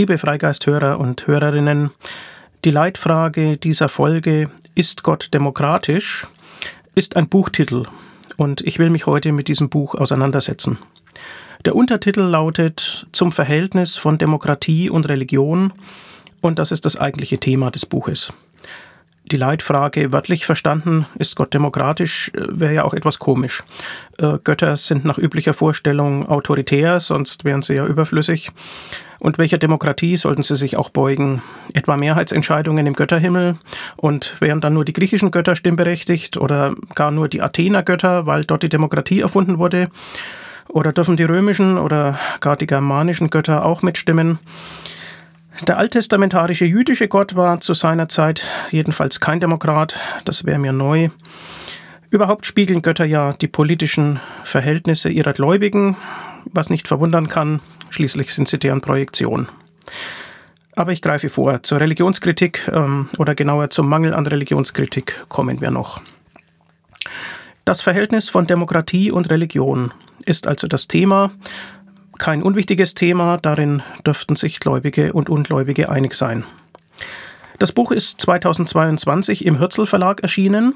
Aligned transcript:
Liebe 0.00 0.16
Freigeisthörer 0.16 0.98
und 0.98 1.26
Hörerinnen, 1.26 1.90
die 2.64 2.70
Leitfrage 2.70 3.58
dieser 3.58 3.90
Folge 3.90 4.50
Ist 4.74 5.02
Gott 5.02 5.28
demokratisch? 5.34 6.26
ist 6.94 7.16
ein 7.16 7.28
Buchtitel 7.28 7.84
und 8.38 8.62
ich 8.62 8.78
will 8.78 8.88
mich 8.88 9.04
heute 9.04 9.30
mit 9.32 9.46
diesem 9.46 9.68
Buch 9.68 9.94
auseinandersetzen. 9.94 10.78
Der 11.66 11.76
Untertitel 11.76 12.22
lautet 12.22 13.08
Zum 13.12 13.30
Verhältnis 13.30 13.96
von 13.98 14.16
Demokratie 14.16 14.88
und 14.88 15.06
Religion 15.06 15.70
und 16.40 16.58
das 16.58 16.72
ist 16.72 16.86
das 16.86 16.96
eigentliche 16.96 17.36
Thema 17.36 17.70
des 17.70 17.84
Buches. 17.84 18.32
Die 19.30 19.36
Leitfrage 19.36 20.12
wörtlich 20.12 20.46
verstanden, 20.46 21.04
ist 21.18 21.36
Gott 21.36 21.52
demokratisch, 21.52 22.32
wäre 22.32 22.72
ja 22.72 22.84
auch 22.84 22.94
etwas 22.94 23.18
komisch. 23.18 23.62
Äh, 24.16 24.38
Götter 24.42 24.78
sind 24.78 25.04
nach 25.04 25.18
üblicher 25.18 25.52
Vorstellung 25.52 26.26
autoritär, 26.26 27.00
sonst 27.00 27.44
wären 27.44 27.60
sie 27.60 27.74
ja 27.74 27.84
überflüssig. 27.84 28.50
Und 29.20 29.36
welcher 29.36 29.58
Demokratie 29.58 30.16
sollten 30.16 30.42
sie 30.42 30.56
sich 30.56 30.76
auch 30.76 30.88
beugen? 30.88 31.42
Etwa 31.74 31.96
Mehrheitsentscheidungen 31.96 32.86
im 32.86 32.94
Götterhimmel? 32.94 33.56
Und 33.96 34.40
wären 34.40 34.62
dann 34.62 34.74
nur 34.74 34.86
die 34.86 34.94
griechischen 34.94 35.30
Götter 35.30 35.54
stimmberechtigt 35.54 36.38
oder 36.38 36.74
gar 36.94 37.10
nur 37.10 37.28
die 37.28 37.42
Athener 37.42 37.82
Götter, 37.82 38.26
weil 38.26 38.44
dort 38.44 38.62
die 38.62 38.70
Demokratie 38.70 39.20
erfunden 39.20 39.58
wurde? 39.58 39.90
Oder 40.68 40.92
dürfen 40.92 41.16
die 41.16 41.24
römischen 41.24 41.76
oder 41.78 42.18
gar 42.40 42.56
die 42.56 42.66
germanischen 42.66 43.28
Götter 43.28 43.66
auch 43.66 43.82
mitstimmen? 43.82 44.38
Der 45.66 45.76
alttestamentarische 45.76 46.64
jüdische 46.64 47.08
Gott 47.08 47.36
war 47.36 47.60
zu 47.60 47.74
seiner 47.74 48.08
Zeit 48.08 48.46
jedenfalls 48.70 49.20
kein 49.20 49.40
Demokrat, 49.40 49.96
das 50.24 50.46
wäre 50.46 50.58
mir 50.58 50.72
neu. 50.72 51.10
Überhaupt 52.08 52.46
spiegeln 52.46 52.80
Götter 52.82 53.04
ja 53.04 53.34
die 53.34 53.48
politischen 53.48 54.20
Verhältnisse 54.42 55.10
ihrer 55.10 55.32
Gläubigen, 55.32 55.96
was 56.44 56.70
nicht 56.70 56.88
verwundern 56.88 57.28
kann, 57.28 57.60
schließlich 57.90 58.34
sind 58.34 58.48
sie 58.48 58.58
deren 58.58 58.80
Projektion. 58.80 59.48
Aber 60.74 60.92
ich 60.92 61.02
greife 61.02 61.28
vor, 61.28 61.62
zur 61.62 61.80
Religionskritik 61.80 62.68
ähm, 62.72 63.08
oder 63.18 63.34
genauer 63.34 63.70
zum 63.70 63.88
Mangel 63.88 64.14
an 64.14 64.26
Religionskritik 64.26 65.26
kommen 65.28 65.60
wir 65.60 65.70
noch. 65.70 66.00
Das 67.64 67.82
Verhältnis 67.82 68.28
von 68.28 68.46
Demokratie 68.46 69.10
und 69.10 69.30
Religion 69.30 69.92
ist 70.24 70.46
also 70.46 70.66
das 70.66 70.88
Thema, 70.88 71.30
kein 72.20 72.42
unwichtiges 72.42 72.94
Thema, 72.94 73.38
darin 73.38 73.82
dürften 74.04 74.36
sich 74.36 74.60
Gläubige 74.60 75.14
und 75.14 75.30
Ungläubige 75.30 75.88
einig 75.88 76.14
sein. 76.14 76.44
Das 77.58 77.72
Buch 77.72 77.92
ist 77.92 78.20
2022 78.20 79.46
im 79.46 79.58
Hürzel 79.58 79.86
Verlag 79.86 80.22
erschienen 80.22 80.74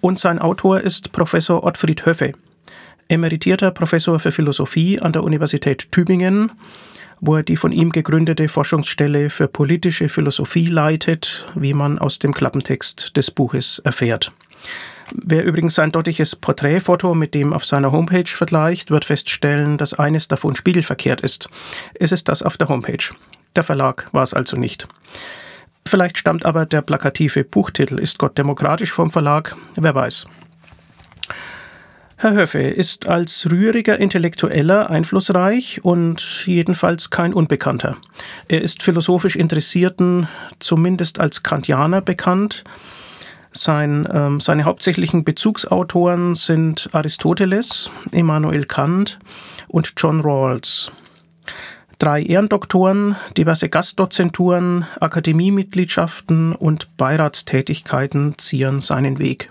und 0.00 0.18
sein 0.18 0.40
Autor 0.40 0.80
ist 0.80 1.12
Professor 1.12 1.62
Ottfried 1.62 2.04
Höffe, 2.04 2.32
emeritierter 3.08 3.70
Professor 3.70 4.18
für 4.18 4.32
Philosophie 4.32 5.00
an 5.00 5.12
der 5.12 5.22
Universität 5.22 5.90
Tübingen, 5.92 6.52
wo 7.20 7.36
er 7.36 7.42
die 7.42 7.56
von 7.56 7.72
ihm 7.72 7.90
gegründete 7.90 8.48
Forschungsstelle 8.48 9.30
für 9.30 9.48
politische 9.48 10.08
Philosophie 10.08 10.66
leitet, 10.66 11.46
wie 11.54 11.74
man 11.74 11.98
aus 11.98 12.18
dem 12.18 12.34
Klappentext 12.34 13.16
des 13.16 13.30
Buches 13.30 13.78
erfährt. 13.80 14.32
Wer 15.14 15.44
übrigens 15.44 15.74
sein 15.74 15.92
dortiges 15.92 16.36
Porträtfoto 16.36 17.14
mit 17.14 17.34
dem 17.34 17.52
auf 17.52 17.64
seiner 17.64 17.92
Homepage 17.92 18.26
vergleicht, 18.26 18.90
wird 18.90 19.04
feststellen, 19.04 19.78
dass 19.78 19.94
eines 19.94 20.28
davon 20.28 20.56
spiegelverkehrt 20.56 21.20
ist. 21.20 21.48
Es 21.94 22.12
ist 22.12 22.28
das 22.28 22.42
auf 22.42 22.56
der 22.56 22.68
Homepage. 22.68 23.14
Der 23.54 23.62
Verlag 23.62 24.08
war 24.12 24.22
es 24.22 24.34
also 24.34 24.56
nicht. 24.56 24.88
Vielleicht 25.86 26.16
stammt 26.16 26.46
aber 26.46 26.64
der 26.64 26.82
plakative 26.82 27.44
Buchtitel 27.44 27.98
Ist 27.98 28.18
Gott 28.18 28.38
demokratisch 28.38 28.92
vom 28.92 29.10
Verlag? 29.10 29.56
Wer 29.76 29.94
weiß. 29.94 30.26
Herr 32.22 32.34
Höffe 32.34 32.60
ist 32.60 33.08
als 33.08 33.50
rühriger 33.50 33.98
Intellektueller 33.98 34.90
einflussreich 34.90 35.80
und 35.82 36.46
jedenfalls 36.46 37.10
kein 37.10 37.34
Unbekannter. 37.34 37.96
Er 38.46 38.62
ist 38.62 38.84
philosophisch 38.84 39.34
Interessierten 39.34 40.28
zumindest 40.60 41.18
als 41.18 41.42
Kantianer 41.42 42.00
bekannt 42.00 42.62
sein, 43.50 44.08
ähm, 44.12 44.38
seine 44.38 44.66
hauptsächlichen 44.66 45.24
Bezugsautoren 45.24 46.36
sind 46.36 46.90
Aristoteles, 46.92 47.90
Immanuel 48.12 48.66
Kant 48.66 49.18
und 49.66 49.92
John 49.96 50.20
Rawls. 50.20 50.92
Drei 51.98 52.22
Ehrendoktoren, 52.22 53.16
diverse 53.36 53.68
Gastdozenturen, 53.68 54.86
Akademiemitgliedschaften 55.00 56.54
und 56.54 56.96
Beiratstätigkeiten 56.96 58.38
zieren 58.38 58.80
seinen 58.80 59.18
Weg. 59.18 59.48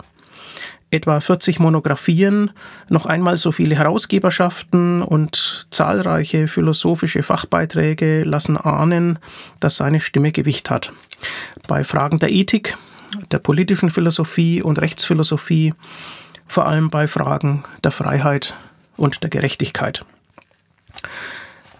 Etwa 0.93 1.21
40 1.21 1.59
Monographien, 1.59 2.51
noch 2.89 3.05
einmal 3.05 3.37
so 3.37 3.53
viele 3.53 3.75
Herausgeberschaften 3.75 5.01
und 5.01 5.67
zahlreiche 5.71 6.49
philosophische 6.49 7.23
Fachbeiträge 7.23 8.23
lassen 8.25 8.57
ahnen, 8.57 9.17
dass 9.61 9.77
seine 9.77 10.01
Stimme 10.01 10.33
Gewicht 10.33 10.69
hat. 10.69 10.91
Bei 11.65 11.85
Fragen 11.85 12.19
der 12.19 12.29
Ethik 12.29 12.77
der 13.31 13.39
politischen 13.39 13.89
Philosophie 13.89 14.61
und 14.61 14.81
Rechtsphilosophie, 14.81 15.73
vor 16.45 16.67
allem 16.67 16.89
bei 16.89 17.07
Fragen 17.07 17.63
der 17.85 17.91
Freiheit 17.91 18.53
und 18.97 19.23
der 19.23 19.29
Gerechtigkeit. 19.29 20.03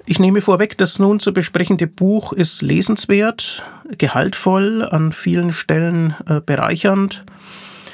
Ich 0.06 0.20
nehme 0.20 0.40
vorweg, 0.40 0.78
das 0.78 1.00
nun 1.00 1.20
zu 1.20 1.34
besprechende 1.34 1.88
Buch 1.88 2.32
ist 2.32 2.62
lesenswert, 2.62 3.64
gehaltvoll, 3.98 4.88
an 4.90 5.12
vielen 5.12 5.52
Stellen 5.52 6.16
äh, 6.28 6.40
bereichernd 6.40 7.26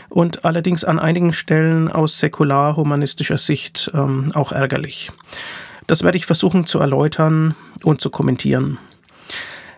und 0.09 0.45
allerdings 0.45 0.83
an 0.83 0.99
einigen 0.99 1.33
Stellen 1.33 1.91
aus 1.91 2.19
säkular-humanistischer 2.19 3.37
Sicht 3.37 3.91
ähm, 3.93 4.31
auch 4.33 4.51
ärgerlich. 4.51 5.11
Das 5.87 6.03
werde 6.03 6.17
ich 6.17 6.25
versuchen 6.25 6.65
zu 6.65 6.79
erläutern 6.79 7.55
und 7.83 8.01
zu 8.01 8.09
kommentieren. 8.09 8.77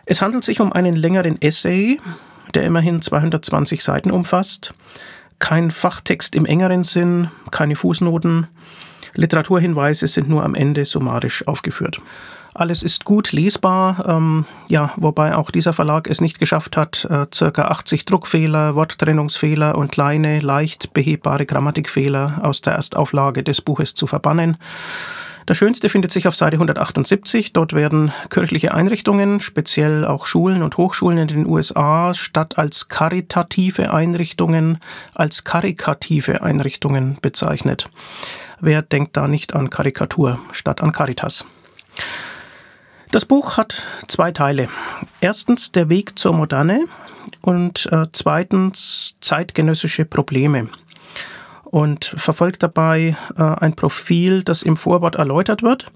Es 0.05 0.21
handelt 0.21 0.43
sich 0.43 0.59
um 0.59 0.73
einen 0.73 0.95
längeren 0.95 1.39
Essay, 1.41 1.99
der 2.55 2.63
immerhin 2.63 3.01
220 3.01 3.83
Seiten 3.83 4.11
umfasst. 4.11 4.73
Kein 5.37 5.71
Fachtext 5.71 6.35
im 6.35 6.45
engeren 6.45 6.83
Sinn, 6.83 7.29
keine 7.51 7.75
Fußnoten. 7.75 8.47
Literaturhinweise 9.13 10.07
sind 10.07 10.29
nur 10.29 10.43
am 10.43 10.55
Ende 10.55 10.85
summarisch 10.85 11.47
aufgeführt. 11.47 12.01
Alles 12.59 12.83
ist 12.83 13.05
gut 13.05 13.31
lesbar, 13.31 14.03
ähm, 14.05 14.43
ja, 14.67 14.91
wobei 14.97 15.33
auch 15.37 15.49
dieser 15.49 15.71
Verlag 15.71 16.09
es 16.09 16.19
nicht 16.19 16.39
geschafft 16.39 16.75
hat, 16.75 17.07
äh, 17.09 17.25
circa 17.33 17.69
80 17.69 18.03
Druckfehler, 18.03 18.75
Worttrennungsfehler 18.75 19.77
und 19.77 19.93
kleine, 19.93 20.41
leicht 20.41 20.91
behebbare 20.91 21.45
Grammatikfehler 21.45 22.41
aus 22.43 22.59
der 22.59 22.73
Erstauflage 22.73 23.43
des 23.43 23.61
Buches 23.61 23.93
zu 23.93 24.07
verbannen. 24.07 24.57
Das 25.45 25.55
Schönste 25.55 25.87
findet 25.87 26.11
sich 26.11 26.27
auf 26.27 26.35
Seite 26.35 26.57
178. 26.57 27.53
Dort 27.53 27.71
werden 27.71 28.11
kirchliche 28.29 28.73
Einrichtungen, 28.73 29.39
speziell 29.39 30.03
auch 30.03 30.25
Schulen 30.25 30.61
und 30.61 30.75
Hochschulen 30.75 31.17
in 31.17 31.27
den 31.29 31.47
USA, 31.47 32.13
statt 32.13 32.57
als 32.57 32.89
karitative 32.89 33.93
Einrichtungen 33.93 34.79
als 35.15 35.45
karikative 35.45 36.43
Einrichtungen 36.43 37.19
bezeichnet. 37.21 37.89
Wer 38.59 38.81
denkt 38.81 39.15
da 39.15 39.29
nicht 39.29 39.55
an 39.55 39.69
Karikatur 39.69 40.39
statt 40.51 40.83
an 40.83 40.91
Caritas? 40.91 41.45
Das 43.11 43.25
Buch 43.25 43.57
hat 43.57 43.87
zwei 44.07 44.31
Teile. 44.31 44.67
Erstens 45.19 45.71
der 45.71 45.89
Weg 45.89 46.19
zur 46.19 46.33
Moderne 46.33 46.85
und 47.41 47.87
äh, 47.91 48.05
zweitens 48.11 49.15
zeitgenössische 49.19 50.05
Probleme 50.05 50.69
und 51.63 52.05
verfolgt 52.05 52.61
dabei 52.61 53.17
äh, 53.35 53.41
ein 53.41 53.75
Profil, 53.75 54.43
das 54.43 54.61
im 54.61 54.77
Vorwort 54.77 55.15
erläutert 55.15 55.63
wird. 55.63 55.91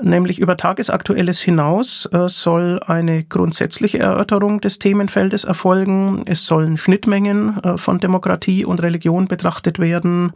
Nämlich 0.00 0.38
über 0.38 0.56
Tagesaktuelles 0.56 1.40
hinaus 1.40 2.08
äh, 2.12 2.28
soll 2.28 2.80
eine 2.86 3.24
grundsätzliche 3.24 3.98
Erörterung 3.98 4.60
des 4.60 4.78
Themenfeldes 4.78 5.42
erfolgen. 5.42 6.22
Es 6.24 6.46
sollen 6.46 6.76
Schnittmengen 6.76 7.58
äh, 7.64 7.76
von 7.78 7.98
Demokratie 7.98 8.64
und 8.64 8.80
Religion 8.80 9.26
betrachtet 9.26 9.80
werden. 9.80 10.32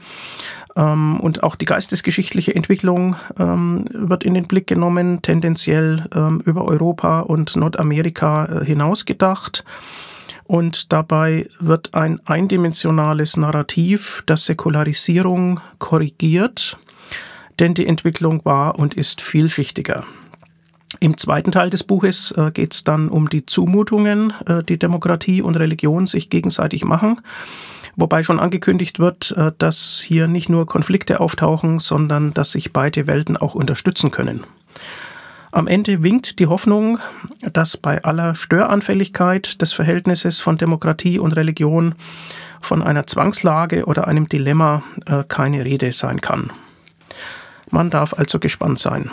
Ähm, 0.74 1.20
und 1.20 1.44
auch 1.44 1.54
die 1.54 1.64
geistesgeschichtliche 1.64 2.54
Entwicklung 2.54 3.14
ähm, 3.38 3.84
wird 3.92 4.24
in 4.24 4.34
den 4.34 4.44
Blick 4.44 4.66
genommen, 4.66 5.22
tendenziell 5.22 6.06
ähm, 6.12 6.42
über 6.44 6.64
Europa 6.64 7.20
und 7.20 7.54
Nordamerika 7.54 8.46
äh, 8.46 8.64
hinaus 8.64 9.04
gedacht 9.04 9.64
und 10.44 10.92
dabei 10.92 11.48
wird 11.60 11.94
ein 11.94 12.20
eindimensionales 12.26 13.36
Narrativ 13.36 14.24
der 14.28 14.36
Säkularisierung 14.36 15.60
korrigiert, 15.78 16.76
denn 17.62 17.74
die 17.74 17.86
Entwicklung 17.86 18.44
war 18.44 18.76
und 18.76 18.92
ist 18.94 19.22
vielschichtiger. 19.22 20.04
Im 20.98 21.16
zweiten 21.16 21.52
Teil 21.52 21.70
des 21.70 21.84
Buches 21.84 22.32
äh, 22.32 22.50
geht 22.50 22.74
es 22.74 22.84
dann 22.84 23.08
um 23.08 23.28
die 23.30 23.46
Zumutungen, 23.46 24.34
äh, 24.46 24.64
die 24.64 24.78
Demokratie 24.78 25.42
und 25.42 25.56
Religion 25.56 26.06
sich 26.06 26.28
gegenseitig 26.28 26.84
machen, 26.84 27.20
wobei 27.96 28.24
schon 28.24 28.40
angekündigt 28.40 28.98
wird, 28.98 29.30
äh, 29.36 29.52
dass 29.58 30.00
hier 30.04 30.26
nicht 30.26 30.48
nur 30.48 30.66
Konflikte 30.66 31.20
auftauchen, 31.20 31.78
sondern 31.78 32.34
dass 32.34 32.50
sich 32.50 32.72
beide 32.72 33.06
Welten 33.06 33.36
auch 33.36 33.54
unterstützen 33.54 34.10
können. 34.10 34.44
Am 35.52 35.68
Ende 35.68 36.02
winkt 36.02 36.40
die 36.40 36.48
Hoffnung, 36.48 36.98
dass 37.52 37.76
bei 37.76 38.02
aller 38.02 38.34
Störanfälligkeit 38.34 39.62
des 39.62 39.72
Verhältnisses 39.72 40.40
von 40.40 40.58
Demokratie 40.58 41.18
und 41.18 41.36
Religion 41.36 41.94
von 42.60 42.82
einer 42.82 43.06
Zwangslage 43.06 43.84
oder 43.84 44.08
einem 44.08 44.28
Dilemma 44.28 44.82
äh, 45.06 45.22
keine 45.28 45.64
Rede 45.64 45.92
sein 45.92 46.20
kann. 46.20 46.50
Man 47.72 47.90
darf 47.90 48.14
also 48.14 48.38
gespannt 48.38 48.78
sein. 48.78 49.10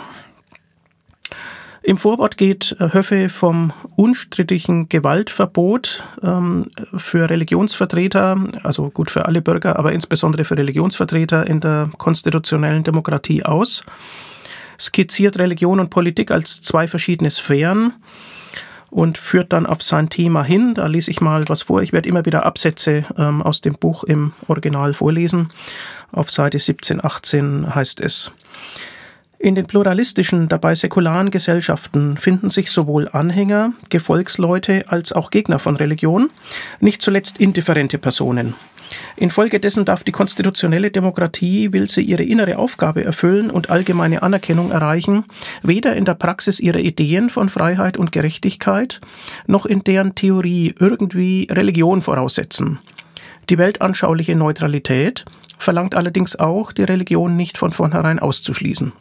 Im 1.82 1.96
Vorwort 1.96 2.36
geht 2.36 2.76
äh, 2.78 2.92
Höffe 2.92 3.30
vom 3.30 3.72
unstrittigen 3.96 4.90
Gewaltverbot 4.90 6.04
ähm, 6.22 6.70
für 6.94 7.30
Religionsvertreter, 7.30 8.44
also 8.62 8.90
gut 8.90 9.10
für 9.10 9.24
alle 9.24 9.40
Bürger, 9.40 9.78
aber 9.78 9.92
insbesondere 9.92 10.44
für 10.44 10.58
Religionsvertreter 10.58 11.46
in 11.46 11.60
der 11.60 11.90
konstitutionellen 11.96 12.84
Demokratie 12.84 13.44
aus, 13.44 13.82
skizziert 14.78 15.38
Religion 15.38 15.80
und 15.80 15.88
Politik 15.88 16.30
als 16.30 16.60
zwei 16.60 16.86
verschiedene 16.86 17.30
Sphären 17.30 17.94
und 18.90 19.16
führt 19.16 19.54
dann 19.54 19.64
auf 19.64 19.82
sein 19.82 20.10
Thema 20.10 20.42
hin. 20.42 20.74
Da 20.74 20.86
lese 20.86 21.10
ich 21.10 21.22
mal 21.22 21.44
was 21.48 21.62
vor. 21.62 21.80
Ich 21.80 21.94
werde 21.94 22.10
immer 22.10 22.26
wieder 22.26 22.44
Absätze 22.44 23.06
ähm, 23.16 23.40
aus 23.40 23.62
dem 23.62 23.74
Buch 23.74 24.04
im 24.04 24.32
Original 24.48 24.92
vorlesen. 24.92 25.50
Auf 26.12 26.30
Seite 26.30 26.58
17, 26.58 27.02
18 27.02 27.74
heißt 27.74 28.00
es. 28.00 28.32
In 29.42 29.54
den 29.54 29.64
pluralistischen, 29.64 30.50
dabei 30.50 30.74
säkularen 30.74 31.30
Gesellschaften 31.30 32.18
finden 32.18 32.50
sich 32.50 32.70
sowohl 32.70 33.08
Anhänger, 33.08 33.72
Gefolgsleute 33.88 34.84
als 34.88 35.12
auch 35.12 35.30
Gegner 35.30 35.58
von 35.58 35.76
Religion, 35.76 36.28
nicht 36.80 37.00
zuletzt 37.00 37.40
indifferente 37.40 37.96
Personen. 37.96 38.54
Infolgedessen 39.16 39.86
darf 39.86 40.04
die 40.04 40.12
konstitutionelle 40.12 40.90
Demokratie, 40.90 41.72
will 41.72 41.88
sie 41.88 42.02
ihre 42.02 42.22
innere 42.22 42.58
Aufgabe 42.58 43.02
erfüllen 43.02 43.50
und 43.50 43.70
allgemeine 43.70 44.22
Anerkennung 44.22 44.72
erreichen, 44.72 45.24
weder 45.62 45.96
in 45.96 46.04
der 46.04 46.16
Praxis 46.16 46.60
ihrer 46.60 46.80
Ideen 46.80 47.30
von 47.30 47.48
Freiheit 47.48 47.96
und 47.96 48.12
Gerechtigkeit, 48.12 49.00
noch 49.46 49.64
in 49.64 49.80
deren 49.80 50.14
Theorie 50.14 50.74
irgendwie 50.78 51.48
Religion 51.50 52.02
voraussetzen. 52.02 52.78
Die 53.48 53.56
weltanschauliche 53.56 54.36
Neutralität 54.36 55.24
verlangt 55.56 55.94
allerdings 55.94 56.36
auch, 56.36 56.72
die 56.72 56.84
Religion 56.84 57.38
nicht 57.38 57.56
von 57.56 57.72
vornherein 57.72 58.18
auszuschließen. 58.18 58.92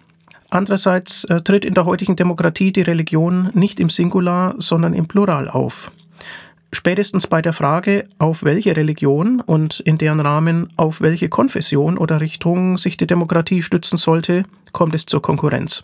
Andererseits 0.49 1.25
äh, 1.25 1.41
tritt 1.41 1.65
in 1.65 1.75
der 1.75 1.85
heutigen 1.85 2.15
Demokratie 2.15 2.71
die 2.71 2.81
Religion 2.81 3.51
nicht 3.53 3.79
im 3.79 3.89
Singular, 3.89 4.55
sondern 4.57 4.93
im 4.93 5.07
Plural 5.07 5.47
auf. 5.47 5.91
Spätestens 6.71 7.25
bei 7.25 7.41
der 7.41 7.53
Frage, 7.53 8.07
auf 8.19 8.43
welche 8.43 8.75
Religion 8.75 9.41
und 9.41 9.79
in 9.79 9.97
deren 9.97 10.19
Rahmen 10.19 10.71
auf 10.77 11.01
welche 11.01 11.29
Konfession 11.29 11.97
oder 11.97 12.21
Richtung 12.21 12.77
sich 12.77 12.95
die 12.95 13.07
Demokratie 13.07 13.63
stützen 13.63 13.97
sollte, 13.97 14.43
kommt 14.71 14.93
es 14.93 15.05
zur 15.05 15.21
Konkurrenz. 15.21 15.81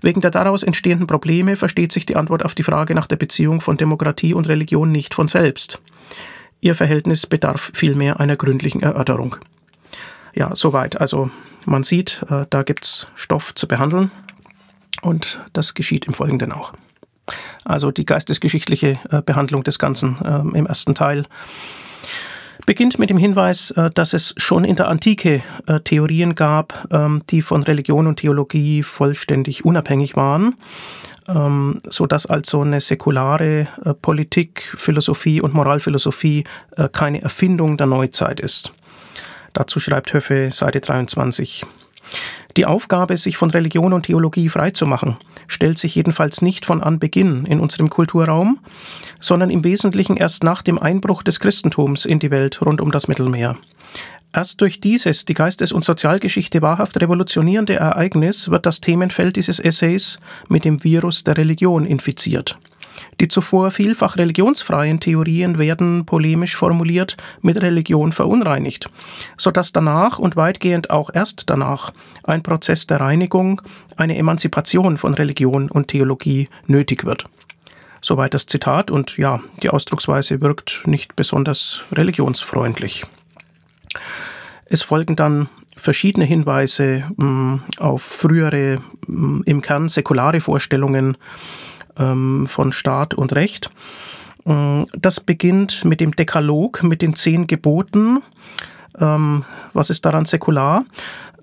Wegen 0.00 0.20
der 0.20 0.30
daraus 0.30 0.62
entstehenden 0.62 1.06
Probleme 1.06 1.54
versteht 1.54 1.92
sich 1.92 2.06
die 2.06 2.16
Antwort 2.16 2.44
auf 2.44 2.54
die 2.54 2.62
Frage 2.62 2.94
nach 2.94 3.06
der 3.06 3.16
Beziehung 3.16 3.60
von 3.60 3.76
Demokratie 3.76 4.34
und 4.34 4.48
Religion 4.48 4.90
nicht 4.90 5.14
von 5.14 5.28
selbst. 5.28 5.80
Ihr 6.60 6.74
Verhältnis 6.74 7.26
bedarf 7.26 7.70
vielmehr 7.74 8.20
einer 8.20 8.36
gründlichen 8.36 8.82
Erörterung. 8.82 9.36
Ja, 10.34 10.54
soweit. 10.54 11.00
Also 11.00 11.30
man 11.64 11.82
sieht, 11.82 12.24
äh, 12.30 12.46
da 12.50 12.62
gibt 12.62 12.84
es 12.84 13.06
Stoff 13.14 13.54
zu 13.54 13.68
behandeln 13.68 14.10
und 15.02 15.40
das 15.52 15.74
geschieht 15.74 16.06
im 16.06 16.14
Folgenden 16.14 16.52
auch. 16.52 16.72
Also 17.64 17.90
die 17.90 18.06
geistesgeschichtliche 18.06 18.98
äh, 19.10 19.22
Behandlung 19.22 19.64
des 19.64 19.78
Ganzen 19.78 20.18
ähm, 20.24 20.54
im 20.54 20.66
ersten 20.66 20.94
Teil 20.94 21.26
beginnt 22.66 22.98
mit 22.98 23.10
dem 23.10 23.16
Hinweis, 23.16 23.70
äh, 23.72 23.90
dass 23.90 24.12
es 24.12 24.34
schon 24.36 24.64
in 24.64 24.76
der 24.76 24.88
Antike 24.88 25.42
Theorien 25.84 26.34
gab, 26.34 26.88
ähm, 26.90 27.22
die 27.30 27.42
von 27.42 27.62
Religion 27.62 28.06
und 28.06 28.16
Theologie 28.16 28.82
vollständig 28.82 29.64
unabhängig 29.64 30.16
waren, 30.16 30.54
ähm, 31.28 31.80
so 31.88 32.06
dass 32.06 32.26
also 32.26 32.62
eine 32.62 32.80
säkulare 32.80 33.68
Politik, 34.02 34.72
Philosophie 34.76 35.40
und 35.40 35.54
Moralphilosophie 35.54 36.44
keine 36.92 37.22
Erfindung 37.22 37.76
der 37.76 37.86
Neuzeit 37.86 38.40
ist. 38.40 38.72
Dazu 39.52 39.80
schreibt 39.80 40.12
Höffe 40.12 40.50
Seite 40.52 40.80
23. 40.80 41.64
Die 42.56 42.66
Aufgabe, 42.66 43.16
sich 43.16 43.36
von 43.36 43.50
Religion 43.50 43.92
und 43.92 44.06
Theologie 44.06 44.48
freizumachen, 44.48 45.16
stellt 45.46 45.78
sich 45.78 45.94
jedenfalls 45.94 46.42
nicht 46.42 46.66
von 46.66 46.82
Anbeginn 46.82 47.46
in 47.46 47.60
unserem 47.60 47.90
Kulturraum, 47.90 48.58
sondern 49.20 49.50
im 49.50 49.62
Wesentlichen 49.64 50.16
erst 50.16 50.42
nach 50.42 50.62
dem 50.62 50.78
Einbruch 50.78 51.22
des 51.22 51.38
Christentums 51.40 52.04
in 52.04 52.18
die 52.18 52.30
Welt 52.30 52.60
rund 52.62 52.80
um 52.80 52.90
das 52.90 53.06
Mittelmeer. 53.06 53.56
Erst 54.32 54.60
durch 54.60 54.78
dieses 54.78 55.24
die 55.24 55.34
Geistes- 55.34 55.72
und 55.72 55.84
Sozialgeschichte 55.84 56.62
wahrhaft 56.62 57.00
revolutionierende 57.00 57.74
Ereignis 57.74 58.50
wird 58.50 58.64
das 58.64 58.80
Themenfeld 58.80 59.36
dieses 59.36 59.58
Essays 59.58 60.20
mit 60.48 60.64
dem 60.64 60.84
Virus 60.84 61.24
der 61.24 61.36
Religion 61.36 61.84
infiziert. 61.84 62.56
Die 63.20 63.28
zuvor 63.28 63.70
vielfach 63.70 64.16
religionsfreien 64.16 64.98
Theorien 64.98 65.58
werden, 65.58 66.06
polemisch 66.06 66.56
formuliert, 66.56 67.18
mit 67.42 67.60
Religion 67.60 68.12
verunreinigt, 68.12 68.88
sodass 69.36 69.72
danach 69.72 70.18
und 70.18 70.36
weitgehend 70.36 70.88
auch 70.88 71.10
erst 71.12 71.50
danach 71.50 71.92
ein 72.24 72.42
Prozess 72.42 72.86
der 72.86 73.00
Reinigung, 73.00 73.60
eine 73.96 74.16
Emanzipation 74.16 74.96
von 74.96 75.12
Religion 75.12 75.70
und 75.70 75.88
Theologie 75.88 76.48
nötig 76.66 77.04
wird. 77.04 77.24
Soweit 78.00 78.32
das 78.32 78.46
Zitat 78.46 78.90
und 78.90 79.18
ja, 79.18 79.40
die 79.62 79.68
Ausdrucksweise 79.68 80.40
wirkt 80.40 80.84
nicht 80.86 81.14
besonders 81.14 81.82
religionsfreundlich. 81.92 83.04
Es 84.64 84.80
folgen 84.80 85.16
dann 85.16 85.50
verschiedene 85.76 86.24
Hinweise 86.24 87.04
mh, 87.16 87.26
mm, 87.26 87.62
auf 87.78 88.02
frühere, 88.02 88.80
mh, 89.06 89.26
mm, 89.28 89.42
im 89.44 89.60
Kern 89.60 89.90
säkulare 89.90 90.40
Vorstellungen 90.40 91.18
von 91.96 92.72
Staat 92.72 93.14
und 93.14 93.34
Recht. 93.34 93.70
Mm, 94.44 94.84
das 94.96 95.20
beginnt 95.20 95.84
mit 95.84 96.00
dem 96.00 96.14
Dekalog, 96.16 96.82
mit 96.82 97.02
den 97.02 97.14
zehn 97.14 97.46
Geboten. 97.46 98.22
Ähm, 98.98 99.44
was 99.72 99.90
ist 99.90 100.04
daran 100.04 100.24
säkular? 100.24 100.84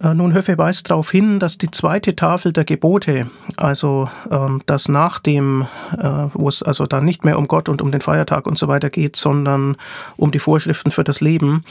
Äh, 0.01 0.13
nun, 0.13 0.33
Höffe 0.33 0.57
weist 0.57 0.89
darauf 0.89 1.09
hin, 1.09 1.39
dass 1.39 1.57
die 1.57 1.71
zweite 1.71 2.15
Tafel 2.15 2.53
der 2.53 2.65
Gebote, 2.65 3.29
also 3.55 4.09
ähm, 4.29 4.61
das 4.67 4.89
nach 4.89 5.19
dem, 5.19 5.67
äh, 5.97 6.27
wo 6.33 6.47
es 6.47 6.61
also 6.61 6.85
dann 6.85 7.03
nicht 7.03 7.25
mehr 7.25 7.39
um 7.39 7.47
Gott 7.47 7.67
und 7.67 7.81
um 7.81 7.91
den 7.91 8.01
Feiertag 8.01 8.45
und 8.45 8.57
so 8.57 8.67
weiter 8.67 8.89
geht, 8.89 9.15
sondern 9.15 9.75
um 10.15 10.31
die 10.31 10.39
Vorschriften 10.39 10.91
für 10.91 11.03
das 11.03 11.19
Leben, 11.19 11.63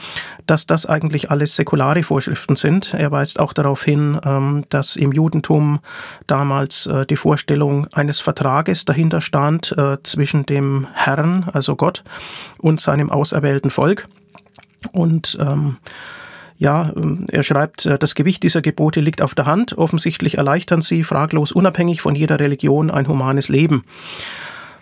dass 0.45 0.65
das 0.65 0.85
eigentlich 0.85 1.31
alles 1.31 1.55
säkulare 1.55 2.03
Vorschriften 2.03 2.57
sind. 2.57 2.93
Er 2.93 3.11
weist 3.11 3.39
auch 3.39 3.53
darauf 3.53 3.83
hin, 3.83 4.19
ähm, 4.25 4.65
dass 4.69 4.97
im 4.97 5.13
Judentum 5.13 5.79
damals 6.25 6.85
äh, 6.87 7.05
die 7.05 7.15
Vorstellung 7.15 7.87
eines 7.93 8.19
Vertrages 8.19 8.85
dahinter 8.85 9.21
stand 9.21 9.75
zwischen 10.03 10.45
dem 10.45 10.87
Herrn, 10.93 11.45
also 11.53 11.75
Gott, 11.75 12.03
und 12.57 12.79
seinem 12.79 13.09
auserwählten 13.09 13.69
Volk. 13.69 14.07
Und 14.91 15.37
ähm, 15.39 15.77
ja, 16.57 16.91
ähm, 16.95 17.25
er 17.31 17.43
schreibt, 17.43 17.85
äh, 17.85 17.97
das 17.97 18.15
Gewicht 18.15 18.43
dieser 18.43 18.61
Gebote 18.61 18.99
liegt 18.99 19.21
auf 19.21 19.35
der 19.35 19.45
Hand. 19.45 19.77
Offensichtlich 19.77 20.37
erleichtern 20.37 20.81
sie 20.81 21.03
fraglos 21.03 21.51
unabhängig 21.51 22.01
von 22.01 22.15
jeder 22.15 22.39
Religion 22.39 22.91
ein 22.91 23.07
humanes 23.07 23.49
Leben. 23.49 23.83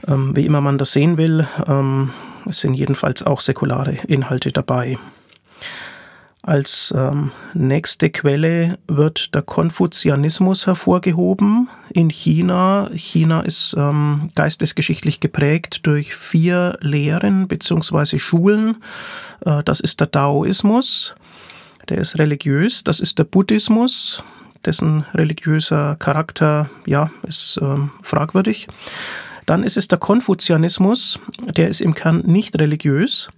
Ähm, 0.08 0.36
wie 0.36 0.46
immer 0.46 0.62
man 0.62 0.78
das 0.78 0.92
sehen 0.92 1.18
will, 1.18 1.48
ähm, 1.68 2.12
es 2.48 2.60
sind 2.60 2.76
jedenfalls 2.76 3.24
auch 3.24 3.42
säkulare 3.42 3.98
Inhalte 4.08 4.52
dabei. 4.52 4.98
Als 6.46 6.94
ähm, 6.96 7.32
nächste 7.56 8.12
Quelle 8.12 8.78
wird 8.88 9.34
der 9.34 9.42
Konfuzianismus 9.42 10.68
hervorgehoben 10.68 11.70
in 11.92 12.12
China. 12.12 12.92
China 12.94 13.42
ist 13.42 13.76
ähm, 13.76 14.30
geistesgeschichtlich 14.36 15.20
geprägt 15.20 15.88
durch 15.88 16.16
vier 16.16 16.78
Lehren 16.82 17.48
bzw. 17.48 18.20
Schulen. 18.20 18.78
Äh, 19.44 19.64
das 19.64 19.80
ist 19.80 20.02
der 20.02 20.08
Daoismus, 20.08 21.16
der 21.90 22.00
ist 22.00 22.20
religiös, 22.20 22.84
das 22.84 23.00
ist 23.00 23.18
der 23.18 23.24
Buddhismus, 23.24 24.24
dessen 24.66 25.06
religiöser 25.14 25.96
Charakter 25.98 26.70
ja 26.86 27.12
ist 27.28 27.60
ähm, 27.62 27.92
fragwürdig. 28.02 28.68
Dann 29.46 29.64
ist 29.64 29.78
es 29.78 29.88
der 29.88 30.00
Konfuzianismus, 30.00 31.20
der 31.56 31.70
ist 31.70 31.82
im 31.82 31.94
Kern 31.94 32.24
nicht 32.26 32.60
religiös. 32.60 33.30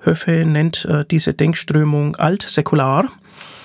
Höffe 0.00 0.44
nennt 0.44 0.84
äh, 0.86 1.04
diese 1.08 1.34
Denkströmung 1.34 2.16
altsäkular. 2.16 3.06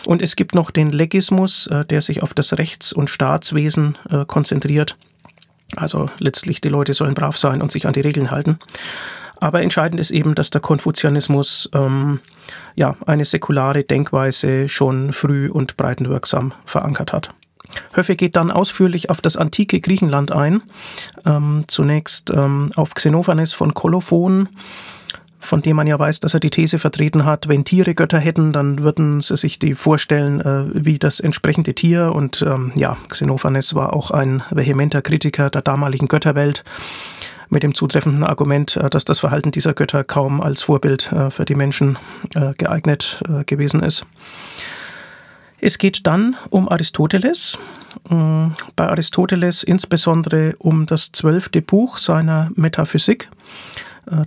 Und 0.06 0.22
es 0.22 0.36
gibt 0.36 0.56
noch 0.56 0.72
den 0.72 0.92
Legismus, 0.92 1.68
äh, 1.68 1.86
der 1.86 2.02
sich 2.02 2.24
auf 2.24 2.34
das 2.34 2.58
Rechts- 2.58 2.94
und 2.94 3.10
Staatswesen 3.10 3.98
äh, 4.10 4.26
konzentriert. 4.26 4.98
Also 5.76 6.10
letztlich 6.20 6.62
die 6.62 6.70
Leute 6.70 6.94
sollen 6.94 7.14
brav 7.14 7.38
sein 7.38 7.62
und 7.62 7.72
sich 7.72 7.88
an 7.88 7.94
die 7.94 8.02
Regeln 8.02 8.32
halten. 8.32 8.60
Aber 9.42 9.62
entscheidend 9.64 10.00
ist 10.00 10.12
eben, 10.12 10.36
dass 10.36 10.52
der 10.52 10.62
Konfuzianismus 10.62 11.70
ähm, 11.74 12.20
ja, 12.76 12.96
eine 13.08 13.26
säkulare 13.26 13.84
Denkweise 13.84 14.70
schon 14.70 15.12
früh 15.14 15.50
und 15.50 15.76
breitenwirksam 15.78 16.54
verankert 16.64 17.12
hat. 17.12 17.34
Höffe 17.94 18.16
geht 18.16 18.36
dann 18.36 18.52
ausführlich 18.52 19.10
auf 19.10 19.20
das 19.20 19.38
antike 19.38 19.82
Griechenland 19.82 20.32
ein. 20.32 20.62
Ähm, 21.26 21.64
zunächst 21.68 22.30
ähm, 22.30 22.70
auf 22.76 22.94
Xenophanes 22.94 23.54
von 23.54 23.74
Kolophon, 23.74 24.48
von 25.40 25.64
dem 25.64 25.76
man 25.76 25.88
ja 25.88 25.98
weiß, 25.98 26.20
dass 26.20 26.36
er 26.36 26.40
die 26.40 26.52
These 26.52 26.78
vertreten 26.78 27.26
hat, 27.26 27.48
wenn 27.48 27.66
Tiere 27.66 27.96
Götter 27.96 28.20
hätten, 28.20 28.54
dann 28.54 28.84
würden 28.84 29.22
sie 29.22 29.38
sich 29.38 29.58
die 29.58 29.74
vorstellen 29.74 30.42
äh, 30.42 30.66
wie 30.86 31.00
das 31.00 31.20
entsprechende 31.20 31.74
Tier. 31.74 32.14
Und 32.14 32.44
ähm, 32.44 32.74
ja, 32.76 32.96
Xenophanes 33.10 33.74
war 33.74 33.94
auch 33.94 34.12
ein 34.12 34.44
vehementer 34.52 35.02
Kritiker 35.02 35.50
der 35.50 35.64
damaligen 35.64 36.08
Götterwelt 36.08 36.64
mit 37.52 37.64
dem 37.64 37.76
zutreffenden 37.76 38.24
Argument, 38.24 38.78
äh, 38.78 38.90
dass 38.90 39.06
das 39.06 39.20
Verhalten 39.20 39.52
dieser 39.52 39.74
Götter 39.74 40.04
kaum 40.04 40.42
als 40.42 40.64
Vorbild 40.64 41.12
äh, 41.12 41.30
für 41.30 41.46
die 41.46 41.56
Menschen 41.56 42.00
äh, 42.34 42.54
geeignet 42.58 43.22
gewesen 43.46 43.84
ist. 43.84 44.06
Es 45.60 45.78
geht 45.78 46.08
dann 46.08 46.36
um 46.50 46.70
Aristoteles. 46.70 47.60
Mm, 48.10 48.48
bei 48.76 48.88
Aristoteles 48.90 49.64
insbesondere 49.64 50.56
um 50.58 50.86
das 50.88 51.12
zwölfte 51.12 51.62
Buch 51.62 52.00
seiner 52.00 52.50
Metaphysik, 52.56 53.30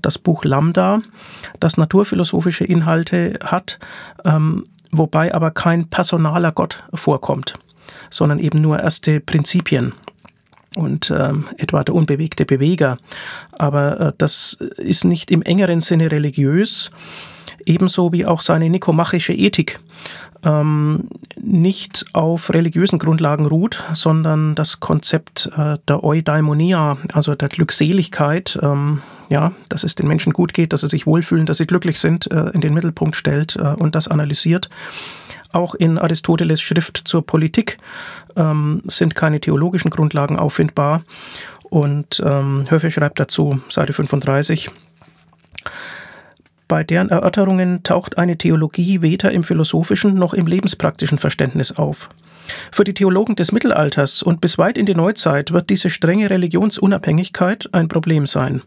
das 0.02 0.18
Buch 0.18 0.44
Lambda, 0.44 1.02
das 1.58 1.76
naturphilosophische 1.76 2.64
Inhalte 2.64 3.38
hat, 3.44 3.80
ähm, 4.24 4.62
wobei 4.92 5.34
aber 5.34 5.50
kein 5.50 5.88
personaler 5.88 6.52
Gott 6.52 6.84
vorkommt, 6.94 7.54
sondern 8.08 8.38
eben 8.38 8.60
nur 8.60 8.78
erste 8.78 9.18
Prinzipien 9.18 9.92
und 10.76 11.10
ähm, 11.10 11.46
etwa 11.56 11.84
der 11.84 11.94
unbewegte 11.94 12.44
Beweger. 12.44 12.98
Aber 13.52 14.00
äh, 14.00 14.12
das 14.18 14.58
ist 14.76 15.04
nicht 15.04 15.30
im 15.30 15.42
engeren 15.42 15.80
Sinne 15.80 16.10
religiös, 16.10 16.90
ebenso 17.66 18.12
wie 18.12 18.26
auch 18.26 18.42
seine 18.42 18.68
nikomachische 18.68 19.32
Ethik 19.32 19.80
ähm, 20.44 21.08
nicht 21.40 22.04
auf 22.12 22.52
religiösen 22.52 22.98
Grundlagen 22.98 23.46
ruht, 23.46 23.84
sondern 23.92 24.54
das 24.54 24.80
Konzept 24.80 25.50
äh, 25.56 25.78
der 25.88 26.04
Eudaimonia, 26.04 26.98
also 27.12 27.34
der 27.34 27.48
Glückseligkeit, 27.48 28.58
ähm, 28.62 29.02
ja, 29.30 29.52
dass 29.68 29.84
es 29.84 29.94
den 29.94 30.06
Menschen 30.06 30.32
gut 30.32 30.52
geht, 30.52 30.72
dass 30.72 30.82
sie 30.82 30.88
sich 30.88 31.06
wohlfühlen, 31.06 31.46
dass 31.46 31.56
sie 31.56 31.66
glücklich 31.66 31.98
sind, 31.98 32.30
äh, 32.30 32.50
in 32.50 32.60
den 32.60 32.74
Mittelpunkt 32.74 33.16
stellt 33.16 33.56
äh, 33.56 33.74
und 33.74 33.94
das 33.94 34.08
analysiert. 34.08 34.68
Auch 35.54 35.76
in 35.76 35.98
Aristoteles 35.98 36.60
Schrift 36.60 36.98
zur 36.98 37.24
Politik 37.24 37.78
ähm, 38.34 38.82
sind 38.86 39.14
keine 39.14 39.38
theologischen 39.38 39.88
Grundlagen 39.88 40.36
auffindbar. 40.36 41.04
Und 41.62 42.20
ähm, 42.26 42.66
Höfe 42.68 42.90
schreibt 42.90 43.20
dazu, 43.20 43.60
Seite 43.68 43.92
35, 43.92 44.70
bei 46.66 46.82
deren 46.82 47.10
Erörterungen 47.10 47.84
taucht 47.84 48.18
eine 48.18 48.36
Theologie 48.36 49.00
weder 49.00 49.30
im 49.30 49.44
philosophischen 49.44 50.14
noch 50.16 50.34
im 50.34 50.48
lebenspraktischen 50.48 51.18
Verständnis 51.18 51.70
auf. 51.70 52.08
Für 52.72 52.82
die 52.82 52.94
Theologen 52.94 53.36
des 53.36 53.52
Mittelalters 53.52 54.24
und 54.24 54.40
bis 54.40 54.58
weit 54.58 54.76
in 54.76 54.86
die 54.86 54.94
Neuzeit 54.96 55.52
wird 55.52 55.70
diese 55.70 55.88
strenge 55.88 56.30
Religionsunabhängigkeit 56.30 57.68
ein 57.72 57.86
Problem 57.86 58.26
sein 58.26 58.62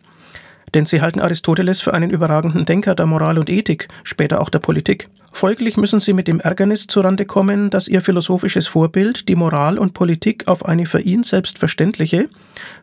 denn 0.78 0.86
sie 0.86 1.02
halten 1.02 1.20
Aristoteles 1.20 1.82
für 1.82 1.96
einen 1.96 2.12
überragenden 2.12 2.68
Denker 2.68 2.94
der 2.94 3.08
Moral 3.08 3.40
und 3.40 3.50
Ethik, 3.50 3.88
später 4.04 4.40
auch 4.40 4.50
der 4.50 4.60
Politik. 4.60 5.10
Folglich 5.32 5.76
müssen 5.76 6.00
sie 6.00 6.14
mit 6.14 6.28
dem 6.28 6.40
Ärgernis 6.40 6.86
zurande 6.86 7.26
kommen, 7.26 7.72
dass 7.72 7.88
ihr 7.88 8.00
philosophisches 8.00 8.68
Vorbild 8.68 9.28
die 9.28 9.36
Moral 9.36 9.80
und 9.80 9.96
Politik 9.96 10.48
auf 10.48 10.64
eine 10.68 10.86
für 10.86 11.02
ihn 11.02 11.24
selbstverständliche, 11.24 12.30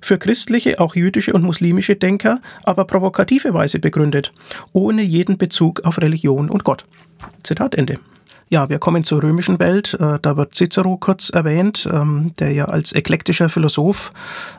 für 0.00 0.18
christliche, 0.18 0.80
auch 0.80 0.96
jüdische 0.96 1.34
und 1.34 1.44
muslimische 1.44 1.94
Denker 1.94 2.40
aber 2.64 2.84
provokative 2.84 3.54
Weise 3.54 3.78
begründet, 3.78 4.32
ohne 4.72 5.02
jeden 5.02 5.38
Bezug 5.38 5.84
auf 5.84 5.98
Religion 5.98 6.50
und 6.50 6.64
Gott. 6.64 6.86
Zitat 7.44 7.76
Ende. 7.76 8.00
Ja, 8.50 8.68
wir 8.68 8.78
kommen 8.78 9.04
zur 9.04 9.22
römischen 9.22 9.58
Welt. 9.58 9.94
Äh, 9.98 10.18
da 10.20 10.36
wird 10.36 10.54
Cicero 10.54 10.96
kurz 10.98 11.30
erwähnt, 11.30 11.88
ähm, 11.90 12.32
der 12.38 12.52
ja 12.52 12.66
als 12.66 12.92
eklektischer 12.92 13.48
Philosoph 13.48 14.12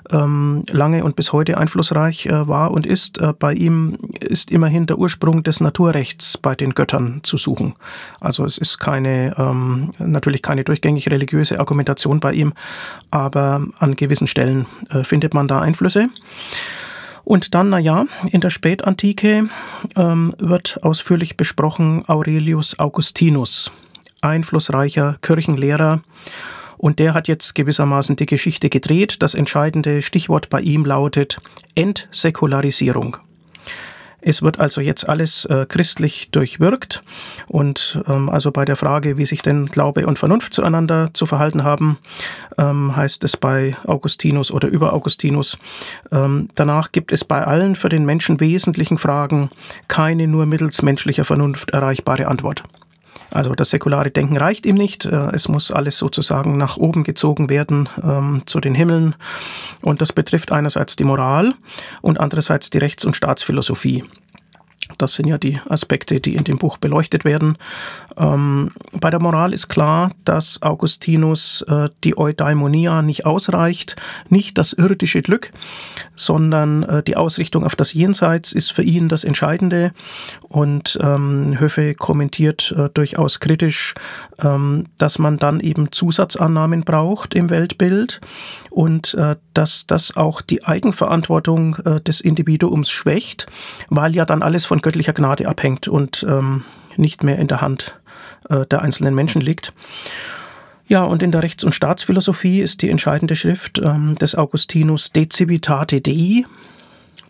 ähm, 0.09 0.63
lange 0.71 1.03
und 1.03 1.15
bis 1.15 1.33
heute 1.33 1.57
einflussreich 1.57 2.25
äh, 2.25 2.47
war 2.47 2.71
und 2.71 2.87
ist. 2.87 3.19
Äh, 3.19 3.33
bei 3.37 3.53
ihm 3.53 3.97
ist 4.19 4.49
immerhin 4.51 4.87
der 4.87 4.97
Ursprung 4.97 5.43
des 5.43 5.61
Naturrechts 5.61 6.37
bei 6.37 6.55
den 6.55 6.73
Göttern 6.73 7.19
zu 7.21 7.37
suchen. 7.37 7.75
Also 8.19 8.43
es 8.43 8.57
ist 8.57 8.79
keine, 8.79 9.35
ähm, 9.37 9.91
natürlich 9.99 10.41
keine 10.41 10.63
durchgängig 10.63 11.11
religiöse 11.11 11.59
Argumentation 11.59 12.19
bei 12.19 12.33
ihm, 12.33 12.53
aber 13.11 13.65
an 13.79 13.95
gewissen 13.95 14.27
Stellen 14.27 14.65
findet 15.03 15.33
man 15.33 15.47
da 15.47 15.61
Einflüsse. 15.61 16.09
Und 17.25 17.55
dann, 17.55 17.69
naja, 17.69 18.05
in 18.31 18.39
der 18.39 18.51
Spätantike 18.51 19.49
ähm, 19.95 20.33
wird 20.37 20.79
ausführlich 20.83 21.37
besprochen 21.37 22.03
Aurelius 22.07 22.77
Augustinus, 22.77 23.71
einflussreicher 24.21 25.17
Kirchenlehrer. 25.21 26.01
Und 26.77 26.99
der 26.99 27.15
hat 27.15 27.27
jetzt 27.27 27.55
gewissermaßen 27.55 28.15
die 28.15 28.27
Geschichte 28.27 28.69
gedreht. 28.69 29.23
Das 29.23 29.33
entscheidende 29.33 30.03
Stichwort 30.03 30.49
bei 30.49 30.61
ihm 30.61 30.85
lautet 30.85 31.41
Entsäkularisierung. 31.73 33.17
Es 34.27 34.41
wird 34.41 34.59
also 34.59 34.81
jetzt 34.81 35.07
alles 35.07 35.45
äh, 35.45 35.67
christlich 35.69 36.29
durchwirkt 36.31 37.03
und 37.47 38.01
ähm, 38.07 38.27
also 38.27 38.51
bei 38.51 38.65
der 38.65 38.75
Frage, 38.75 39.19
wie 39.19 39.25
sich 39.27 39.43
denn 39.43 39.67
Glaube 39.67 40.07
und 40.07 40.17
Vernunft 40.17 40.51
zueinander 40.55 41.11
zu 41.13 41.27
verhalten 41.27 41.63
haben, 41.63 41.99
ähm, 42.57 42.95
heißt 42.95 43.23
es 43.23 43.37
bei 43.37 43.77
Augustinus 43.85 44.49
oder 44.49 44.67
über 44.67 44.93
Augustinus. 44.93 45.59
Ähm, 46.11 46.49
danach 46.55 46.91
gibt 46.91 47.11
es 47.11 47.23
bei 47.23 47.45
allen 47.45 47.75
für 47.75 47.89
den 47.89 48.03
Menschen 48.03 48.39
wesentlichen 48.39 48.97
Fragen 48.97 49.51
keine 49.87 50.25
nur 50.25 50.47
mittels 50.47 50.81
menschlicher 50.81 51.23
Vernunft 51.23 51.69
erreichbare 51.69 52.27
Antwort. 52.27 52.63
Also 53.31 53.53
das 53.53 53.69
säkulare 53.69 54.11
Denken 54.11 54.37
reicht 54.37 54.65
ihm 54.65 54.75
nicht. 54.75 55.05
Äh, 55.05 55.31
es 55.33 55.47
muss 55.47 55.71
alles 55.71 55.97
sozusagen 55.97 56.57
nach 56.57 56.77
oben 56.77 57.03
gezogen 57.03 57.49
werden 57.49 57.89
ähm, 58.01 58.43
zu 58.45 58.59
den 58.59 58.75
Himmeln. 58.75 59.15
Und 59.81 60.01
das 60.01 60.13
betrifft 60.13 60.51
einerseits 60.51 60.95
die 60.95 61.03
Moral 61.03 61.53
und 62.01 62.19
andererseits 62.19 62.69
die 62.69 62.77
Rechts- 62.77 63.05
und 63.05 63.15
Staatsphilosophie. 63.15 64.03
Das 64.97 65.15
sind 65.15 65.27
ja 65.27 65.37
die 65.37 65.59
Aspekte, 65.67 66.19
die 66.19 66.35
in 66.35 66.43
dem 66.43 66.57
Buch 66.57 66.77
beleuchtet 66.77 67.25
werden. 67.25 67.57
Ähm, 68.17 68.71
bei 68.91 69.09
der 69.09 69.19
Moral 69.19 69.53
ist 69.53 69.67
klar, 69.67 70.11
dass 70.23 70.61
Augustinus 70.61 71.63
äh, 71.63 71.89
die 72.03 72.17
Eudaimonia 72.17 73.01
nicht 73.01 73.25
ausreicht, 73.25 73.95
nicht 74.29 74.57
das 74.57 74.73
irdische 74.73 75.21
Glück, 75.21 75.51
sondern 76.15 76.83
äh, 76.83 77.03
die 77.03 77.17
Ausrichtung 77.17 77.65
auf 77.65 77.75
das 77.75 77.93
Jenseits 77.93 78.53
ist 78.53 78.71
für 78.71 78.83
ihn 78.83 79.09
das 79.09 79.23
Entscheidende. 79.23 79.91
Und 80.47 80.97
ähm, 81.01 81.59
Höfe 81.59 81.95
kommentiert 81.95 82.73
äh, 82.77 82.89
durchaus 82.93 83.39
kritisch, 83.39 83.95
ähm, 84.41 84.85
dass 84.97 85.19
man 85.19 85.37
dann 85.37 85.59
eben 85.59 85.91
Zusatzannahmen 85.91 86.83
braucht 86.83 87.33
im 87.33 87.49
Weltbild 87.49 88.21
und 88.69 89.13
äh, 89.15 89.35
dass 89.53 89.87
das 89.87 90.15
auch 90.15 90.41
die 90.41 90.63
Eigenverantwortung 90.63 91.77
äh, 91.85 92.01
des 92.01 92.21
Individuums 92.21 92.89
schwächt, 92.91 93.47
weil 93.89 94.15
ja 94.15 94.25
dann 94.25 94.41
alles 94.41 94.65
von 94.65 94.74
göttlicher 94.81 95.13
Gnade 95.13 95.47
abhängt 95.47 95.87
und 95.87 96.25
ähm, 96.27 96.63
nicht 96.97 97.23
mehr 97.23 97.39
in 97.39 97.47
der 97.47 97.61
Hand 97.61 97.99
äh, 98.49 98.65
der 98.65 98.81
einzelnen 98.81 99.15
Menschen 99.15 99.41
liegt. 99.41 99.73
Ja, 100.87 101.03
und 101.03 101.23
in 101.23 101.31
der 101.31 101.41
Rechts- 101.41 101.63
und 101.63 101.73
Staatsphilosophie 101.73 102.61
ist 102.61 102.81
die 102.81 102.89
entscheidende 102.89 103.35
Schrift 103.35 103.79
ähm, 103.79 104.15
des 104.15 104.35
Augustinus 104.35 105.11
De 105.11 105.27
Civitate 105.31 105.99
Dei, 106.01 106.45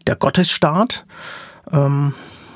der 0.07 0.15
Gottesstaat. 0.15 1.05
Ähm, 1.71 2.13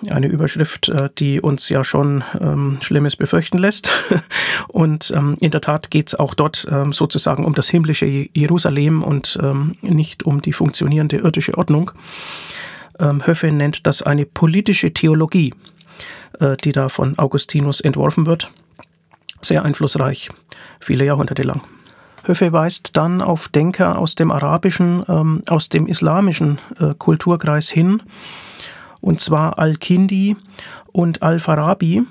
eine 0.09 0.27
Überschrift, 0.27 0.89
äh, 0.89 1.09
die 1.17 1.41
uns 1.41 1.69
ja 1.69 1.83
schon 1.83 2.23
ähm, 2.39 2.77
Schlimmes 2.81 3.15
befürchten 3.15 3.57
lässt. 3.57 3.89
Und 4.67 5.11
ähm, 5.15 5.37
in 5.39 5.51
der 5.51 5.61
Tat 5.61 5.91
geht 5.91 6.09
es 6.09 6.15
auch 6.15 6.33
dort 6.33 6.67
ähm, 6.71 6.93
sozusagen 6.93 7.45
um 7.45 7.53
das 7.53 7.69
himmlische 7.69 8.05
Jerusalem 8.05 9.03
und 9.03 9.39
ähm, 9.41 9.75
nicht 9.81 10.23
um 10.23 10.41
die 10.41 10.53
funktionierende 10.53 11.17
irdische 11.17 11.57
Ordnung. 11.57 11.91
Ähm, 12.99 13.25
Höffe 13.25 13.51
nennt 13.51 13.87
das 13.87 14.01
eine 14.01 14.25
politische 14.25 14.93
Theologie, 14.93 15.53
äh, 16.39 16.57
die 16.57 16.71
da 16.71 16.89
von 16.89 17.17
Augustinus 17.17 17.81
entworfen 17.81 18.25
wird. 18.25 18.51
Sehr 19.41 19.63
einflussreich, 19.63 20.29
viele 20.79 21.05
Jahrhunderte 21.05 21.43
lang. 21.43 21.61
Höffe 22.23 22.51
weist 22.51 22.97
dann 22.97 23.21
auf 23.21 23.47
Denker 23.47 23.97
aus 23.97 24.15
dem 24.15 24.31
arabischen, 24.31 25.03
ähm, 25.07 25.41
aus 25.47 25.69
dem 25.69 25.87
islamischen 25.87 26.59
äh, 26.79 26.93
Kulturkreis 26.97 27.69
hin, 27.69 28.01
und 29.01 29.21
zwar 29.21 29.57
Al-Kindi 29.57 30.35
und 30.91 31.23
Al-Farabi, 31.23 32.03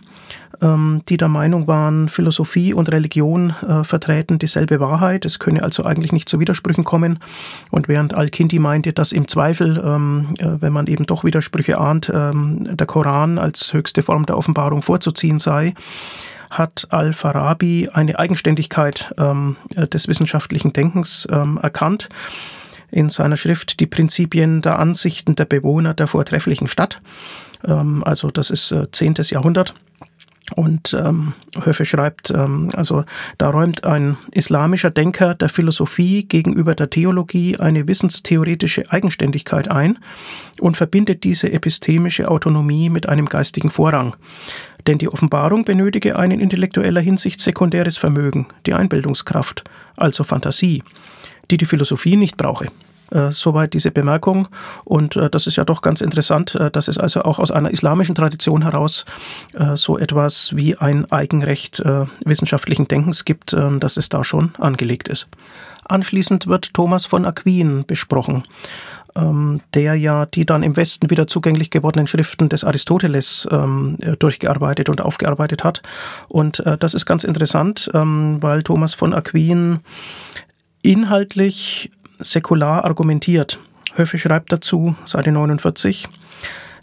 die 0.61 1.17
der 1.17 1.29
Meinung 1.29 1.67
waren, 1.69 2.09
Philosophie 2.09 2.75
und 2.75 2.91
Religion 2.91 3.55
äh, 3.67 3.85
vertreten 3.85 4.39
dieselbe 4.39 4.81
Wahrheit. 4.81 5.25
Es 5.25 5.39
könne 5.39 5.63
also 5.63 5.85
eigentlich 5.85 6.13
nicht 6.13 6.29
zu 6.29 6.41
Widersprüchen 6.41 6.85
kommen. 6.85 7.21
Und 7.71 7.87
während 7.87 8.15
Al-Kindi 8.15 8.59
meinte, 8.59 8.93
dass 8.93 9.13
im 9.13 9.29
Zweifel, 9.29 9.81
ähm, 9.85 10.35
äh, 10.39 10.61
wenn 10.61 10.73
man 10.73 10.89
eben 10.89 11.07
doch 11.07 11.23
Widersprüche 11.23 11.79
ahnt, 11.79 12.11
ähm, 12.13 12.77
der 12.77 12.87
Koran 12.87 13.39
als 13.39 13.73
höchste 13.73 14.03
Form 14.03 14.27
der 14.27 14.37
Offenbarung 14.37 14.83
vorzuziehen 14.83 15.39
sei, 15.39 15.75
hat 16.51 16.87
Al-Farabi 16.91 17.91
eine 17.93 18.19
Eigenständigkeit 18.19 19.15
des 19.19 20.09
wissenschaftlichen 20.09 20.73
Denkens 20.73 21.27
erkannt 21.27 22.09
in 22.91 23.11
seiner 23.11 23.37
Schrift 23.37 23.81
Die 23.81 23.87
Prinzipien 23.87 24.63
der 24.63 24.79
Ansichten 24.79 25.35
der 25.37 25.45
Bewohner 25.45 25.95
der 25.95 26.07
vortrefflichen 26.07 26.69
Stadt. 26.69 27.01
Ähm, 27.67 28.03
also 28.05 28.31
das 28.31 28.51
ist 28.51 28.73
äh, 28.73 28.91
10. 28.91 29.15
Jahrhundert. 29.31 29.75
Und 30.57 30.95
ähm, 30.95 31.35
Höfe 31.63 31.85
schreibt, 31.85 32.31
ähm, 32.31 32.71
also 32.75 33.05
da 33.37 33.51
räumt 33.51 33.85
ein 33.85 34.17
islamischer 34.33 34.91
Denker 34.91 35.35
der 35.35 35.49
Philosophie 35.49 36.25
gegenüber 36.25 36.75
der 36.75 36.89
Theologie 36.89 37.59
eine 37.59 37.87
wissenstheoretische 37.87 38.91
Eigenständigkeit 38.91 39.71
ein 39.71 39.99
und 40.61 40.77
verbindet 40.77 41.25
diese 41.25 41.53
epistemische 41.53 42.31
Autonomie 42.31 42.89
mit 42.89 43.09
einem 43.09 43.27
geistigen 43.27 43.71
Vorrang. 43.71 44.17
Denn 44.87 44.99
die 44.99 45.09
Offenbarung 45.09 45.65
benötige 45.65 46.17
ein 46.17 46.31
in 46.31 46.41
intellektueller 46.41 47.01
Hinsicht 47.01 47.41
sekundäres 47.41 47.99
Vermögen, 47.99 48.47
die 48.65 48.73
Einbildungskraft, 48.73 49.65
also 49.97 50.25
Fantasie 50.25 50.83
die 51.51 51.57
die 51.57 51.67
Philosophie 51.67 52.17
nicht 52.17 52.37
brauche. 52.37 52.67
Äh, 53.11 53.31
soweit 53.31 53.73
diese 53.73 53.91
Bemerkung. 53.91 54.49
Und 54.85 55.17
äh, 55.17 55.31
das 55.31 55.47
ist 55.47 55.57
ja 55.57 55.65
doch 55.65 55.81
ganz 55.81 56.03
interessant, 56.03 56.55
äh, 56.55 56.71
dass 56.71 56.89
es 56.89 56.99
also 56.99 57.23
auch 57.23 57.39
aus 57.39 57.51
einer 57.51 57.71
islamischen 57.71 58.15
Tradition 58.15 58.63
heraus 58.63 59.07
äh, 59.55 59.77
so 59.77 59.99
etwas 59.99 60.55
wie 60.55 60.77
ein 60.77 61.11
Eigenrecht 61.11 61.81
äh, 61.81 62.05
wissenschaftlichen 62.25 62.87
Denkens 62.87 63.25
gibt, 63.25 63.55
äh, 63.55 63.79
dass 63.79 63.97
es 63.97 64.11
da 64.11 64.25
schon 64.25 64.53
angelegt 64.59 65.09
ist. 65.09 65.29
Anschließend 65.85 66.49
wird 66.49 66.75
Thomas 66.75 67.07
von 67.07 67.25
Aquin 67.25 67.87
besprochen, 67.87 68.45
ähm, 69.17 69.63
der 69.73 69.95
ja 69.95 70.27
die 70.27 70.45
dann 70.45 70.63
im 70.63 70.77
Westen 70.77 71.09
wieder 71.09 71.27
zugänglich 71.27 71.71
gewordenen 71.71 72.07
Schriften 72.07 72.51
des 72.51 72.63
Aristoteles 72.63 73.49
ähm, 73.51 73.97
durchgearbeitet 74.19 74.91
und 74.91 75.01
aufgearbeitet 75.01 75.65
hat. 75.65 75.81
Und 76.29 76.63
das 76.81 76.93
ist 76.93 77.07
ganz 77.07 77.25
interessant, 77.25 77.91
ähm, 77.95 78.37
weil 78.43 78.63
Thomas 78.63 78.93
von 78.93 79.15
Aquin 79.15 79.81
inhaltlich 80.83 81.91
säkular 82.19 82.85
argumentiert. 82.85 83.59
Höfe 83.95 84.19
schreibt 84.19 84.53
dazu, 84.53 84.95
Seite 85.05 85.33
49, 85.33 86.09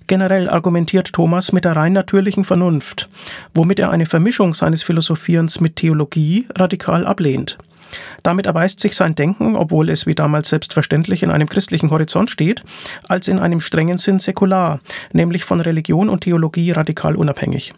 Generell 0.08 0.50
argumentiert 0.50 1.14
Thomas 1.14 1.52
mit 1.52 1.66
der 1.66 1.76
rein 1.76 1.94
natürlichen 1.94 2.44
Vernunft, 2.44 3.10
womit 3.56 3.80
er 3.80 3.90
eine 3.90 4.06
Vermischung 4.06 4.54
seines 4.54 4.84
Philosophierens 4.84 5.60
mit 5.60 5.78
Theologie 5.78 6.48
radikal 6.56 7.08
ablehnt. 7.08 7.58
Damit 8.22 8.46
erweist 8.46 8.80
sich 8.80 8.96
sein 8.96 9.16
Denken, 9.16 9.56
obwohl 9.56 9.90
es 9.90 10.06
wie 10.06 10.16
damals 10.16 10.50
selbstverständlich 10.50 11.24
in 11.24 11.32
einem 11.32 11.50
christlichen 11.50 11.90
Horizont 11.90 12.30
steht, 12.30 12.64
als 13.08 13.28
in 13.28 13.40
einem 13.40 13.62
strengen 13.62 13.98
Sinn 13.98 14.20
säkular, 14.20 14.80
nämlich 15.12 15.44
von 15.44 15.62
Religion 15.62 16.10
und 16.10 16.22
Theologie 16.22 16.72
radikal 16.72 17.16
unabhängig. 17.16 17.74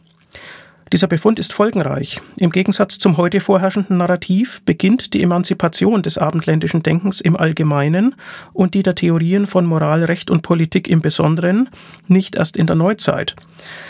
Dieser 0.93 1.07
Befund 1.07 1.37
ist 1.37 1.51
folgenreich. 1.51 2.21
Im 2.37 2.49
Gegensatz 2.49 2.97
zum 2.97 3.17
heute 3.17 3.41
vorherrschenden 3.41 3.97
Narrativ 3.97 4.61
beginnt 4.63 5.13
die 5.13 5.21
Emanzipation 5.21 6.01
des 6.01 6.17
abendländischen 6.17 6.81
Denkens 6.81 7.19
im 7.19 7.35
Allgemeinen 7.35 8.15
und 8.53 8.73
die 8.73 8.83
der 8.83 8.95
Theorien 8.95 9.47
von 9.47 9.65
Moral, 9.65 10.05
Recht 10.05 10.29
und 10.29 10.43
Politik 10.43 10.87
im 10.87 11.01
Besonderen 11.01 11.69
nicht 12.07 12.35
erst 12.35 12.55
in 12.55 12.67
der 12.67 12.77
Neuzeit. 12.77 13.35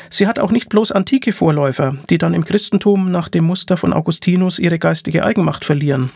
Sie 0.10 0.26
hat 0.26 0.40
auch 0.40 0.52
nicht 0.52 0.70
bloß 0.70 0.92
antike 0.92 1.34
Vorläufer, 1.34 1.96
die 2.10 2.18
dann 2.18 2.34
im 2.34 2.46
Christentum 2.46 3.12
nach 3.12 3.30
dem 3.30 3.44
Muster 3.44 3.78
von 3.78 3.94
Augustinus 3.94 4.58
ihre 4.58 4.80
geistige 4.80 5.24
Eigenmacht 5.24 5.66
verlieren. 5.66 6.10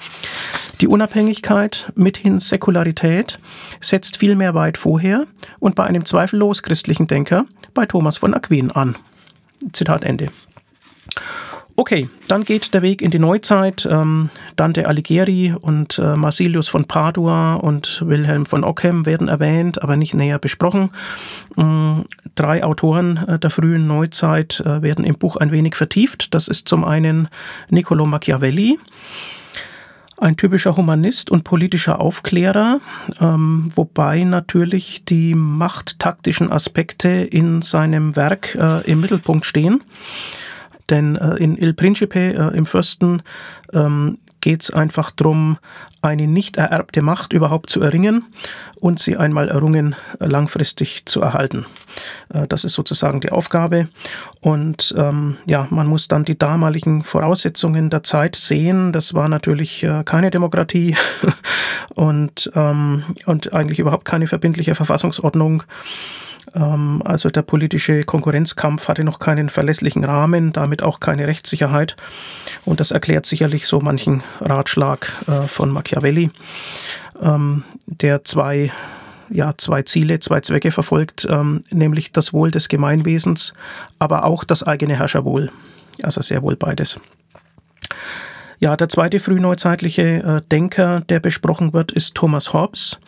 Die 0.80 0.88
Unabhängigkeit 0.88 1.92
mithin 1.96 2.40
Säkularität 2.40 3.38
setzt 3.82 4.18
vielmehr 4.18 4.56
weit 4.56 4.80
vorher 4.80 5.28
und 5.60 5.76
bei 5.76 5.84
einem 5.84 6.06
zweifellos 6.06 6.64
christlichen 6.64 7.06
Denker, 7.06 7.46
bei 7.76 7.86
Thomas 7.86 8.18
von 8.18 8.34
Aquin 8.34 8.72
an. 8.72 8.96
Zitat 9.74 10.04
Ende. 10.04 10.28
Okay, 11.76 12.08
dann 12.28 12.44
geht 12.44 12.74
der 12.74 12.82
Weg 12.82 13.02
in 13.02 13.12
die 13.12 13.20
Neuzeit. 13.20 13.88
Ähm, 13.90 14.30
Dante 14.56 14.88
Alighieri 14.88 15.56
und 15.60 15.98
äh, 16.00 16.16
Marsilius 16.16 16.68
von 16.68 16.86
Padua 16.86 17.56
und 17.56 18.04
Wilhelm 18.06 18.46
von 18.46 18.64
Ockham 18.64 19.06
werden 19.06 19.28
erwähnt, 19.30 19.82
aber 19.82 19.96
nicht 19.96 20.14
näher 20.14 20.38
besprochen. 20.38 20.92
Ähm, 21.58 22.06
drei 22.36 22.64
Autoren 22.64 23.18
äh, 23.28 23.40
der 23.40 23.50
frühen 23.50 23.88
Neuzeit 23.88 24.60
äh, 24.60 24.82
werden 24.82 25.06
im 25.06 25.18
Buch 25.18 25.38
ein 25.38 25.52
wenig 25.52 25.76
vertieft. 25.76 26.34
Das 26.34 26.48
ist 26.48 26.68
zum 26.68 26.84
einen 26.84 27.30
Niccolo 27.70 28.06
Machiavelli, 28.06 28.78
ein 30.18 30.38
typischer 30.38 30.78
Humanist 30.78 31.32
und 31.32 31.44
politischer 31.44 32.00
Aufklärer, 32.00 32.80
ähm, 33.20 33.72
wobei 33.74 34.24
natürlich 34.24 35.04
die 35.06 35.34
machttaktischen 35.34 36.52
Aspekte 36.52 37.10
in 37.10 37.64
seinem 37.64 38.16
Werk 38.16 38.56
äh, 38.56 38.82
im 38.92 39.02
Mittelpunkt 39.02 39.46
stehen. 39.46 39.82
Denn 40.92 41.16
äh, 41.16 41.36
in 41.38 41.58
Il 41.58 41.74
Principe, 41.74 42.20
äh, 42.20 42.56
im 42.56 42.68
Fürsten, 42.68 43.24
ähm, 43.74 44.20
geht 44.42 44.64
es 44.64 44.72
einfach 44.72 45.12
darum, 45.12 45.58
eine 46.02 46.28
nicht 46.28 46.58
ererbte 46.58 47.04
Macht 47.04 47.32
überhaupt 47.32 47.70
zu 47.70 47.82
erringen 47.82 48.26
und 48.80 49.00
sie 49.00 49.16
einmal 49.16 49.50
errungen 49.50 49.96
äh, 50.20 50.26
langfristig 50.26 51.06
zu 51.06 51.22
erhalten. 51.22 51.66
Äh, 52.34 52.48
das 52.48 52.64
ist 52.64 52.74
sozusagen 52.74 53.22
die 53.22 53.32
Aufgabe. 53.32 53.88
Und 54.40 54.96
ähm, 54.98 55.38
ja, 55.46 55.68
man 55.70 55.86
muss 55.88 56.08
dann 56.08 56.26
die 56.26 56.38
damaligen 56.38 57.04
Voraussetzungen 57.04 57.92
der 57.92 58.04
Zeit 58.04 58.36
sehen. 58.36 58.92
Das 58.92 59.14
war 59.14 59.30
natürlich 59.30 59.84
äh, 59.84 60.04
keine 60.04 60.32
Demokratie 60.32 60.96
und, 61.94 62.52
ähm, 62.56 63.04
und 63.28 63.54
eigentlich 63.54 63.80
überhaupt 63.80 64.06
keine 64.06 64.26
verbindliche 64.26 64.74
Verfassungsordnung. 64.74 65.64
Ähm, 66.56 67.02
also 67.06 67.30
der 67.30 67.42
politische 67.42 68.04
Konkurrenzkampf 68.04 68.88
hatte 68.88 69.04
noch 69.04 69.20
keinen 69.20 69.50
verlässlichen 69.50 70.04
Rahmen, 70.04 70.54
damit 70.54 70.84
auch 70.84 71.00
keine 71.00 71.28
Rechtssicherheit. 71.28 71.96
Und 72.66 72.80
das 72.80 72.92
erklärt 72.92 73.26
sicherlich 73.26 73.68
so 73.68 73.80
manchen 73.80 74.24
Ratschlag 74.40 75.12
äh, 75.28 75.48
von 75.48 75.72
Machiavelli, 75.72 76.32
ähm, 77.22 77.64
der 77.86 78.24
zwei 78.24 78.72
ja, 79.34 79.54
zwei 79.58 79.82
Ziele, 79.84 80.20
zwei 80.20 80.42
Zwecke 80.42 80.72
verfolgt, 80.72 81.26
ähm, 81.30 81.64
nämlich 81.70 82.12
das 82.12 82.34
Wohl 82.34 82.52
des 82.52 82.68
Gemeinwesens, 82.68 83.54
aber 83.98 84.26
auch 84.26 84.44
das 84.44 84.62
eigene 84.62 84.98
Herrscherwohl. 84.98 85.52
Also 86.04 86.22
sehr 86.22 86.42
wohl 86.42 86.58
beides. 86.58 87.00
Ja, 88.64 88.78
der 88.78 88.90
zweite 88.90 89.18
frühneuzeitliche 89.18 90.04
äh, 90.04 90.42
Denker, 90.52 91.02
der 91.10 91.20
besprochen 91.20 91.74
wird, 91.74 91.92
ist 91.92 92.14
Thomas 92.14 92.54
Hobbes. 92.54 93.00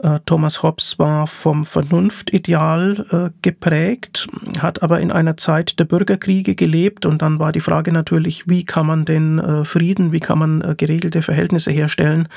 Äh, 0.00 0.20
Thomas 0.24 0.62
Hobbes 0.62 1.00
war 1.00 1.26
vom 1.26 1.64
Vernunftideal 1.64 3.04
äh, 3.10 3.30
geprägt, 3.42 4.28
hat 4.60 4.84
aber 4.84 5.00
in 5.00 5.10
einer 5.10 5.36
Zeit 5.36 5.80
der 5.80 5.84
Bürgerkriege 5.86 6.54
gelebt 6.54 7.06
und 7.06 7.22
dann 7.22 7.40
war 7.40 7.50
die 7.50 7.58
Frage 7.58 7.90
natürlich, 7.90 8.48
wie 8.48 8.64
kann 8.64 8.86
man 8.86 9.04
den 9.04 9.64
Frieden, 9.64 10.12
wie 10.12 10.20
kann 10.20 10.38
man 10.38 10.76
geregelte 10.76 11.22
Verhältnisse 11.22 11.72
herstellen? 11.72 12.28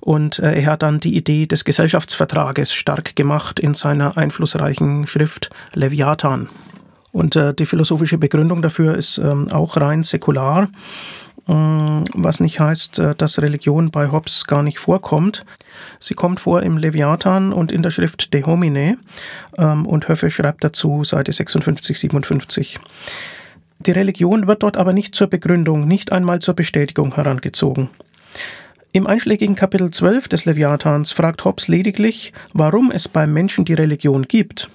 Und 0.00 0.38
er 0.38 0.64
hat 0.66 0.82
dann 0.82 1.00
die 1.00 1.16
Idee 1.16 1.46
des 1.46 1.64
Gesellschaftsvertrages 1.64 2.72
stark 2.72 3.16
gemacht 3.16 3.60
in 3.60 3.74
seiner 3.74 4.16
einflussreichen 4.16 5.06
Schrift 5.06 5.50
Leviathan. 5.74 6.48
Und 7.12 7.38
die 7.58 7.66
philosophische 7.66 8.18
Begründung 8.18 8.62
dafür 8.62 8.94
ist 8.94 9.18
ähm, 9.18 9.48
auch 9.50 9.76
rein 9.78 10.02
säkular, 10.04 10.68
was 11.48 12.40
nicht 12.40 12.58
heißt, 12.58 13.00
dass 13.18 13.40
Religion 13.40 13.90
bei 13.90 14.10
Hobbes 14.10 14.46
gar 14.46 14.62
nicht 14.64 14.78
vorkommt. 14.78 15.44
Sie 16.00 16.14
kommt 16.14 16.40
vor 16.40 16.62
im 16.62 16.76
Leviathan 16.76 17.52
und 17.52 17.70
in 17.70 17.82
der 17.82 17.90
Schrift 17.90 18.34
De 18.34 18.44
Homine 18.44 18.98
ähm, 19.56 19.86
und 19.86 20.08
Höffe 20.08 20.30
schreibt 20.30 20.64
dazu 20.64 21.04
Seite 21.04 21.32
56, 21.32 21.98
57. 22.00 22.80
Die 23.78 23.90
Religion 23.92 24.46
wird 24.46 24.62
dort 24.62 24.76
aber 24.76 24.92
nicht 24.92 25.14
zur 25.14 25.28
Begründung, 25.28 25.86
nicht 25.86 26.10
einmal 26.10 26.40
zur 26.40 26.54
Bestätigung 26.54 27.14
herangezogen. 27.14 27.90
Im 28.92 29.06
einschlägigen 29.06 29.56
Kapitel 29.56 29.90
12 29.90 30.28
des 30.28 30.46
Leviathans 30.46 31.12
fragt 31.12 31.44
Hobbes 31.44 31.68
lediglich, 31.68 32.32
warum 32.54 32.90
es 32.90 33.08
beim 33.08 33.32
Menschen 33.32 33.66
die 33.66 33.74
Religion 33.74 34.22
gibt. 34.26 34.70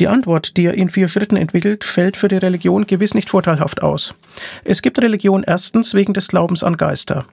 Die 0.00 0.08
Antwort, 0.08 0.56
die 0.56 0.64
er 0.64 0.72
in 0.72 0.88
vier 0.88 1.08
Schritten 1.08 1.36
entwickelt, 1.36 1.84
fällt 1.84 2.16
für 2.16 2.28
die 2.28 2.38
Religion 2.38 2.86
gewiss 2.86 3.12
nicht 3.12 3.28
vorteilhaft 3.28 3.82
aus. 3.82 4.14
Es 4.64 4.80
gibt 4.80 4.98
Religion 4.98 5.44
erstens 5.46 5.92
wegen 5.92 6.14
des 6.14 6.28
Glaubens 6.28 6.64
an 6.64 6.78
Geister. 6.78 7.26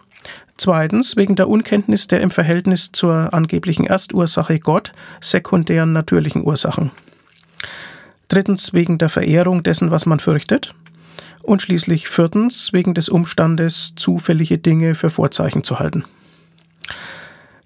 Zweitens 0.57 1.15
wegen 1.15 1.37
der 1.37 1.47
Unkenntnis 1.47 2.07
der 2.07 2.19
im 2.19 2.29
Verhältnis 2.29 2.91
zur 2.91 3.33
angeblichen 3.33 3.87
Erstursache 3.87 4.59
Gott 4.59 4.91
sekundären 5.21 5.93
natürlichen 5.93 6.43
Ursachen. 6.43 6.91
Drittens 8.27 8.73
wegen 8.73 8.97
der 8.97 9.07
Verehrung 9.07 9.63
dessen, 9.63 9.89
was 9.89 10.05
man 10.05 10.19
fürchtet. 10.19 10.75
Und 11.43 11.61
schließlich 11.61 12.09
viertens 12.09 12.73
wegen 12.73 12.93
des 12.93 13.07
Umstandes, 13.07 13.93
zufällige 13.95 14.57
Dinge 14.57 14.93
für 14.93 15.09
Vorzeichen 15.09 15.63
zu 15.63 15.79
halten. 15.79 16.03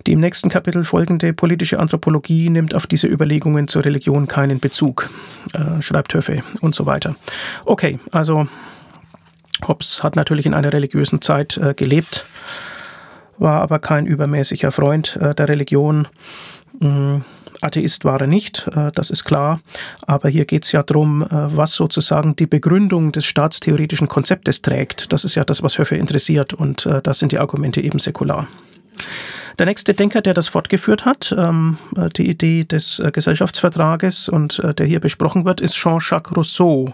Die 0.08 0.14
im 0.14 0.20
nächsten 0.20 0.50
Kapitel 0.50 0.86
folgende 0.86 1.34
politische 1.34 1.80
Anthropologie 1.80 2.50
nimmt 2.50 2.74
auf 2.74 2.88
diese 2.88 3.08
Überlegungen 3.08 3.68
zur 3.68 3.86
Religion 3.86 4.28
keinen 4.28 4.60
Bezug, 4.60 5.10
äh, 5.54 5.82
schreibt 5.82 6.14
Höffe 6.14 6.44
und 6.62 6.76
so 6.76 6.86
weiter. 6.86 7.16
Okay, 7.66 8.00
also 8.12 8.48
Hobbes 9.68 10.04
hat 10.04 10.16
natürlich 10.16 10.46
in 10.46 10.54
einer 10.54 10.74
religiösen 10.74 11.22
Zeit 11.22 11.58
äh, 11.58 11.74
gelebt 11.74 12.26
war 13.42 13.62
aber 13.62 13.80
kein 13.80 14.06
übermäßiger 14.06 14.72
Freund 14.72 15.18
äh, 15.18 15.34
der 15.36 15.50
Religion. 15.50 16.08
Mhm. 16.80 17.24
Atheist 17.60 18.06
war 18.06 18.20
er 18.22 18.28
nicht, 18.28 18.68
äh, 18.74 18.92
das 18.94 19.10
ist 19.10 19.24
klar. 19.24 19.60
Aber 20.02 20.30
hier 20.30 20.46
geht 20.46 20.64
es 20.64 20.72
ja 20.72 20.84
darum, 20.84 21.24
äh, 21.24 21.28
was 21.30 21.74
sozusagen 21.74 22.36
die 22.36 22.48
Begründung 22.48 23.12
des 23.12 23.26
staatstheoretischen 23.26 24.08
Konzeptes 24.08 24.62
trägt. 24.62 25.12
Das 25.12 25.26
ist 25.26 25.36
ja 25.36 25.44
das, 25.44 25.62
was 25.64 25.78
Höffe 25.78 25.96
interessiert 25.96 26.54
und 26.54 26.86
äh, 26.86 27.02
da 27.02 27.14
sind 27.14 27.32
die 27.32 27.40
Argumente 27.40 27.82
eben 27.82 28.00
säkular. 28.00 28.48
Der 29.60 29.66
nächste 29.66 29.94
Denker, 29.94 30.22
der 30.22 30.34
das 30.34 30.48
fortgeführt 30.48 31.06
hat, 31.06 31.36
ähm, 31.38 31.78
äh, 31.96 32.10
die 32.10 32.30
Idee 32.30 32.64
des 32.64 33.00
äh, 33.00 33.12
Gesellschaftsvertrages 33.12 34.30
und 34.30 34.60
äh, 34.60 34.74
der 34.74 34.86
hier 34.86 35.00
besprochen 35.00 35.46
wird, 35.46 35.62
ist 35.62 35.76
Jean-Jacques 35.76 36.36
Rousseau. 36.36 36.94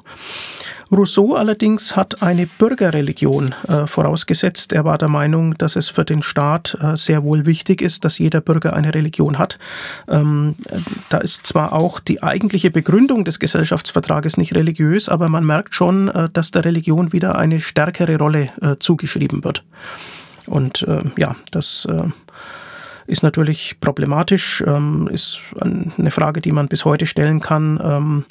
Rousseau 0.92 1.36
allerdings 1.36 1.96
hat 1.96 2.22
eine 2.22 2.48
Bürgerreligion 2.48 3.54
äh, 3.68 3.88
vorausgesetzt. 3.88 4.74
Er 4.74 4.86
war 4.86 4.98
der 4.98 5.10
Meinung, 5.10 5.58
dass 5.58 5.76
es 5.76 5.90
für 5.90 6.06
den 6.06 6.22
Staat 6.24 6.78
äh, 6.82 6.96
sehr 6.96 7.24
wohl 7.24 7.46
wichtig 7.46 7.82
ist, 7.82 8.06
dass 8.06 8.20
jeder 8.20 8.42
Bürger 8.42 8.74
eine 8.74 8.94
Religion 8.94 9.38
hat. 9.38 9.60
Ähm, 10.08 10.56
da 11.10 11.18
ist 11.18 11.46
zwar 11.46 11.74
auch 11.74 12.00
die 12.00 12.24
eigentliche 12.24 12.72
Begründung 12.72 13.26
des 13.26 13.40
Gesellschaftsvertrages 13.40 14.38
nicht 14.38 14.56
religiös, 14.56 15.10
aber 15.10 15.30
man 15.30 15.46
merkt 15.46 15.76
schon, 15.76 16.08
äh, 16.08 16.30
dass 16.32 16.52
der 16.52 16.64
Religion 16.64 17.12
wieder 17.12 17.38
eine 17.38 17.60
stärkere 17.60 18.18
Rolle 18.18 18.50
zugeschrieben 18.80 19.44
wird. 19.44 19.64
Und 20.48 20.86
ja, 21.18 21.36
das 21.52 21.88
ist 23.08 23.24
natürlich 23.24 23.80
problematisch, 23.80 24.62
ähm, 24.68 25.10
ist 25.12 25.40
eine 25.60 26.12
Frage, 26.12 26.42
die 26.42 26.52
man 26.52 26.68
bis 26.68 26.84
heute 26.84 27.06
stellen 27.06 27.40
kann. 27.40 27.80
Ähm, 27.82 28.26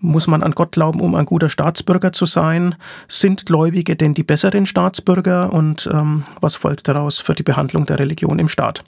muss 0.00 0.26
man 0.26 0.42
an 0.42 0.52
Gott 0.52 0.72
glauben, 0.72 1.00
um 1.00 1.14
ein 1.14 1.24
guter 1.24 1.48
Staatsbürger 1.48 2.12
zu 2.12 2.26
sein? 2.26 2.74
Sind 3.06 3.46
Gläubige 3.46 3.94
denn 3.94 4.14
die 4.14 4.24
besseren 4.24 4.66
Staatsbürger? 4.66 5.52
Und 5.52 5.88
ähm, 5.92 6.24
was 6.40 6.56
folgt 6.56 6.88
daraus 6.88 7.18
für 7.20 7.34
die 7.34 7.44
Behandlung 7.44 7.86
der 7.86 8.00
Religion 8.00 8.40
im 8.40 8.48
Staat? 8.48 8.84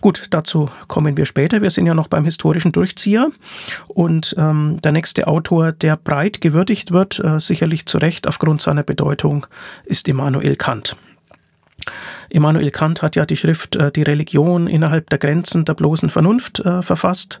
Gut, 0.00 0.24
dazu 0.30 0.68
kommen 0.88 1.16
wir 1.16 1.24
später. 1.24 1.62
Wir 1.62 1.70
sind 1.70 1.86
ja 1.86 1.94
noch 1.94 2.08
beim 2.08 2.24
historischen 2.24 2.72
Durchzieher. 2.72 3.28
Und 3.86 4.34
ähm, 4.36 4.80
der 4.82 4.92
nächste 4.92 5.28
Autor, 5.28 5.70
der 5.70 5.96
breit 5.96 6.40
gewürdigt 6.40 6.90
wird, 6.90 7.20
äh, 7.20 7.38
sicherlich 7.38 7.86
zu 7.86 7.98
Recht 7.98 8.26
aufgrund 8.26 8.60
seiner 8.60 8.82
Bedeutung, 8.82 9.46
ist 9.86 10.08
Immanuel 10.08 10.56
Kant. 10.56 10.96
Immanuel 12.30 12.70
Kant 12.70 13.02
hat 13.02 13.16
ja 13.16 13.26
die 13.26 13.36
Schrift 13.36 13.76
äh, 13.76 13.92
Die 13.92 14.02
Religion 14.02 14.66
innerhalb 14.66 15.10
der 15.10 15.18
Grenzen 15.18 15.64
der 15.64 15.74
bloßen 15.74 16.10
Vernunft 16.10 16.60
äh, 16.60 16.82
verfasst 16.82 17.38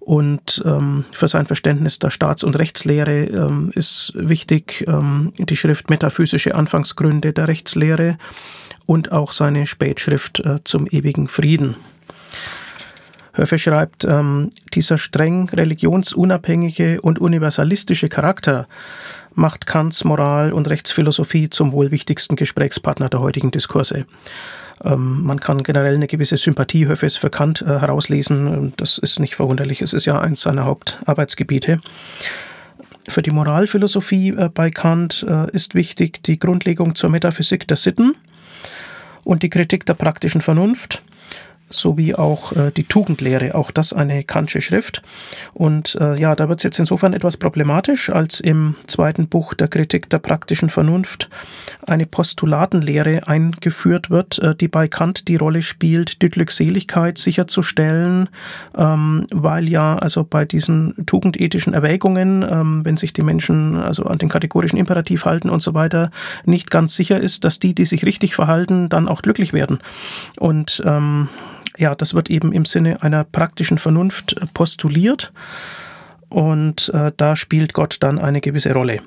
und 0.00 0.62
ähm, 0.64 1.04
für 1.10 1.28
sein 1.28 1.46
Verständnis 1.46 1.98
der 1.98 2.10
Staats- 2.10 2.44
und 2.44 2.58
Rechtslehre 2.58 3.24
ähm, 3.24 3.72
ist 3.74 4.12
wichtig 4.14 4.84
ähm, 4.86 5.32
die 5.38 5.56
Schrift 5.56 5.90
Metaphysische 5.90 6.54
Anfangsgründe 6.54 7.32
der 7.32 7.48
Rechtslehre 7.48 8.18
und 8.86 9.10
auch 9.10 9.32
seine 9.32 9.66
Spätschrift 9.66 10.40
äh, 10.40 10.62
zum 10.62 10.86
ewigen 10.86 11.28
Frieden. 11.28 11.74
Höfe 13.36 13.58
schreibt, 13.58 14.04
ähm, 14.04 14.50
dieser 14.72 14.96
streng 14.96 15.48
religionsunabhängige 15.50 17.00
und 17.00 17.18
universalistische 17.18 18.08
Charakter 18.08 18.66
macht 19.36 19.66
Kants 19.66 20.04
Moral- 20.04 20.52
und 20.52 20.68
Rechtsphilosophie 20.68 21.50
zum 21.50 21.72
wohl 21.72 21.90
wichtigsten 21.90 22.34
Gesprächspartner 22.36 23.08
der 23.08 23.20
heutigen 23.20 23.50
Diskurse. 23.50 24.06
Ähm, 24.84 25.22
man 25.22 25.40
kann 25.40 25.62
generell 25.62 25.94
eine 25.94 26.06
gewisse 26.06 26.36
Sympathie 26.36 26.86
Höfes 26.86 27.16
für 27.16 27.30
Kant 27.30 27.62
äh, 27.62 27.78
herauslesen. 27.78 28.72
Das 28.76 28.98
ist 28.98 29.20
nicht 29.20 29.36
verwunderlich. 29.36 29.82
Es 29.82 29.92
ist 29.92 30.06
ja 30.06 30.20
eins 30.20 30.42
seiner 30.42 30.64
Hauptarbeitsgebiete. 30.64 31.80
Für 33.08 33.22
die 33.22 33.30
Moralphilosophie 33.30 34.30
äh, 34.30 34.50
bei 34.52 34.70
Kant 34.70 35.24
äh, 35.28 35.50
ist 35.52 35.74
wichtig 35.74 36.22
die 36.24 36.38
Grundlegung 36.38 36.94
zur 36.94 37.10
Metaphysik 37.10 37.68
der 37.68 37.76
Sitten 37.76 38.16
und 39.22 39.42
die 39.42 39.50
Kritik 39.50 39.86
der 39.86 39.94
praktischen 39.94 40.40
Vernunft 40.40 41.02
sowie 41.68 42.14
auch 42.14 42.52
äh, 42.52 42.70
die 42.70 42.84
Tugendlehre, 42.84 43.54
auch 43.54 43.70
das 43.70 43.92
eine 43.92 44.24
Kantsche 44.24 44.60
Schrift. 44.60 45.02
Und 45.52 45.96
äh, 46.00 46.18
ja, 46.18 46.34
da 46.36 46.48
wird 46.48 46.60
es 46.60 46.64
jetzt 46.64 46.78
insofern 46.78 47.12
etwas 47.12 47.36
problematisch, 47.36 48.10
als 48.10 48.40
im 48.40 48.76
zweiten 48.86 49.28
Buch 49.28 49.54
der 49.54 49.68
Kritik 49.68 50.08
der 50.10 50.18
praktischen 50.18 50.70
Vernunft 50.70 51.28
eine 51.86 52.06
Postulatenlehre 52.06 53.26
eingeführt 53.26 54.10
wird, 54.10 54.38
äh, 54.38 54.54
die 54.54 54.68
bei 54.68 54.88
Kant 54.88 55.28
die 55.28 55.36
Rolle 55.36 55.62
spielt, 55.62 56.22
die 56.22 56.28
Glückseligkeit 56.28 57.18
sicherzustellen, 57.18 58.28
ähm, 58.76 59.26
weil 59.32 59.68
ja 59.68 59.96
also 59.96 60.24
bei 60.24 60.44
diesen 60.44 60.94
tugendethischen 61.06 61.74
Erwägungen, 61.74 62.44
ähm, 62.48 62.84
wenn 62.84 62.96
sich 62.96 63.12
die 63.12 63.22
Menschen 63.22 63.76
also 63.76 64.04
an 64.04 64.18
den 64.18 64.28
kategorischen 64.28 64.78
Imperativ 64.78 65.24
halten 65.24 65.50
und 65.50 65.62
so 65.62 65.74
weiter, 65.74 66.10
nicht 66.44 66.70
ganz 66.70 66.94
sicher 66.94 67.20
ist, 67.20 67.44
dass 67.44 67.58
die, 67.58 67.74
die 67.74 67.84
sich 67.84 68.04
richtig 68.04 68.34
verhalten, 68.34 68.88
dann 68.88 69.08
auch 69.08 69.22
glücklich 69.22 69.52
werden. 69.52 69.78
Und 70.38 70.82
ähm, 70.84 71.28
ja, 71.76 71.94
das 71.94 72.14
wird 72.14 72.30
eben 72.30 72.52
im 72.52 72.64
Sinne 72.64 73.02
einer 73.02 73.24
praktischen 73.24 73.78
Vernunft 73.78 74.34
äh, 74.34 74.46
postuliert. 74.52 75.32
Und 76.28 76.90
äh, 76.92 77.12
da 77.16 77.36
spielt 77.36 77.72
Gott 77.72 77.98
dann 78.00 78.18
eine 78.18 78.40
gewisse 78.40 78.72
Rolle. 78.72 79.00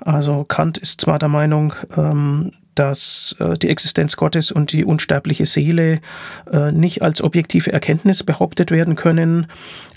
Also 0.00 0.44
Kant 0.44 0.78
ist 0.78 1.00
zwar 1.00 1.18
der 1.18 1.28
Meinung, 1.28 1.74
ähm, 1.96 2.52
dass 2.74 3.36
äh, 3.38 3.56
die 3.56 3.68
Existenz 3.68 4.16
Gottes 4.16 4.52
und 4.52 4.72
die 4.72 4.84
unsterbliche 4.84 5.46
Seele 5.46 6.00
äh, 6.52 6.72
nicht 6.72 7.02
als 7.02 7.22
objektive 7.22 7.72
Erkenntnis 7.72 8.24
behauptet 8.24 8.70
werden 8.70 8.96
können, 8.96 9.46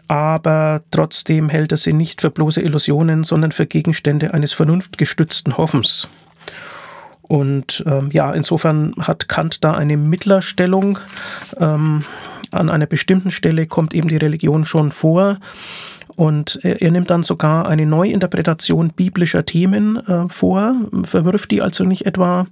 aber 0.07 0.81
trotzdem 0.89 1.49
hält 1.49 1.71
er 1.71 1.77
sie 1.77 1.93
nicht 1.93 2.21
für 2.21 2.31
bloße 2.31 2.61
Illusionen, 2.61 3.23
sondern 3.23 3.51
für 3.51 3.67
Gegenstände 3.67 4.33
eines 4.33 4.53
vernunftgestützten 4.53 5.57
Hoffens. 5.57 6.07
Und 7.29 7.83
ähm, 7.85 8.09
ja, 8.11 8.33
insofern 8.33 8.95
hat 8.99 9.29
Kant 9.29 9.63
da 9.63 9.73
eine 9.75 9.97
Mittlerstellung. 9.97 10.97
Ähm, 11.57 12.03
an 12.49 12.71
einer 12.71 12.87
bestimmten 12.87 13.29
Stelle 13.29 13.67
kommt 13.67 13.93
eben 13.93 14.07
die 14.07 14.17
Religion 14.17 14.65
schon 14.65 14.91
vor. 14.91 15.37
Und 16.15 16.59
er, 16.63 16.91
nimmt 16.91 17.11
dann 17.11 17.23
sogar 17.23 17.69
eine 17.69 17.85
Neuinterpretation 17.85 18.89
biblischer 18.89 19.45
Themen 19.45 20.05
äh, 20.05 20.27
vor, 20.27 20.75
verwirft 21.03 21.49
die 21.51 21.61
also 21.61 21.85
nicht 21.85 22.07
etwa, 22.07 22.47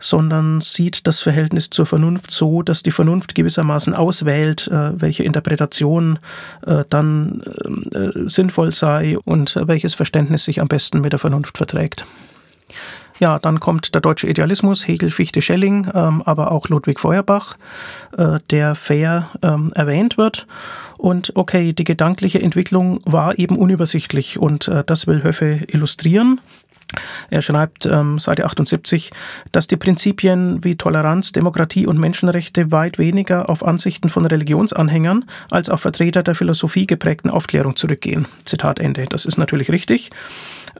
sondern 0.00 0.60
sieht 0.60 1.06
das 1.06 1.20
Verhältnis 1.20 1.70
zur 1.70 1.86
Vernunft 1.86 2.32
so, 2.32 2.62
dass 2.62 2.82
die 2.82 2.90
Vernunft 2.90 3.36
gewissermaßen 3.36 3.94
auswählt, 3.94 4.66
äh, 4.68 5.00
welche 5.00 5.22
Interpretation 5.22 6.18
äh, 6.66 6.84
dann 6.88 7.42
äh, 7.92 8.28
sinnvoll 8.28 8.72
sei 8.72 9.18
und 9.18 9.56
welches 9.62 9.94
Verständnis 9.94 10.46
sich 10.46 10.60
am 10.60 10.66
besten 10.66 11.02
mit 11.02 11.12
der 11.12 11.20
Vernunft 11.20 11.58
verträgt. 11.58 12.06
Ja, 13.22 13.38
dann 13.38 13.60
kommt 13.60 13.94
der 13.94 14.00
deutsche 14.00 14.26
Idealismus, 14.26 14.88
Hegel, 14.88 15.12
Fichte, 15.12 15.40
Schelling, 15.42 15.88
ähm, 15.94 16.22
aber 16.26 16.50
auch 16.50 16.68
Ludwig 16.68 16.98
Feuerbach, 16.98 17.56
äh, 18.18 18.40
der 18.50 18.74
fair 18.74 19.30
ähm, 19.42 19.70
erwähnt 19.76 20.18
wird. 20.18 20.48
Und 20.98 21.30
okay, 21.36 21.72
die 21.72 21.84
gedankliche 21.84 22.42
Entwicklung 22.42 22.98
war 23.04 23.38
eben 23.38 23.54
unübersichtlich 23.54 24.40
und 24.40 24.66
äh, 24.66 24.82
das 24.84 25.06
will 25.06 25.22
Höffe 25.22 25.60
illustrieren. 25.68 26.40
Er 27.30 27.42
schreibt 27.42 27.86
ähm, 27.86 28.18
Seite 28.18 28.44
78, 28.44 29.12
dass 29.52 29.68
die 29.68 29.76
Prinzipien 29.76 30.64
wie 30.64 30.74
Toleranz, 30.74 31.30
Demokratie 31.30 31.86
und 31.86 32.00
Menschenrechte 32.00 32.72
weit 32.72 32.98
weniger 32.98 33.48
auf 33.48 33.64
Ansichten 33.64 34.08
von 34.08 34.26
Religionsanhängern 34.26 35.26
als 35.48 35.70
auf 35.70 35.80
Vertreter 35.80 36.24
der 36.24 36.34
Philosophie 36.34 36.88
geprägten 36.88 37.30
Aufklärung 37.30 37.76
zurückgehen. 37.76 38.26
Zitat 38.44 38.80
Ende. 38.80 39.06
Das 39.06 39.26
ist 39.26 39.38
natürlich 39.38 39.70
richtig. 39.70 40.10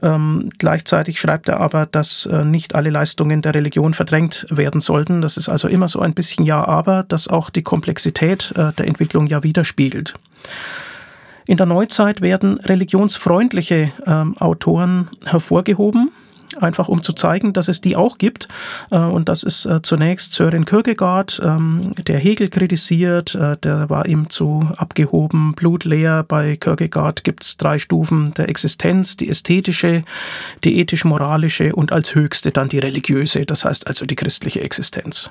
Ähm, 0.01 0.49
gleichzeitig 0.57 1.19
schreibt 1.19 1.49
er 1.49 1.59
aber, 1.59 1.85
dass 1.85 2.25
äh, 2.25 2.43
nicht 2.43 2.75
alle 2.75 2.89
Leistungen 2.89 3.41
der 3.41 3.53
Religion 3.53 3.93
verdrängt 3.93 4.45
werden 4.49 4.81
sollten. 4.81 5.21
Das 5.21 5.37
ist 5.37 5.49
also 5.49 5.67
immer 5.67 5.87
so 5.87 5.99
ein 5.99 6.13
bisschen 6.13 6.45
Ja, 6.45 6.65
aber, 6.65 7.03
das 7.07 7.27
auch 7.27 7.49
die 7.49 7.63
Komplexität 7.63 8.53
äh, 8.55 8.71
der 8.73 8.87
Entwicklung 8.87 9.27
ja 9.27 9.43
widerspiegelt. 9.43 10.13
In 11.45 11.57
der 11.57 11.65
Neuzeit 11.65 12.21
werden 12.21 12.57
religionsfreundliche 12.59 13.91
ähm, 14.05 14.37
Autoren 14.37 15.09
hervorgehoben, 15.25 16.11
einfach 16.59 16.87
um 16.87 17.01
zu 17.01 17.13
zeigen, 17.13 17.53
dass 17.53 17.67
es 17.67 17.81
die 17.81 17.95
auch 17.95 18.17
gibt. 18.17 18.47
Äh, 18.91 18.97
und 18.97 19.29
das 19.29 19.43
ist 19.43 19.65
äh, 19.65 19.81
zunächst 19.81 20.33
Sören 20.33 20.65
Kierkegaard, 20.65 21.41
ähm, 21.43 21.93
der 22.07 22.19
Hegel 22.19 22.49
kritisiert, 22.49 23.35
äh, 23.35 23.57
der 23.57 23.89
war 23.89 24.05
ihm 24.05 24.29
zu 24.29 24.69
abgehoben, 24.77 25.53
blutleer. 25.53 26.23
Bei 26.23 26.55
Kierkegaard 26.55 27.23
gibt 27.23 27.43
es 27.43 27.57
drei 27.57 27.79
Stufen 27.79 28.33
der 28.33 28.49
Existenz, 28.49 29.17
die 29.17 29.29
ästhetische, 29.29 30.03
die 30.63 30.79
ethisch-moralische 30.79 31.75
und 31.75 31.91
als 31.91 32.15
höchste 32.15 32.51
dann 32.51 32.69
die 32.69 32.79
religiöse, 32.79 33.45
das 33.45 33.65
heißt 33.65 33.87
also 33.87 34.05
die 34.05 34.15
christliche 34.15 34.61
Existenz. 34.61 35.29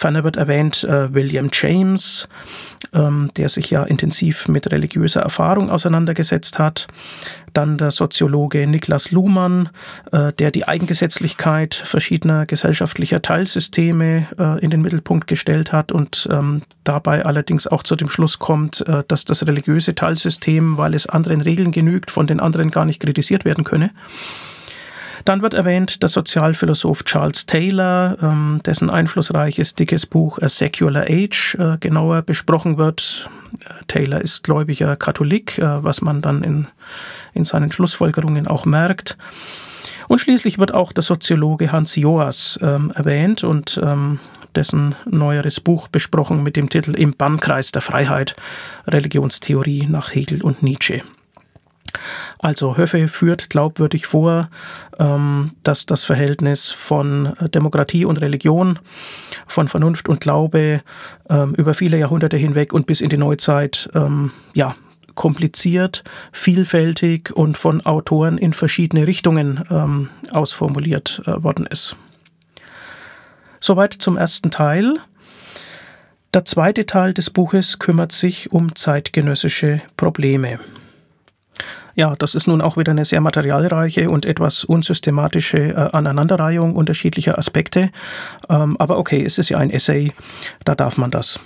Ferner 0.00 0.24
wird 0.24 0.36
erwähnt 0.36 0.82
äh, 0.84 1.12
William 1.12 1.50
James, 1.52 2.26
ähm, 2.94 3.30
der 3.36 3.50
sich 3.50 3.68
ja 3.68 3.82
intensiv 3.82 4.48
mit 4.48 4.72
religiöser 4.72 5.20
Erfahrung 5.20 5.68
auseinandergesetzt 5.68 6.58
hat. 6.58 6.88
Dann 7.52 7.76
der 7.76 7.90
Soziologe 7.90 8.66
Niklas 8.66 9.10
Luhmann, 9.10 9.68
äh, 10.10 10.32
der 10.32 10.52
die 10.52 10.66
Eigengesetzlichkeit 10.66 11.74
verschiedener 11.74 12.46
gesellschaftlicher 12.46 13.20
Teilsysteme 13.20 14.26
äh, 14.38 14.58
in 14.64 14.70
den 14.70 14.80
Mittelpunkt 14.80 15.26
gestellt 15.26 15.70
hat 15.70 15.92
und 15.92 16.26
ähm, 16.32 16.62
dabei 16.82 17.26
allerdings 17.26 17.66
auch 17.66 17.82
zu 17.82 17.94
dem 17.94 18.08
Schluss 18.08 18.38
kommt, 18.38 18.80
äh, 18.88 19.04
dass 19.06 19.26
das 19.26 19.46
religiöse 19.46 19.94
Teilsystem, 19.94 20.78
weil 20.78 20.94
es 20.94 21.08
anderen 21.08 21.42
Regeln 21.42 21.72
genügt, 21.72 22.10
von 22.10 22.26
den 22.26 22.40
anderen 22.40 22.70
gar 22.70 22.86
nicht 22.86 23.02
kritisiert 23.02 23.44
werden 23.44 23.64
könne. 23.64 23.90
Dann 25.24 25.42
wird 25.42 25.54
erwähnt 25.54 26.02
der 26.02 26.08
Sozialphilosoph 26.08 27.04
Charles 27.04 27.46
Taylor, 27.46 28.16
ähm, 28.22 28.60
dessen 28.64 28.90
einflussreiches 28.90 29.74
dickes 29.74 30.06
Buch 30.06 30.38
A 30.40 30.48
Secular 30.48 31.04
Age 31.08 31.56
äh, 31.56 31.76
genauer 31.78 32.22
besprochen 32.22 32.78
wird. 32.78 33.28
Äh, 33.64 33.84
Taylor 33.86 34.20
ist 34.20 34.44
gläubiger 34.44 34.96
Katholik, 34.96 35.58
äh, 35.58 35.84
was 35.84 36.00
man 36.00 36.22
dann 36.22 36.42
in, 36.42 36.68
in 37.34 37.44
seinen 37.44 37.72
Schlussfolgerungen 37.72 38.46
auch 38.46 38.64
merkt. 38.64 39.16
Und 40.08 40.20
schließlich 40.20 40.58
wird 40.58 40.74
auch 40.74 40.92
der 40.92 41.02
Soziologe 41.02 41.70
Hans 41.70 41.94
Joas 41.94 42.58
ähm, 42.62 42.90
erwähnt 42.94 43.44
und 43.44 43.80
ähm, 43.82 44.18
dessen 44.54 44.96
neueres 45.04 45.60
Buch 45.60 45.88
besprochen 45.88 46.42
mit 46.42 46.56
dem 46.56 46.68
Titel 46.68 46.96
Im 46.96 47.14
Bannkreis 47.14 47.70
der 47.70 47.82
Freiheit, 47.82 48.34
Religionstheorie 48.86 49.86
nach 49.86 50.12
Hegel 50.12 50.42
und 50.42 50.62
Nietzsche. 50.62 51.02
Also 52.38 52.76
Höffe 52.76 53.08
führt 53.08 53.50
glaubwürdig 53.50 54.06
vor, 54.06 54.48
ähm, 54.98 55.52
dass 55.62 55.86
das 55.86 56.04
Verhältnis 56.04 56.70
von 56.70 57.34
Demokratie 57.54 58.04
und 58.04 58.20
Religion, 58.20 58.78
von 59.46 59.68
Vernunft 59.68 60.08
und 60.08 60.20
Glaube 60.20 60.82
ähm, 61.28 61.54
über 61.54 61.74
viele 61.74 61.98
Jahrhunderte 61.98 62.36
hinweg 62.36 62.72
und 62.72 62.86
bis 62.86 63.00
in 63.00 63.10
die 63.10 63.18
Neuzeit 63.18 63.90
ähm, 63.94 64.32
ja, 64.54 64.74
kompliziert, 65.14 66.04
vielfältig 66.32 67.32
und 67.34 67.58
von 67.58 67.84
Autoren 67.84 68.38
in 68.38 68.52
verschiedene 68.52 69.06
Richtungen 69.06 70.08
ausformuliert 70.30 71.22
äh, 71.26 71.42
worden 71.42 71.66
ist. 71.66 71.96
Soweit 73.60 73.92
zum 73.92 74.16
ersten 74.16 74.50
Teil. 74.50 74.98
Der 76.32 76.44
zweite 76.44 76.86
Teil 76.86 77.12
des 77.12 77.28
Buches 77.28 77.78
kümmert 77.78 78.12
sich 78.12 78.52
um 78.52 78.74
zeitgenössische 78.74 79.82
Probleme. 79.96 80.60
Ja, 82.00 82.16
das 82.18 82.34
ist 82.34 82.46
nun 82.46 82.62
auch 82.62 82.78
wieder 82.78 82.92
eine 82.92 83.04
sehr 83.04 83.20
materialreiche 83.20 84.08
und 84.08 84.24
etwas 84.24 84.64
unsystematische 84.64 85.58
äh, 85.58 85.74
Aneinanderreihung 85.92 86.74
unterschiedlicher 86.74 87.36
Aspekte. 87.36 87.90
Ähm, 88.48 88.74
aber 88.78 88.96
okay, 88.96 89.22
es 89.22 89.36
ist 89.36 89.50
ja 89.50 89.58
ein 89.58 89.68
Essay, 89.68 90.10
da 90.64 90.74
darf 90.74 90.96
man 90.96 91.10
das. 91.10 91.40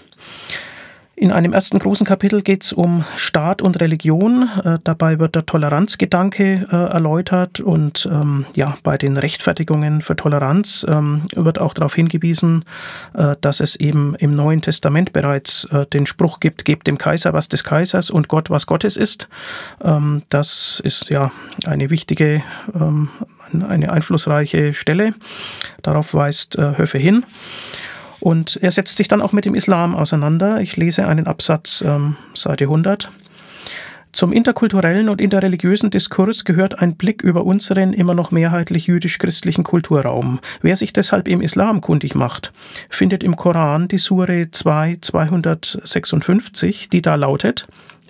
In 1.16 1.30
einem 1.30 1.52
ersten 1.52 1.78
großen 1.78 2.04
Kapitel 2.04 2.42
geht 2.42 2.64
es 2.64 2.72
um 2.72 3.04
Staat 3.14 3.62
und 3.62 3.80
Religion. 3.80 4.48
Äh, 4.64 4.78
dabei 4.82 5.20
wird 5.20 5.36
der 5.36 5.46
Toleranzgedanke 5.46 6.66
äh, 6.70 6.76
erläutert 6.76 7.60
und 7.60 8.08
ähm, 8.10 8.46
ja, 8.56 8.76
bei 8.82 8.98
den 8.98 9.16
Rechtfertigungen 9.16 10.02
für 10.02 10.16
Toleranz 10.16 10.84
ähm, 10.88 11.22
wird 11.36 11.60
auch 11.60 11.72
darauf 11.72 11.94
hingewiesen, 11.94 12.64
äh, 13.14 13.36
dass 13.40 13.60
es 13.60 13.76
eben 13.76 14.16
im 14.16 14.34
Neuen 14.34 14.60
Testament 14.60 15.12
bereits 15.12 15.66
äh, 15.66 15.86
den 15.86 16.06
Spruch 16.06 16.40
gibt, 16.40 16.64
gebt 16.64 16.88
dem 16.88 16.98
Kaiser 16.98 17.32
was 17.32 17.48
des 17.48 17.62
Kaisers 17.62 18.10
und 18.10 18.26
Gott 18.26 18.50
was 18.50 18.66
Gottes 18.66 18.96
ist. 18.96 19.28
Ähm, 19.84 20.22
das 20.30 20.80
ist 20.82 21.10
ja 21.10 21.30
eine 21.64 21.90
wichtige, 21.90 22.42
ähm, 22.74 23.08
eine 23.52 23.92
einflussreiche 23.92 24.74
Stelle. 24.74 25.14
Darauf 25.82 26.12
weist 26.12 26.58
äh, 26.58 26.76
Höfe 26.76 26.98
hin. 26.98 27.24
Und 28.24 28.58
er 28.62 28.70
setzt 28.70 28.96
sich 28.96 29.06
dann 29.06 29.20
auch 29.20 29.32
mit 29.32 29.44
dem 29.44 29.54
Islam 29.54 29.94
auseinander. 29.94 30.62
Ich 30.62 30.78
lese 30.78 31.06
einen 31.06 31.26
Absatz, 31.26 31.84
ähm, 31.86 32.16
Seite 32.32 32.64
100. 32.64 33.10
Zum 34.12 34.32
interkulturellen 34.32 35.10
und 35.10 35.20
interreligiösen 35.20 35.90
Diskurs 35.90 36.46
gehört 36.46 36.78
ein 36.78 36.96
Blick 36.96 37.20
über 37.20 37.44
unseren 37.44 37.92
immer 37.92 38.14
noch 38.14 38.30
mehrheitlich 38.30 38.86
jüdisch-christlichen 38.86 39.62
Kulturraum. 39.62 40.40
Wer 40.62 40.76
sich 40.76 40.94
deshalb 40.94 41.28
im 41.28 41.42
Islam 41.42 41.82
kundig 41.82 42.14
macht, 42.14 42.54
findet 42.88 43.22
im 43.22 43.36
Koran 43.36 43.88
die 43.88 43.98
Sure 43.98 44.50
2, 44.50 45.00
256, 45.02 46.88
die 46.88 47.02
da 47.02 47.16
lautet, 47.16 47.66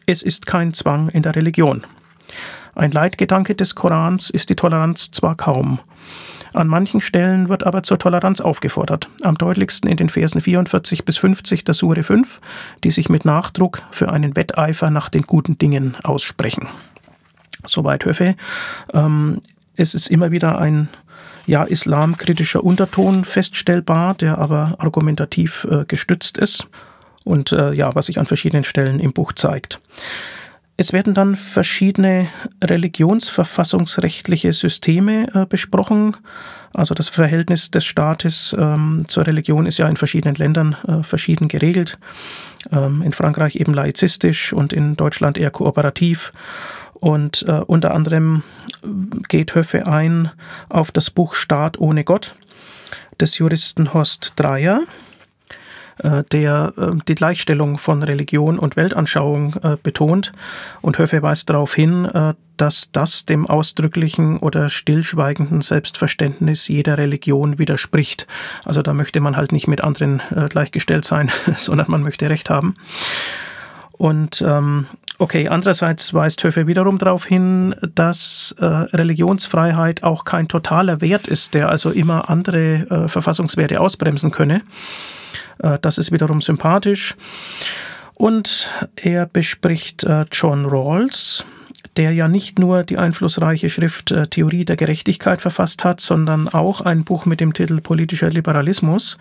es 0.07 0.23
ist 0.23 0.47
kein 0.47 0.75
Zwang 0.75 1.09
in 1.09 1.25
der 1.25 1.35
Religion. 1.35 1.85
Ein 2.77 2.93
Leitgedanke 2.93 3.57
des 3.57 3.75
Korans 3.75 4.31
ist 4.31 4.49
die 4.49 4.57
Toleranz 4.57 5.11
zwar 5.11 5.37
kaum, 5.37 5.81
an 6.55 6.69
manchen 6.69 7.01
Stellen 7.01 7.49
wird 7.49 7.67
aber 7.67 7.83
zur 7.83 7.99
Toleranz 7.99 8.41
aufgefordert. 8.41 9.09
Am 9.23 9.37
deutlichsten 9.37 9.91
in 9.91 9.97
den 9.97 10.09
Versen 10.09 10.41
44 10.41 11.05
bis 11.05 11.19
50 11.19 11.65
der 11.65 11.75
Sure 11.75 12.03
5, 12.03 12.41
die 12.83 12.91
sich 12.91 13.09
mit 13.09 13.25
Nachdruck 13.25 13.83
für 13.91 14.11
einen 14.11 14.37
Wetteifer 14.37 14.91
nach 14.91 15.09
den 15.09 15.23
guten 15.23 15.59
Dingen 15.59 15.97
aussprechen. 16.03 16.69
Soweit 17.67 18.05
Höfe. 18.05 18.37
Ähm, 18.93 19.41
es 19.77 19.95
ist 19.95 20.11
immer 20.11 20.31
wieder 20.31 20.59
ein 20.59 20.89
ja, 21.47 21.65
islamkritischer 21.65 22.63
Unterton 22.63 23.25
feststellbar, 23.25 24.15
der 24.15 24.39
aber 24.39 24.77
argumentativ 24.79 25.67
äh, 25.71 25.85
gestützt 25.87 26.39
ist 26.39 26.67
und 27.25 27.53
äh, 27.53 27.73
ja, 27.73 27.95
was 27.95 28.07
sich 28.07 28.19
an 28.19 28.27
verschiedenen 28.27 28.65
Stellen 28.65 29.01
im 29.01 29.13
Buch 29.13 29.33
zeigt. 29.33 29.81
Es 30.77 30.93
werden 30.93 31.15
dann 31.15 31.37
verschiedene 31.37 32.29
religionsverfassungsrechtliche 32.63 34.53
Systeme 34.53 35.29
äh, 35.33 35.47
besprochen. 35.47 36.17
Also 36.73 36.95
das 36.95 37.09
Verhältnis 37.09 37.71
des 37.71 37.85
Staates 37.85 38.57
ähm, 38.59 39.05
zur 39.07 39.27
Religion 39.27 39.67
ist 39.67 39.79
ja 39.79 39.89
in 39.89 39.97
verschiedenen 39.97 40.35
Ländern 40.35 40.77
äh, 40.89 41.05
verschieden 41.05 41.47
geregelt. 41.47 41.99
Ähm, 42.73 43.03
in 43.03 43.13
Frankreich 43.13 43.55
eben 43.57 43.73
laizistisch 43.73 44.53
und 44.53 44.73
in 44.73 44.97
Deutschland 44.97 45.39
eher 45.39 45.53
kooperativ. 45.53 46.33
Und 46.95 47.45
äh, 47.47 47.61
unter 47.61 47.95
anderem 47.95 48.43
geht 49.29 49.55
Höffe 49.55 49.87
ein 49.87 50.31
auf 50.69 50.91
das 50.91 51.11
Buch 51.11 51.35
Staat 51.35 51.79
ohne 51.79 52.03
Gott 52.03 52.35
des 53.21 53.39
Juristen 53.39 53.95
Horst 53.95 54.33
Dreyer. 54.37 54.81
Äh, 55.99 56.25
der 56.33 56.73
ähm, 56.77 57.03
die 57.07 57.15
Gleichstellung 57.15 57.79
von 57.79 58.03
Religion 58.03 58.59
und 58.59 58.77
Weltanschauung 58.77 59.55
äh, 59.63 59.77
betont. 59.81 60.33
Und 60.81 60.99
Höfe 60.99 61.23
weist 61.23 61.51
darauf 61.51 61.75
hin, 61.75 62.07
äh, 62.07 62.35
dass 62.57 62.91
das 62.91 63.27
dem 63.27 63.47
ausdrücklichen 63.47 64.39
oder 64.39 64.69
stillschweigenden 64.69 65.61
Selbstverständnis 65.61 66.69
jeder 66.69 66.99
Religion 66.99 67.59
widerspricht. 67.59 68.27
Also 68.65 68.83
da 68.83 68.93
möchte 68.93 69.21
man 69.21 69.37
halt 69.37 69.53
nicht 69.53 69.67
mit 69.67 69.83
anderen 69.83 70.23
gleichgestellt 70.51 71.05
sein, 71.05 71.33
sondern 71.57 71.91
man 71.91 72.05
möchte 72.05 72.31
Recht 72.31 72.51
haben. 72.51 72.77
Und 73.91 74.41
ähm, 74.47 74.87
okay, 75.19 75.49
andererseits 75.49 76.15
weist 76.15 76.45
Höfe 76.45 76.69
wiederum 76.69 76.99
darauf 76.99 77.25
hin, 77.25 77.75
dass 77.95 78.55
äh, 78.61 78.65
Religionsfreiheit 78.65 80.05
auch 80.05 80.25
kein 80.25 80.47
totaler 80.47 81.01
Wert 81.01 81.27
ist, 81.27 81.55
der 81.55 81.71
also 81.71 81.91
immer 81.91 82.31
andere 82.31 82.87
äh, 82.89 83.09
Verfassungswerte 83.09 83.81
ausbremsen 83.81 84.31
könne. 84.31 84.63
Äh, 85.59 85.79
das 85.81 85.99
ist 85.99 86.13
wiederum 86.13 86.41
sympathisch. 86.41 87.15
Und 88.15 88.71
er 88.97 89.27
bespricht 89.27 90.05
äh, 90.05 90.25
John 90.31 90.67
Rawls, 90.67 91.45
der 91.97 92.13
ja 92.13 92.29
nicht 92.29 92.59
nur 92.59 92.83
die 92.83 92.99
einflussreiche 92.99 93.69
Schrift 93.69 94.13
äh, 94.13 94.27
Theorie 94.27 94.65
der 94.65 94.77
Gerechtigkeit 94.77 95.43
verfasst 95.43 95.85
hat, 95.85 96.01
sondern 96.01 96.49
auch 96.49 96.81
ein 96.81 97.05
Buch 97.05 97.27
mit 97.27 97.41
dem 97.41 97.53
Titel 97.53 97.81
Politischer 97.81 98.31
Liberalismus. 98.31 99.19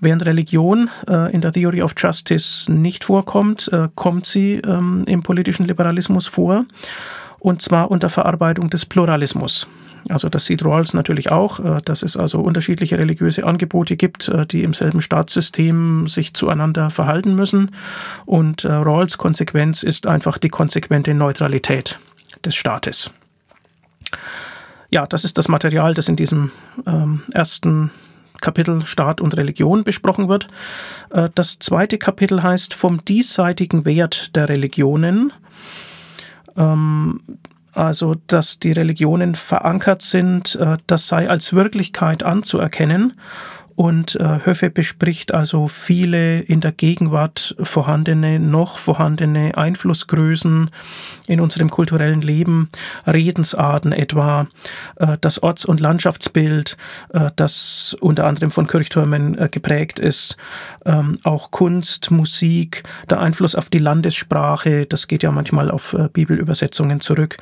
Während 0.00 0.24
Religion 0.24 0.90
in 1.32 1.40
der 1.40 1.52
Theory 1.52 1.82
of 1.82 1.92
Justice 1.96 2.70
nicht 2.70 3.02
vorkommt, 3.02 3.68
kommt 3.96 4.26
sie 4.26 4.62
ähm, 4.64 5.02
im 5.08 5.24
politischen 5.24 5.64
Liberalismus 5.64 6.28
vor, 6.28 6.66
und 7.40 7.62
zwar 7.62 7.90
unter 7.90 8.08
Verarbeitung 8.08 8.70
des 8.70 8.86
Pluralismus. 8.86 9.66
Also 10.08 10.28
das 10.28 10.46
sieht 10.46 10.64
Rawls 10.64 10.94
natürlich 10.94 11.30
auch, 11.30 11.60
äh, 11.60 11.80
dass 11.84 12.02
es 12.02 12.16
also 12.16 12.40
unterschiedliche 12.40 12.98
religiöse 12.98 13.44
Angebote 13.44 13.96
gibt, 13.96 14.28
äh, 14.28 14.46
die 14.46 14.62
im 14.62 14.74
selben 14.74 15.00
Staatssystem 15.00 16.06
sich 16.06 16.34
zueinander 16.34 16.90
verhalten 16.90 17.34
müssen. 17.34 17.72
Und 18.26 18.64
äh, 18.64 18.72
Rawls 18.72 19.18
Konsequenz 19.18 19.82
ist 19.82 20.06
einfach 20.06 20.38
die 20.38 20.48
konsequente 20.48 21.14
Neutralität 21.14 21.98
des 22.44 22.54
Staates. 22.54 23.10
Ja, 24.90 25.06
das 25.06 25.24
ist 25.24 25.36
das 25.36 25.48
Material, 25.48 25.94
das 25.94 26.08
in 26.08 26.16
diesem 26.16 26.50
ähm, 26.86 27.22
ersten 27.32 27.90
Kapitel 28.40 28.86
Staat 28.86 29.20
und 29.20 29.36
Religion 29.36 29.82
besprochen 29.82 30.28
wird. 30.28 30.46
Das 31.34 31.58
zweite 31.58 31.98
Kapitel 31.98 32.40
heißt 32.40 32.72
vom 32.72 33.04
diesseitigen 33.04 33.84
Wert 33.84 34.36
der 34.36 34.48
Religionen. 34.48 35.32
Also 37.72 38.16
dass 38.26 38.58
die 38.58 38.72
Religionen 38.72 39.34
verankert 39.34 40.02
sind, 40.02 40.56
äh, 40.56 40.76
das 40.86 41.08
sei 41.08 41.28
als 41.28 41.52
Wirklichkeit 41.52 42.22
anzuerkennen 42.22 43.14
und 43.78 44.16
äh, 44.16 44.40
Höffe 44.44 44.70
bespricht 44.70 45.32
also 45.32 45.68
viele 45.68 46.40
in 46.40 46.60
der 46.60 46.72
Gegenwart 46.72 47.54
vorhandene, 47.62 48.40
noch 48.40 48.76
vorhandene 48.76 49.56
Einflussgrößen 49.56 50.72
in 51.28 51.40
unserem 51.40 51.70
kulturellen 51.70 52.20
Leben, 52.20 52.70
Redensarten 53.06 53.92
etwa, 53.92 54.48
äh, 54.96 55.16
das 55.20 55.40
Orts- 55.44 55.64
und 55.64 55.78
Landschaftsbild, 55.78 56.76
äh, 57.10 57.30
das 57.36 57.96
unter 58.00 58.26
anderem 58.26 58.50
von 58.50 58.66
Kirchtürmen 58.66 59.38
äh, 59.38 59.48
geprägt 59.48 60.00
ist, 60.00 60.36
ähm, 60.84 61.16
auch 61.22 61.52
Kunst, 61.52 62.10
Musik, 62.10 62.82
der 63.08 63.20
Einfluss 63.20 63.54
auf 63.54 63.70
die 63.70 63.78
Landessprache, 63.78 64.86
das 64.86 65.06
geht 65.06 65.22
ja 65.22 65.30
manchmal 65.30 65.70
auf 65.70 65.92
äh, 65.92 66.08
Bibelübersetzungen 66.12 67.00
zurück, 67.00 67.36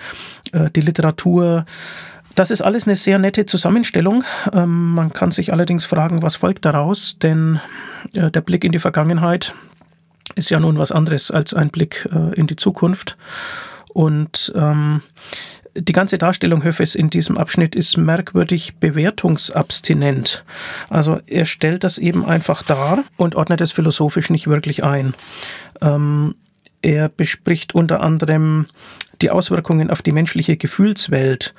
äh, 0.52 0.68
die 0.70 0.82
Literatur, 0.82 1.64
das 2.36 2.50
ist 2.50 2.62
alles 2.62 2.86
eine 2.86 2.96
sehr 2.96 3.18
nette 3.18 3.46
Zusammenstellung. 3.46 4.22
Ähm, 4.52 4.94
man 4.94 5.12
kann 5.12 5.30
sich 5.30 5.52
allerdings 5.52 5.84
fragen, 5.84 6.22
was 6.22 6.36
folgt 6.36 6.64
daraus, 6.64 7.18
denn 7.18 7.60
äh, 8.12 8.30
der 8.30 8.42
Blick 8.42 8.62
in 8.62 8.72
die 8.72 8.78
Vergangenheit 8.78 9.54
ist 10.34 10.50
ja 10.50 10.60
nun 10.60 10.78
was 10.78 10.92
anderes 10.92 11.30
als 11.30 11.54
ein 11.54 11.70
Blick 11.70 12.08
äh, 12.12 12.34
in 12.34 12.46
die 12.46 12.56
Zukunft. 12.56 13.16
Und 13.88 14.52
ähm, 14.54 15.00
die 15.74 15.92
ganze 15.92 16.18
Darstellung 16.18 16.62
Höfes 16.62 16.94
in 16.94 17.10
diesem 17.10 17.38
Abschnitt 17.38 17.74
ist 17.74 17.96
merkwürdig 17.96 18.76
bewertungsabstinent. 18.76 20.44
Also 20.90 21.20
er 21.26 21.46
stellt 21.46 21.84
das 21.84 21.98
eben 21.98 22.24
einfach 22.24 22.62
dar 22.62 23.04
und 23.16 23.34
ordnet 23.34 23.62
es 23.62 23.72
philosophisch 23.72 24.30
nicht 24.30 24.46
wirklich 24.46 24.84
ein. 24.84 25.14
Ähm, 25.80 26.34
er 26.82 27.08
bespricht 27.08 27.74
unter 27.74 28.00
anderem 28.00 28.66
die 29.22 29.30
Auswirkungen 29.30 29.90
auf 29.90 30.02
die 30.02 30.12
menschliche 30.12 30.56
Gefühlswelt 30.56 31.54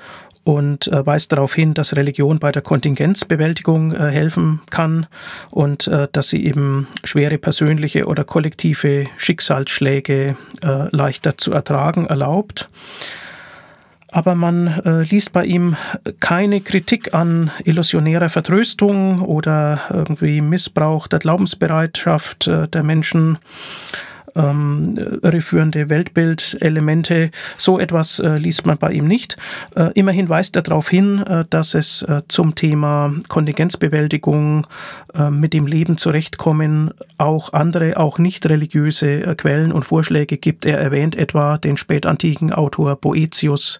und 0.48 0.88
äh, 0.88 1.06
weist 1.06 1.34
darauf 1.34 1.54
hin, 1.54 1.74
dass 1.74 1.98
Religion 1.98 2.40
bei 2.40 2.54
der 2.54 2.62
Kontingenzbewältigung 2.62 3.94
äh, 3.94 4.10
helfen 4.10 4.62
kann 4.70 5.06
und 5.52 5.88
äh, 5.88 6.08
dass 6.10 6.30
sie 6.30 6.46
eben 6.46 6.88
schwere 7.04 7.38
persönliche 7.38 8.06
oder 8.06 8.24
kollektive 8.24 9.08
Schicksalsschläge 9.18 10.38
äh, 10.64 10.96
leichter 10.96 11.38
zu 11.38 11.52
ertragen 11.52 12.06
erlaubt. 12.06 12.70
Aber 14.10 14.36
man 14.36 14.68
äh, 14.86 15.04
liest 15.04 15.34
bei 15.34 15.44
ihm 15.44 15.76
keine 16.22 16.62
Kritik 16.62 17.14
an 17.14 17.52
illusionärer 17.66 18.30
Vertröstung 18.30 19.20
oder 19.20 19.82
irgendwie 19.90 20.40
Missbrauch 20.40 21.08
der 21.08 21.20
Glaubensbereitschaft 21.20 22.48
äh, 22.48 22.70
der 22.70 22.84
Menschen 22.84 23.38
ähm, 24.38 25.20
irreführende 25.22 25.90
Weltbildelemente. 25.90 27.32
So 27.58 27.80
etwas 27.80 28.20
äh, 28.20 28.38
liest 28.38 28.66
man 28.66 28.78
bei 28.78 28.92
ihm 28.92 29.08
nicht. 29.08 29.38
Äh, 29.76 29.92
immerhin 29.96 30.30
weist 30.30 30.56
er 30.56 30.62
darauf 30.62 30.90
hin, 30.90 31.24
äh, 31.24 31.46
dass 31.50 31.74
es 31.74 32.04
äh, 32.04 32.22
zum 32.28 32.56
Thema 32.56 33.14
Kontingenzbewältigung, 33.28 34.68
äh, 35.18 35.30
mit 35.30 35.54
dem 35.54 35.68
Leben 35.68 35.98
zurechtkommen, 35.98 36.92
auch 37.18 37.54
andere, 37.54 37.98
auch 37.98 38.20
nicht 38.20 38.46
religiöse 38.46 39.26
äh, 39.26 39.36
Quellen 39.36 39.72
und 39.72 39.84
Vorschläge 39.84 40.38
gibt. 40.38 40.66
Er 40.66 40.80
erwähnt 40.80 41.16
etwa 41.16 41.58
den 41.58 41.78
spätantiken 41.78 42.54
Autor 42.54 42.96
Boetius 42.96 43.80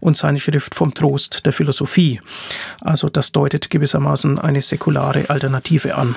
und 0.00 0.16
seine 0.16 0.38
Schrift 0.38 0.74
vom 0.74 0.94
Trost 0.94 1.46
der 1.46 1.52
Philosophie. 1.52 2.20
Also 2.80 3.08
das 3.08 3.32
deutet 3.32 3.70
gewissermaßen 3.70 4.38
eine 4.38 4.62
säkulare 4.62 5.30
Alternative 5.30 5.94
an. 5.94 6.14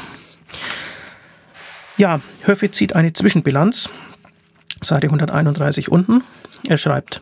Ja, 1.98 2.20
Höffe 2.44 2.72
zieht 2.72 2.94
eine 2.94 3.14
Zwischenbilanz, 3.14 3.90
Seite 4.82 5.08
131 5.08 5.90
unten. 5.90 6.24
Er 6.68 6.78
schreibt, 6.78 7.22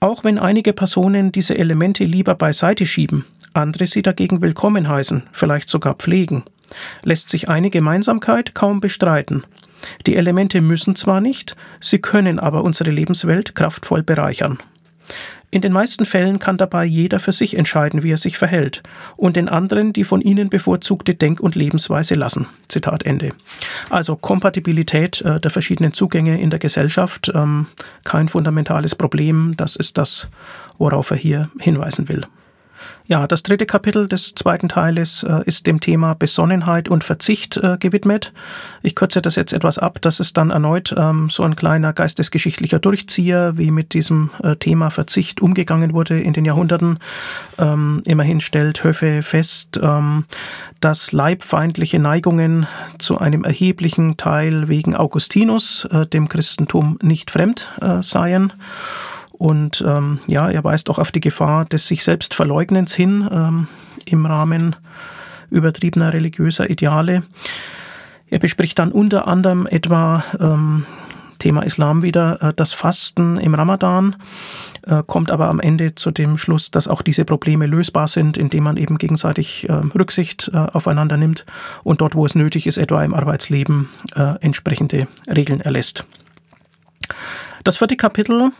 auch 0.00 0.24
wenn 0.24 0.38
einige 0.38 0.72
Personen 0.72 1.30
diese 1.30 1.58
Elemente 1.58 2.04
lieber 2.04 2.34
beiseite 2.34 2.86
schieben, 2.86 3.26
andere 3.52 3.86
sie 3.86 4.00
dagegen 4.00 4.40
willkommen 4.40 4.88
heißen, 4.88 5.24
vielleicht 5.30 5.68
sogar 5.68 5.94
pflegen, 5.94 6.44
lässt 7.02 7.28
sich 7.28 7.50
eine 7.50 7.68
Gemeinsamkeit 7.68 8.54
kaum 8.54 8.80
bestreiten. 8.80 9.44
Die 10.06 10.16
Elemente 10.16 10.62
müssen 10.62 10.96
zwar 10.96 11.20
nicht, 11.20 11.54
sie 11.78 11.98
können 11.98 12.38
aber 12.38 12.64
unsere 12.64 12.90
Lebenswelt 12.90 13.54
kraftvoll 13.54 14.02
bereichern. 14.02 14.58
In 15.50 15.60
den 15.60 15.72
meisten 15.72 16.06
Fällen 16.06 16.38
kann 16.38 16.56
dabei 16.56 16.84
jeder 16.84 17.18
für 17.18 17.32
sich 17.32 17.56
entscheiden, 17.56 18.02
wie 18.02 18.10
er 18.10 18.16
sich 18.16 18.36
verhält 18.36 18.82
und 19.16 19.36
den 19.36 19.48
anderen 19.48 19.92
die 19.92 20.04
von 20.04 20.20
ihnen 20.20 20.50
bevorzugte 20.50 21.14
Denk- 21.14 21.40
und 21.40 21.54
Lebensweise 21.54 22.14
lassen. 22.14 22.46
Zitat 22.68 23.04
Ende. 23.04 23.32
Also 23.88 24.16
Kompatibilität 24.16 25.22
äh, 25.22 25.40
der 25.40 25.50
verschiedenen 25.50 25.92
Zugänge 25.92 26.40
in 26.40 26.50
der 26.50 26.58
Gesellschaft, 26.58 27.30
ähm, 27.34 27.66
kein 28.04 28.28
fundamentales 28.28 28.94
Problem, 28.94 29.54
das 29.56 29.76
ist 29.76 29.98
das, 29.98 30.28
worauf 30.78 31.10
er 31.10 31.16
hier 31.16 31.48
hinweisen 31.58 32.08
will. 32.08 32.26
Ja, 33.08 33.28
das 33.28 33.44
dritte 33.44 33.66
Kapitel 33.66 34.08
des 34.08 34.34
zweiten 34.34 34.68
Teiles 34.68 35.22
äh, 35.22 35.40
ist 35.44 35.68
dem 35.68 35.78
Thema 35.78 36.14
Besonnenheit 36.14 36.88
und 36.88 37.04
Verzicht 37.04 37.56
äh, 37.56 37.76
gewidmet. 37.78 38.32
Ich 38.82 38.96
kürze 38.96 39.22
das 39.22 39.36
jetzt 39.36 39.52
etwas 39.52 39.78
ab. 39.78 39.98
Das 40.00 40.18
ist 40.18 40.36
dann 40.36 40.50
erneut 40.50 40.92
ähm, 40.96 41.30
so 41.30 41.44
ein 41.44 41.54
kleiner 41.54 41.92
geistesgeschichtlicher 41.92 42.80
Durchzieher, 42.80 43.56
wie 43.58 43.70
mit 43.70 43.94
diesem 43.94 44.30
äh, 44.42 44.56
Thema 44.56 44.90
Verzicht 44.90 45.40
umgegangen 45.40 45.92
wurde 45.92 46.20
in 46.20 46.32
den 46.32 46.44
Jahrhunderten. 46.44 46.98
Ähm, 47.58 48.02
immerhin 48.06 48.40
stellt 48.40 48.82
Höfe 48.82 49.22
fest, 49.22 49.78
ähm, 49.80 50.24
dass 50.80 51.12
leibfeindliche 51.12 52.00
Neigungen 52.00 52.66
zu 52.98 53.18
einem 53.18 53.44
erheblichen 53.44 54.16
Teil 54.16 54.66
wegen 54.66 54.96
Augustinus 54.96 55.84
äh, 55.92 56.06
dem 56.06 56.28
Christentum 56.28 56.98
nicht 57.02 57.30
fremd 57.30 57.72
äh, 57.80 58.02
seien. 58.02 58.52
Und 59.38 59.84
ähm, 59.86 60.20
ja, 60.26 60.48
er 60.48 60.64
weist 60.64 60.88
auch 60.90 60.98
auf 60.98 61.12
die 61.12 61.20
Gefahr 61.20 61.64
des 61.64 61.86
sich 61.86 62.02
selbst 62.04 62.34
Verleugnens 62.34 62.94
hin 62.94 63.28
ähm, 63.30 63.68
im 64.04 64.24
Rahmen 64.24 64.76
übertriebener 65.50 66.12
religiöser 66.12 66.70
Ideale. 66.70 67.22
Er 68.28 68.38
bespricht 68.38 68.78
dann 68.78 68.92
unter 68.92 69.28
anderem 69.28 69.66
etwa 69.66 70.24
ähm, 70.40 70.84
Thema 71.38 71.62
Islam 71.62 72.02
wieder 72.02 72.42
äh, 72.42 72.52
das 72.54 72.72
Fasten 72.72 73.36
im 73.36 73.54
Ramadan, 73.54 74.16
äh, 74.86 75.02
kommt 75.06 75.30
aber 75.30 75.48
am 75.48 75.60
Ende 75.60 75.94
zu 75.94 76.10
dem 76.10 76.38
Schluss, 76.38 76.70
dass 76.70 76.88
auch 76.88 77.02
diese 77.02 77.24
Probleme 77.24 77.66
lösbar 77.66 78.08
sind, 78.08 78.38
indem 78.38 78.64
man 78.64 78.76
eben 78.76 78.98
gegenseitig 78.98 79.68
äh, 79.68 79.72
Rücksicht 79.72 80.50
aufeinander 80.54 81.16
nimmt 81.16 81.44
und 81.84 82.00
dort, 82.00 82.14
wo 82.14 82.24
es 82.26 82.34
nötig 82.34 82.66
ist, 82.66 82.78
etwa 82.78 83.04
im 83.04 83.14
Arbeitsleben, 83.14 83.88
äh, 84.14 84.34
entsprechende 84.40 85.06
Regeln 85.28 85.60
erlässt. 85.60 86.04
Das 87.64 87.76
vierte 87.76 87.96
Kapitel 87.96 88.52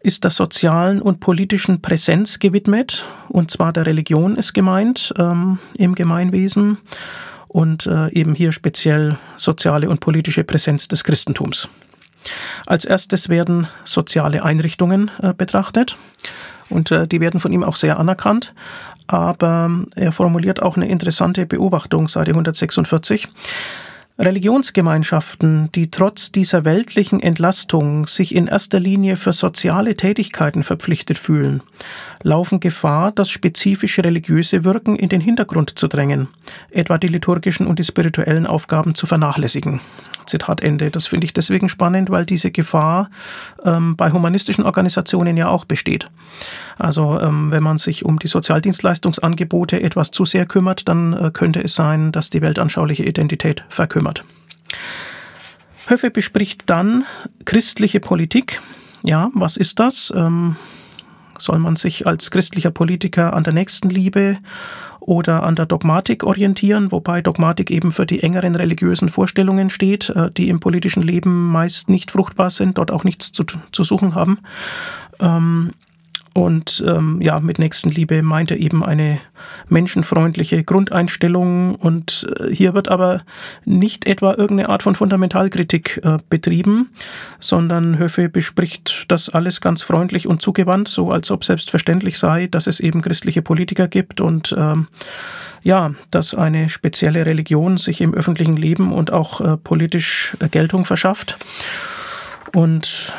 ist 0.00 0.24
der 0.24 0.30
sozialen 0.30 1.02
und 1.02 1.20
politischen 1.20 1.82
Präsenz 1.82 2.38
gewidmet, 2.38 3.06
und 3.28 3.50
zwar 3.50 3.72
der 3.72 3.86
Religion 3.86 4.36
ist 4.36 4.52
gemeint 4.54 5.12
ähm, 5.18 5.58
im 5.76 5.94
Gemeinwesen 5.94 6.78
und 7.48 7.86
äh, 7.86 8.08
eben 8.12 8.34
hier 8.34 8.52
speziell 8.52 9.18
soziale 9.36 9.88
und 9.88 10.00
politische 10.00 10.44
Präsenz 10.44 10.88
des 10.88 11.04
Christentums. 11.04 11.68
Als 12.66 12.84
erstes 12.84 13.28
werden 13.28 13.68
soziale 13.84 14.44
Einrichtungen 14.44 15.10
äh, 15.22 15.32
betrachtet 15.34 15.96
und 16.68 16.90
äh, 16.90 17.08
die 17.08 17.20
werden 17.20 17.40
von 17.40 17.52
ihm 17.52 17.64
auch 17.64 17.76
sehr 17.76 17.98
anerkannt, 17.98 18.54
aber 19.06 19.70
er 19.96 20.12
formuliert 20.12 20.62
auch 20.62 20.76
eine 20.76 20.88
interessante 20.88 21.46
Beobachtung, 21.46 22.08
Seite 22.08 22.32
146. 22.32 23.26
Religionsgemeinschaften, 24.20 25.70
die 25.76 25.92
trotz 25.92 26.32
dieser 26.32 26.64
weltlichen 26.64 27.20
Entlastung 27.20 28.08
sich 28.08 28.34
in 28.34 28.48
erster 28.48 28.80
Linie 28.80 29.14
für 29.14 29.32
soziale 29.32 29.94
Tätigkeiten 29.94 30.64
verpflichtet 30.64 31.18
fühlen, 31.18 31.62
laufen 32.24 32.58
Gefahr, 32.58 33.12
das 33.12 33.30
spezifische 33.30 34.02
religiöse 34.02 34.64
Wirken 34.64 34.96
in 34.96 35.08
den 35.08 35.20
Hintergrund 35.20 35.78
zu 35.78 35.86
drängen, 35.86 36.26
etwa 36.70 36.98
die 36.98 37.06
liturgischen 37.06 37.68
und 37.68 37.78
die 37.78 37.84
spirituellen 37.84 38.48
Aufgaben 38.48 38.96
zu 38.96 39.06
vernachlässigen. 39.06 39.80
Zitat 40.28 40.62
Ende. 40.62 40.90
Das 40.90 41.06
finde 41.06 41.24
ich 41.24 41.32
deswegen 41.32 41.68
spannend, 41.68 42.10
weil 42.10 42.24
diese 42.24 42.50
Gefahr 42.50 43.10
ähm, 43.64 43.96
bei 43.96 44.12
humanistischen 44.12 44.64
Organisationen 44.64 45.36
ja 45.36 45.48
auch 45.48 45.64
besteht. 45.64 46.08
Also 46.76 47.20
ähm, 47.20 47.50
wenn 47.50 47.62
man 47.62 47.78
sich 47.78 48.04
um 48.04 48.18
die 48.18 48.28
Sozialdienstleistungsangebote 48.28 49.82
etwas 49.82 50.10
zu 50.10 50.24
sehr 50.24 50.46
kümmert, 50.46 50.88
dann 50.88 51.12
äh, 51.14 51.30
könnte 51.32 51.62
es 51.62 51.74
sein, 51.74 52.12
dass 52.12 52.30
die 52.30 52.42
weltanschauliche 52.42 53.04
Identität 53.04 53.64
verkümmert. 53.68 54.07
Höffe 55.86 56.10
bespricht 56.10 56.64
dann 56.66 57.04
christliche 57.44 58.00
Politik. 58.00 58.60
Ja, 59.02 59.30
was 59.34 59.56
ist 59.56 59.80
das? 59.80 60.12
Ähm, 60.14 60.56
soll 61.38 61.58
man 61.58 61.76
sich 61.76 62.06
als 62.06 62.30
christlicher 62.30 62.70
Politiker 62.70 63.32
an 63.32 63.44
der 63.44 63.52
Nächstenliebe 63.52 64.38
oder 65.00 65.44
an 65.44 65.54
der 65.54 65.66
Dogmatik 65.66 66.24
orientieren, 66.24 66.92
wobei 66.92 67.22
Dogmatik 67.22 67.70
eben 67.70 67.92
für 67.92 68.04
die 68.04 68.22
engeren 68.22 68.54
religiösen 68.54 69.08
Vorstellungen 69.08 69.70
steht, 69.70 70.10
äh, 70.10 70.30
die 70.30 70.48
im 70.48 70.60
politischen 70.60 71.02
Leben 71.02 71.50
meist 71.50 71.88
nicht 71.88 72.10
fruchtbar 72.10 72.50
sind, 72.50 72.76
dort 72.76 72.90
auch 72.90 73.04
nichts 73.04 73.32
zu, 73.32 73.44
zu 73.72 73.84
suchen 73.84 74.14
haben. 74.14 74.40
Ähm, 75.20 75.70
und 76.38 76.84
ähm, 76.86 77.20
ja, 77.20 77.40
mit 77.40 77.58
Nächstenliebe 77.58 78.22
meint 78.22 78.52
er 78.52 78.58
eben 78.58 78.84
eine 78.84 79.18
menschenfreundliche 79.68 80.62
Grundeinstellung. 80.62 81.74
Und 81.74 82.28
äh, 82.38 82.54
hier 82.54 82.74
wird 82.74 82.86
aber 82.86 83.22
nicht 83.64 84.06
etwa 84.06 84.34
irgendeine 84.34 84.68
Art 84.68 84.84
von 84.84 84.94
Fundamentalkritik 84.94 86.00
äh, 86.04 86.18
betrieben, 86.28 86.90
sondern 87.40 87.98
Höfe 87.98 88.28
bespricht 88.28 89.06
das 89.08 89.30
alles 89.30 89.60
ganz 89.60 89.82
freundlich 89.82 90.28
und 90.28 90.40
zugewandt, 90.40 90.86
so 90.86 91.10
als 91.10 91.32
ob 91.32 91.42
selbstverständlich 91.42 92.20
sei, 92.20 92.46
dass 92.46 92.68
es 92.68 92.78
eben 92.78 93.02
christliche 93.02 93.42
Politiker 93.42 93.88
gibt 93.88 94.20
und 94.20 94.54
ähm, 94.56 94.86
ja, 95.64 95.90
dass 96.12 96.36
eine 96.36 96.68
spezielle 96.68 97.26
Religion 97.26 97.78
sich 97.78 98.00
im 98.00 98.14
öffentlichen 98.14 98.56
Leben 98.56 98.92
und 98.92 99.12
auch 99.12 99.40
äh, 99.40 99.56
politisch 99.56 100.36
Geltung 100.52 100.84
verschafft. 100.84 101.36
Und 102.54 103.12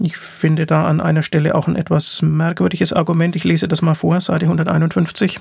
ich 0.00 0.16
finde 0.16 0.66
da 0.66 0.86
an 0.86 1.00
einer 1.00 1.22
Stelle 1.22 1.54
auch 1.54 1.68
ein 1.68 1.76
etwas 1.76 2.22
merkwürdiges 2.22 2.92
Argument. 2.92 3.36
Ich 3.36 3.44
lese 3.44 3.68
das 3.68 3.82
mal 3.82 3.94
vor, 3.94 4.20
Seite 4.20 4.46
151. 4.46 5.40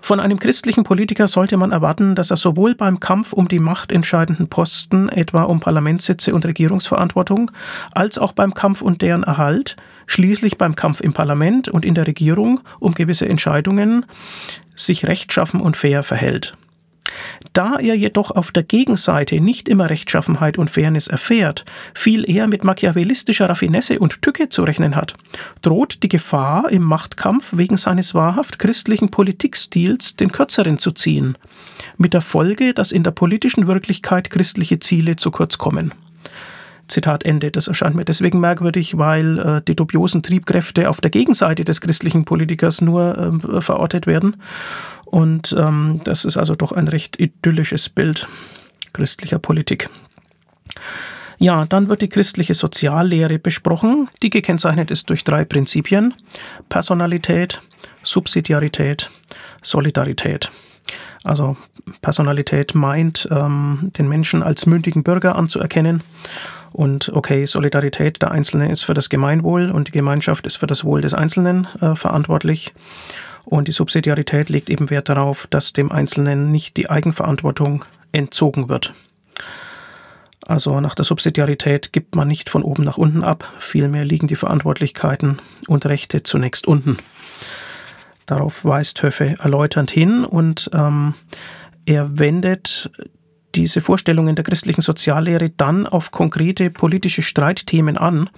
Von 0.00 0.20
einem 0.20 0.38
christlichen 0.38 0.84
Politiker 0.84 1.28
sollte 1.28 1.56
man 1.56 1.72
erwarten, 1.72 2.14
dass 2.14 2.30
er 2.30 2.36
sowohl 2.36 2.74
beim 2.74 3.00
Kampf 3.00 3.32
um 3.32 3.48
die 3.48 3.58
machtentscheidenden 3.58 4.48
Posten, 4.48 5.08
etwa 5.08 5.42
um 5.42 5.60
Parlamentssitze 5.60 6.34
und 6.34 6.46
Regierungsverantwortung, 6.46 7.50
als 7.92 8.18
auch 8.18 8.32
beim 8.32 8.54
Kampf 8.54 8.82
um 8.82 8.98
deren 8.98 9.22
Erhalt, 9.22 9.76
schließlich 10.06 10.58
beim 10.58 10.74
Kampf 10.74 11.00
im 11.00 11.12
Parlament 11.12 11.68
und 11.68 11.84
in 11.84 11.94
der 11.94 12.06
Regierung 12.06 12.60
um 12.78 12.94
gewisse 12.94 13.28
Entscheidungen, 13.28 14.06
sich 14.74 15.06
rechtschaffen 15.06 15.60
und 15.60 15.76
fair 15.76 16.02
verhält. 16.02 16.56
Da 17.52 17.76
er 17.76 17.94
jedoch 17.94 18.30
auf 18.30 18.52
der 18.52 18.62
Gegenseite 18.62 19.40
nicht 19.40 19.68
immer 19.68 19.90
Rechtschaffenheit 19.90 20.58
und 20.58 20.70
Fairness 20.70 21.08
erfährt, 21.08 21.64
viel 21.94 22.28
eher 22.28 22.46
mit 22.46 22.64
machiavellistischer 22.64 23.48
Raffinesse 23.48 23.98
und 23.98 24.22
Tücke 24.22 24.48
zu 24.48 24.62
rechnen 24.62 24.96
hat, 24.96 25.14
droht 25.62 26.02
die 26.02 26.08
Gefahr, 26.08 26.70
im 26.70 26.82
Machtkampf 26.82 27.56
wegen 27.56 27.76
seines 27.76 28.14
wahrhaft 28.14 28.58
christlichen 28.58 29.10
Politikstils 29.10 30.16
den 30.16 30.32
Kürzeren 30.32 30.78
zu 30.78 30.92
ziehen, 30.92 31.36
mit 31.96 32.14
der 32.14 32.20
Folge, 32.20 32.74
dass 32.74 32.92
in 32.92 33.02
der 33.02 33.10
politischen 33.10 33.66
Wirklichkeit 33.66 34.30
christliche 34.30 34.78
Ziele 34.78 35.16
zu 35.16 35.30
kurz 35.30 35.58
kommen. 35.58 35.92
Zitat 36.90 37.24
Ende. 37.24 37.50
Das 37.50 37.68
erscheint 37.68 37.94
mir 37.94 38.04
deswegen 38.04 38.40
merkwürdig, 38.40 38.98
weil 38.98 39.38
äh, 39.38 39.62
die 39.66 39.76
dubiosen 39.76 40.22
Triebkräfte 40.22 40.90
auf 40.90 41.00
der 41.00 41.10
Gegenseite 41.10 41.64
des 41.64 41.80
christlichen 41.80 42.24
Politikers 42.24 42.80
nur 42.80 43.40
äh, 43.54 43.60
verortet 43.60 44.06
werden. 44.06 44.36
Und 45.10 45.54
ähm, 45.58 46.00
das 46.04 46.24
ist 46.24 46.36
also 46.36 46.54
doch 46.54 46.72
ein 46.72 46.86
recht 46.86 47.18
idyllisches 47.18 47.88
Bild 47.88 48.28
christlicher 48.92 49.38
Politik. 49.38 49.88
Ja, 51.38 51.64
dann 51.64 51.88
wird 51.88 52.02
die 52.02 52.08
christliche 52.08 52.54
Soziallehre 52.54 53.38
besprochen, 53.38 54.08
die 54.22 54.30
gekennzeichnet 54.30 54.90
ist 54.90 55.08
durch 55.10 55.24
drei 55.24 55.44
Prinzipien. 55.44 56.14
Personalität, 56.68 57.62
Subsidiarität, 58.02 59.10
Solidarität. 59.62 60.50
Also 61.24 61.56
Personalität 62.02 62.74
meint, 62.74 63.26
ähm, 63.30 63.90
den 63.96 64.08
Menschen 64.08 64.42
als 64.42 64.66
mündigen 64.66 65.02
Bürger 65.02 65.36
anzuerkennen. 65.36 66.02
Und 66.72 67.10
okay, 67.14 67.46
Solidarität, 67.46 68.22
der 68.22 68.30
Einzelne 68.30 68.70
ist 68.70 68.82
für 68.82 68.94
das 68.94 69.08
Gemeinwohl 69.08 69.70
und 69.70 69.88
die 69.88 69.92
Gemeinschaft 69.92 70.46
ist 70.46 70.56
für 70.56 70.66
das 70.66 70.84
Wohl 70.84 71.00
des 71.00 71.14
Einzelnen 71.14 71.66
äh, 71.80 71.96
verantwortlich. 71.96 72.74
Und 73.50 73.66
die 73.66 73.72
Subsidiarität 73.72 74.48
legt 74.48 74.70
eben 74.70 74.90
Wert 74.90 75.08
darauf, 75.08 75.48
dass 75.48 75.72
dem 75.72 75.90
Einzelnen 75.90 76.52
nicht 76.52 76.76
die 76.76 76.88
Eigenverantwortung 76.88 77.84
entzogen 78.12 78.68
wird. 78.68 78.94
Also 80.46 80.80
nach 80.80 80.94
der 80.94 81.04
Subsidiarität 81.04 81.92
gibt 81.92 82.14
man 82.14 82.28
nicht 82.28 82.48
von 82.48 82.62
oben 82.62 82.84
nach 82.84 82.96
unten 82.96 83.24
ab, 83.24 83.52
vielmehr 83.58 84.04
liegen 84.04 84.28
die 84.28 84.36
Verantwortlichkeiten 84.36 85.42
und 85.66 85.84
Rechte 85.86 86.22
zunächst 86.22 86.68
unten. 86.68 86.98
Darauf 88.24 88.64
weist 88.64 89.02
Höffe 89.02 89.34
erläuternd 89.40 89.90
hin 89.90 90.24
und 90.24 90.70
ähm, 90.72 91.14
er 91.86 92.20
wendet 92.20 92.88
diese 93.54 93.80
Vorstellungen 93.80 94.36
der 94.36 94.44
christlichen 94.44 94.80
Soziallehre 94.80 95.50
dann 95.50 95.86
auf 95.86 96.10
konkrete 96.10 96.70
politische 96.70 97.22
Streitthemen 97.22 97.96
an. 97.96 98.30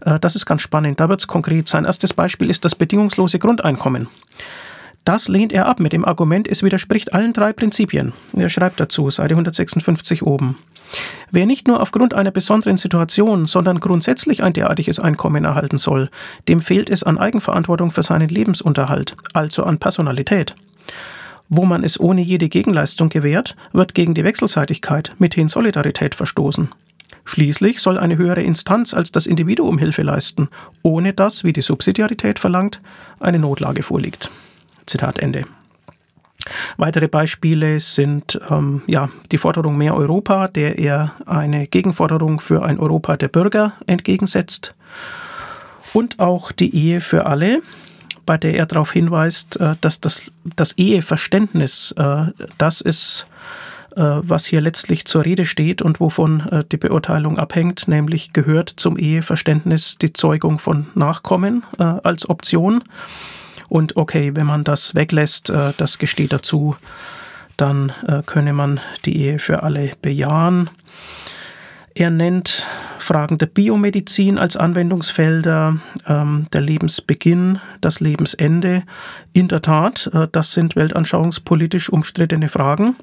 Äh, 0.00 0.18
das 0.20 0.36
ist 0.36 0.46
ganz 0.46 0.62
spannend. 0.62 1.00
Da 1.00 1.08
wird 1.08 1.20
es 1.20 1.26
konkret 1.26 1.68
sein. 1.68 1.84
Erstes 1.84 2.12
Beispiel 2.12 2.50
ist 2.50 2.64
das 2.64 2.74
bedingungslose 2.74 3.38
Grundeinkommen. 3.38 4.08
Das 5.04 5.28
lehnt 5.28 5.52
er 5.52 5.66
ab 5.66 5.80
mit 5.80 5.92
dem 5.92 6.04
Argument, 6.04 6.46
es 6.46 6.62
widerspricht 6.62 7.14
allen 7.14 7.32
drei 7.32 7.54
Prinzipien. 7.54 8.12
Er 8.36 8.50
schreibt 8.50 8.78
dazu, 8.80 9.10
Seite 9.10 9.34
156 9.34 10.22
oben. 10.22 10.58
Wer 11.30 11.46
nicht 11.46 11.68
nur 11.68 11.80
aufgrund 11.80 12.14
einer 12.14 12.30
besonderen 12.30 12.76
Situation, 12.76 13.46
sondern 13.46 13.80
grundsätzlich 13.80 14.42
ein 14.42 14.52
derartiges 14.52 15.00
Einkommen 15.00 15.44
erhalten 15.44 15.78
soll, 15.78 16.10
dem 16.48 16.60
fehlt 16.60 16.90
es 16.90 17.02
an 17.02 17.16
Eigenverantwortung 17.16 17.92
für 17.92 18.02
seinen 18.02 18.28
Lebensunterhalt, 18.28 19.16
also 19.32 19.64
an 19.64 19.78
Personalität. 19.78 20.54
Wo 21.52 21.64
man 21.64 21.82
es 21.82 21.98
ohne 21.98 22.22
jede 22.22 22.48
Gegenleistung 22.48 23.08
gewährt, 23.08 23.56
wird 23.72 23.92
gegen 23.94 24.14
die 24.14 24.22
Wechselseitigkeit, 24.22 25.16
mithin 25.18 25.48
Solidarität 25.48 26.14
verstoßen. 26.14 26.68
Schließlich 27.24 27.80
soll 27.80 27.98
eine 27.98 28.16
höhere 28.16 28.42
Instanz 28.42 28.94
als 28.94 29.10
das 29.10 29.26
Individuum 29.26 29.76
Hilfe 29.76 30.02
leisten, 30.02 30.48
ohne 30.82 31.12
dass, 31.12 31.42
wie 31.42 31.52
die 31.52 31.60
Subsidiarität 31.60 32.38
verlangt, 32.38 32.80
eine 33.18 33.40
Notlage 33.40 33.82
vorliegt. 33.82 34.30
Zitat 34.86 35.18
Ende. 35.18 35.44
Weitere 36.76 37.08
Beispiele 37.08 37.80
sind 37.80 38.40
ähm, 38.48 38.82
ja, 38.86 39.10
die 39.32 39.38
Forderung 39.38 39.76
mehr 39.76 39.96
Europa, 39.96 40.46
der 40.46 40.78
er 40.78 41.14
eine 41.26 41.66
Gegenforderung 41.66 42.38
für 42.40 42.62
ein 42.62 42.78
Europa 42.78 43.16
der 43.16 43.28
Bürger 43.28 43.74
entgegensetzt. 43.86 44.74
Und 45.92 46.20
auch 46.20 46.52
die 46.52 46.74
Ehe 46.74 47.00
für 47.00 47.26
alle, 47.26 47.60
bei 48.26 48.38
der 48.38 48.54
er 48.54 48.66
darauf 48.66 48.92
hinweist, 48.92 49.58
äh, 49.60 49.74
dass 49.80 50.00
das, 50.00 50.32
das 50.56 50.72
Eheverständnis 50.72 51.92
äh, 51.96 52.26
das 52.58 52.80
ist, 52.80 53.26
äh, 53.96 54.00
was 54.00 54.46
hier 54.46 54.60
letztlich 54.60 55.04
zur 55.04 55.24
Rede 55.24 55.44
steht 55.44 55.82
und 55.82 56.00
wovon 56.00 56.64
die 56.70 56.76
Beurteilung 56.76 57.38
abhängt, 57.38 57.88
nämlich 57.88 58.32
gehört 58.32 58.70
zum 58.70 58.96
Eheverständnis 58.96 59.98
die 59.98 60.12
Zeugung 60.12 60.58
von 60.58 60.86
Nachkommen 60.94 61.64
als 61.78 62.28
Option. 62.28 62.84
Und 63.68 63.96
okay, 63.96 64.32
wenn 64.34 64.46
man 64.46 64.64
das 64.64 64.94
weglässt, 64.94 65.50
das 65.50 65.98
gesteht 65.98 66.32
dazu, 66.32 66.76
dann 67.56 67.92
könne 68.26 68.52
man 68.52 68.80
die 69.04 69.16
Ehe 69.16 69.38
für 69.38 69.62
alle 69.62 69.92
bejahen. 70.02 70.70
Er 72.00 72.08
nennt 72.08 72.66
Fragen 72.96 73.36
der 73.36 73.44
Biomedizin 73.44 74.38
als 74.38 74.56
Anwendungsfelder, 74.56 75.76
ähm, 76.06 76.46
der 76.50 76.62
Lebensbeginn, 76.62 77.60
das 77.82 78.00
Lebensende. 78.00 78.84
In 79.34 79.48
der 79.48 79.60
Tat, 79.60 80.08
äh, 80.14 80.26
das 80.32 80.54
sind 80.54 80.76
weltanschauungspolitisch 80.76 81.90
umstrittene 81.90 82.48
Fragen. 82.48 82.96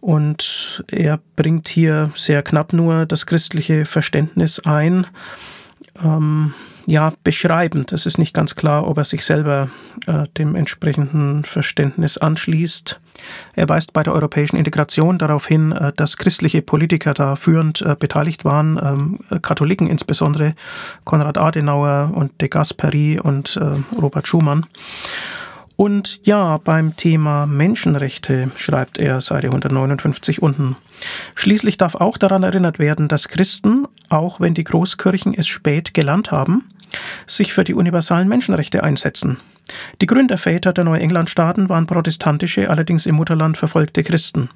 Und 0.00 0.84
er 0.90 1.20
bringt 1.36 1.68
hier 1.68 2.12
sehr 2.14 2.42
knapp 2.42 2.72
nur 2.72 3.04
das 3.04 3.26
christliche 3.26 3.84
Verständnis 3.84 4.58
ein. 4.60 5.06
Ähm, 6.02 6.54
ja, 6.86 7.12
beschreibend. 7.24 7.92
Es 7.92 8.06
ist 8.06 8.18
nicht 8.18 8.32
ganz 8.32 8.54
klar, 8.54 8.86
ob 8.86 8.98
er 8.98 9.04
sich 9.04 9.24
selber 9.24 9.68
äh, 10.06 10.24
dem 10.38 10.54
entsprechenden 10.54 11.44
Verständnis 11.44 12.16
anschließt. 12.16 13.00
Er 13.54 13.68
weist 13.68 13.92
bei 13.92 14.02
der 14.02 14.14
europäischen 14.14 14.56
Integration 14.56 15.18
darauf 15.18 15.46
hin, 15.46 15.72
äh, 15.72 15.92
dass 15.96 16.16
christliche 16.16 16.62
Politiker 16.62 17.12
da 17.12 17.34
führend 17.34 17.82
äh, 17.82 17.96
beteiligt 17.98 18.44
waren, 18.44 18.80
ähm, 19.30 19.40
Katholiken 19.42 19.88
insbesondere, 19.88 20.54
Konrad 21.04 21.38
Adenauer 21.38 22.12
und 22.14 22.40
de 22.40 22.48
Gasperi 22.48 23.18
und 23.20 23.56
äh, 23.56 24.00
Robert 24.00 24.28
Schumann. 24.28 24.66
Und 25.76 26.26
ja, 26.26 26.56
beim 26.56 26.96
Thema 26.96 27.44
Menschenrechte 27.44 28.50
schreibt 28.56 28.96
er 28.96 29.20
Seite 29.20 29.48
159 29.48 30.40
unten. 30.40 30.76
Schließlich 31.34 31.76
darf 31.76 31.94
auch 31.96 32.16
daran 32.16 32.44
erinnert 32.44 32.78
werden, 32.78 33.08
dass 33.08 33.28
Christen, 33.28 33.86
auch 34.08 34.40
wenn 34.40 34.54
die 34.54 34.64
Großkirchen 34.64 35.34
es 35.34 35.46
spät 35.46 35.92
gelernt 35.92 36.32
haben, 36.32 36.64
sich 37.26 37.52
für 37.52 37.64
die 37.64 37.74
universalen 37.74 38.28
Menschenrechte 38.28 38.82
einsetzen. 38.82 39.38
Die 40.00 40.06
Gründerväter 40.06 40.72
der 40.72 40.84
Neuenglandstaaten 40.84 41.68
waren 41.68 41.86
protestantische, 41.86 42.70
allerdings 42.70 43.06
im 43.06 43.16
Mutterland 43.16 43.56
verfolgte 43.56 44.04
Christen. 44.04 44.48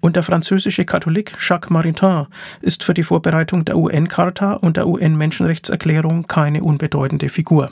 Und 0.00 0.16
der 0.16 0.22
französische 0.22 0.84
Katholik 0.84 1.32
Jacques 1.38 1.70
Maritain 1.70 2.26
ist 2.60 2.84
für 2.84 2.94
die 2.94 3.02
Vorbereitung 3.02 3.64
der 3.64 3.76
UN-Charta 3.76 4.54
und 4.54 4.76
der 4.76 4.88
UN-Menschenrechtserklärung 4.88 6.26
keine 6.26 6.62
unbedeutende 6.62 7.28
Figur. 7.28 7.70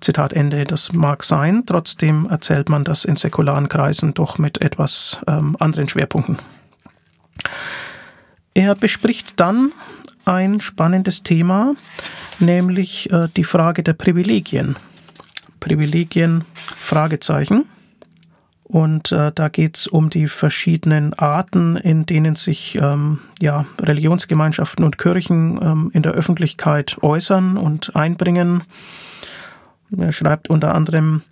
Zitat 0.00 0.32
Ende, 0.32 0.64
das 0.64 0.92
mag 0.92 1.24
sein, 1.24 1.64
trotzdem 1.66 2.26
erzählt 2.28 2.68
man 2.68 2.84
das 2.84 3.04
in 3.04 3.16
säkularen 3.16 3.68
Kreisen 3.68 4.14
doch 4.14 4.38
mit 4.38 4.60
etwas 4.60 5.20
ähm, 5.26 5.56
anderen 5.58 5.88
Schwerpunkten. 5.88 6.38
Er 8.54 8.74
bespricht 8.74 9.40
dann 9.40 9.72
ein 10.26 10.60
spannendes 10.60 11.22
Thema, 11.22 11.74
nämlich 12.38 13.10
äh, 13.10 13.28
die 13.36 13.44
Frage 13.44 13.82
der 13.82 13.94
Privilegien. 13.94 14.76
Privilegien, 15.60 16.44
Fragezeichen. 16.54 17.64
Und 18.64 19.12
äh, 19.12 19.30
da 19.32 19.48
geht 19.48 19.76
es 19.76 19.86
um 19.86 20.10
die 20.10 20.26
verschiedenen 20.26 21.14
Arten, 21.14 21.76
in 21.76 22.04
denen 22.04 22.34
sich 22.34 22.74
ähm, 22.74 23.20
ja, 23.40 23.64
Religionsgemeinschaften 23.80 24.84
und 24.84 24.98
Kirchen 24.98 25.60
ähm, 25.62 25.90
in 25.94 26.02
der 26.02 26.12
Öffentlichkeit 26.12 26.96
äußern 27.00 27.56
und 27.56 27.94
einbringen. 27.94 28.64
Er 29.96 30.10
schreibt 30.10 30.50
unter 30.50 30.74
anderem, 30.74 31.22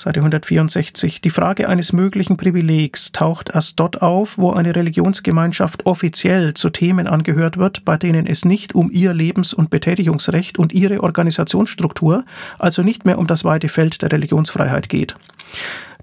Seite 0.00 0.20
164. 0.20 1.20
Die 1.20 1.28
Frage 1.28 1.68
eines 1.68 1.92
möglichen 1.92 2.38
Privilegs 2.38 3.12
taucht 3.12 3.50
erst 3.52 3.78
dort 3.78 4.00
auf, 4.00 4.38
wo 4.38 4.50
eine 4.50 4.74
Religionsgemeinschaft 4.74 5.84
offiziell 5.84 6.54
zu 6.54 6.70
Themen 6.70 7.06
angehört 7.06 7.58
wird, 7.58 7.84
bei 7.84 7.98
denen 7.98 8.26
es 8.26 8.46
nicht 8.46 8.74
um 8.74 8.90
ihr 8.90 9.12
Lebens- 9.12 9.52
und 9.52 9.68
Betätigungsrecht 9.68 10.58
und 10.58 10.72
ihre 10.72 11.02
Organisationsstruktur, 11.02 12.24
also 12.58 12.82
nicht 12.82 13.04
mehr 13.04 13.18
um 13.18 13.26
das 13.26 13.44
weite 13.44 13.68
Feld 13.68 14.00
der 14.00 14.10
Religionsfreiheit 14.10 14.88
geht. 14.88 15.16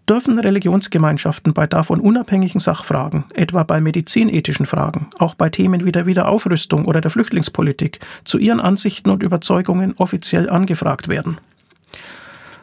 Dürfen 0.08 0.38
Religionsgemeinschaften 0.38 1.56
bei 1.56 1.66
davon 1.66 2.00
unabhängigen 2.00 2.60
Sachfragen, 2.60 3.24
etwa 3.34 3.64
bei 3.64 3.82
medizinethischen 3.82 4.68
Fragen, 4.68 5.08
auch 5.18 5.34
bei 5.34 5.50
Themen 5.50 5.86
wie 5.86 5.92
der 5.92 6.06
Wiederaufrüstung 6.06 6.86
oder 6.86 7.02
der 7.02 7.10
Flüchtlingspolitik, 7.10 8.00
zu 8.24 8.38
ihren 8.38 8.60
Ansichten 8.60 9.10
und 9.10 9.24
Überzeugungen 9.24 9.96
offiziell 9.98 10.52
angefragt 10.52 11.08
werden? 11.08 11.40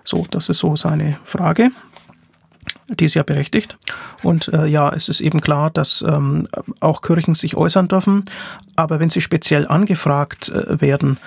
So, 0.04 0.24
das 0.30 0.48
ist 0.48 0.58
so 0.58 0.76
seine 0.76 1.18
Frage. 1.24 1.70
Die 2.88 3.06
ist 3.06 3.14
ja 3.14 3.22
berechtigt. 3.22 3.78
Und 4.22 4.48
äh, 4.48 4.66
ja, 4.66 4.90
es 4.90 5.08
ist 5.08 5.22
eben 5.22 5.40
klar, 5.40 5.70
dass 5.70 6.04
ähm, 6.06 6.48
auch 6.80 7.00
Kirchen 7.00 7.34
sich 7.34 7.56
äußern 7.56 7.88
dürfen. 7.88 8.26
Aber 8.76 9.00
wenn 9.00 9.08
sie 9.08 9.22
speziell 9.22 9.66
angefragt 9.66 10.50
äh, 10.50 10.80
werden, 10.82 11.18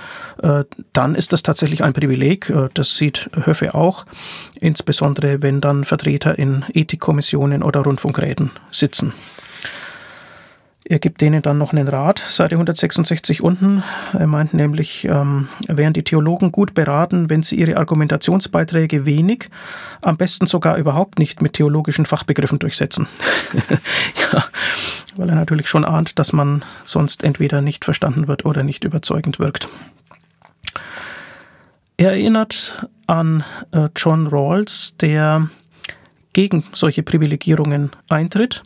äh, 0.43 0.65
dann 0.93 1.15
ist 1.15 1.34
das 1.34 1.41
tatsächlich 1.41 1.84
ein 1.84 1.93
Privileg. 1.93 2.49
Äh, 2.51 2.69
das 2.75 2.95
sieht 2.95 3.30
Höfe 3.43 3.73
auch. 3.73 4.05
Insbesondere 4.59 5.41
wenn 5.41 5.59
dann 5.59 5.84
Vertreter 5.84 6.38
in 6.38 6.63
Ethikkommissionen 6.73 7.63
oder 7.63 7.82
Rundfunkräten 7.82 8.51
sitzen. 8.69 9.13
Er 10.89 10.99
gibt 10.99 11.19
denen 11.19 11.41
dann 11.41 11.57
noch 11.57 11.73
einen 11.73 11.89
Rat, 11.89 12.19
Seite 12.19 12.55
166 12.55 13.43
unten. 13.43 13.83
Er 14.13 14.25
meint 14.25 14.53
nämlich, 14.53 15.03
ähm, 15.03 15.49
wären 15.67 15.91
die 15.91 16.03
Theologen 16.03 16.53
gut 16.53 16.73
beraten, 16.73 17.29
wenn 17.29 17.43
sie 17.43 17.55
ihre 17.57 17.75
Argumentationsbeiträge 17.75 19.05
wenig, 19.05 19.49
am 20.01 20.15
besten 20.15 20.45
sogar 20.45 20.77
überhaupt 20.77 21.19
nicht 21.19 21.41
mit 21.41 21.53
theologischen 21.53 22.05
Fachbegriffen 22.05 22.59
durchsetzen. 22.59 23.07
ja, 24.31 24.45
weil 25.17 25.27
er 25.27 25.35
natürlich 25.35 25.67
schon 25.67 25.83
ahnt, 25.83 26.19
dass 26.19 26.31
man 26.31 26.63
sonst 26.85 27.21
entweder 27.21 27.61
nicht 27.61 27.83
verstanden 27.83 28.29
wird 28.29 28.45
oder 28.45 28.63
nicht 28.63 28.85
überzeugend 28.85 29.39
wirkt. 29.39 29.67
Er 31.97 32.11
erinnert 32.11 32.88
an 33.07 33.43
äh, 33.71 33.89
John 33.93 34.27
Rawls, 34.27 34.95
der 34.95 35.49
gegen 36.31 36.63
solche 36.71 37.03
Privilegierungen 37.03 37.91
eintritt 38.07 38.63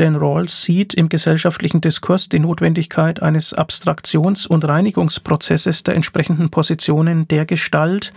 denn 0.00 0.16
Rawls 0.16 0.62
sieht 0.62 0.94
im 0.94 1.10
gesellschaftlichen 1.10 1.82
Diskurs 1.82 2.30
die 2.30 2.38
Notwendigkeit 2.38 3.22
eines 3.22 3.54
Abstraktions- 3.54 4.46
und 4.46 4.66
Reinigungsprozesses 4.66 5.82
der 5.84 5.94
entsprechenden 5.94 6.48
Positionen 6.48 7.28
der 7.28 7.44
Gestalt, 7.44 8.14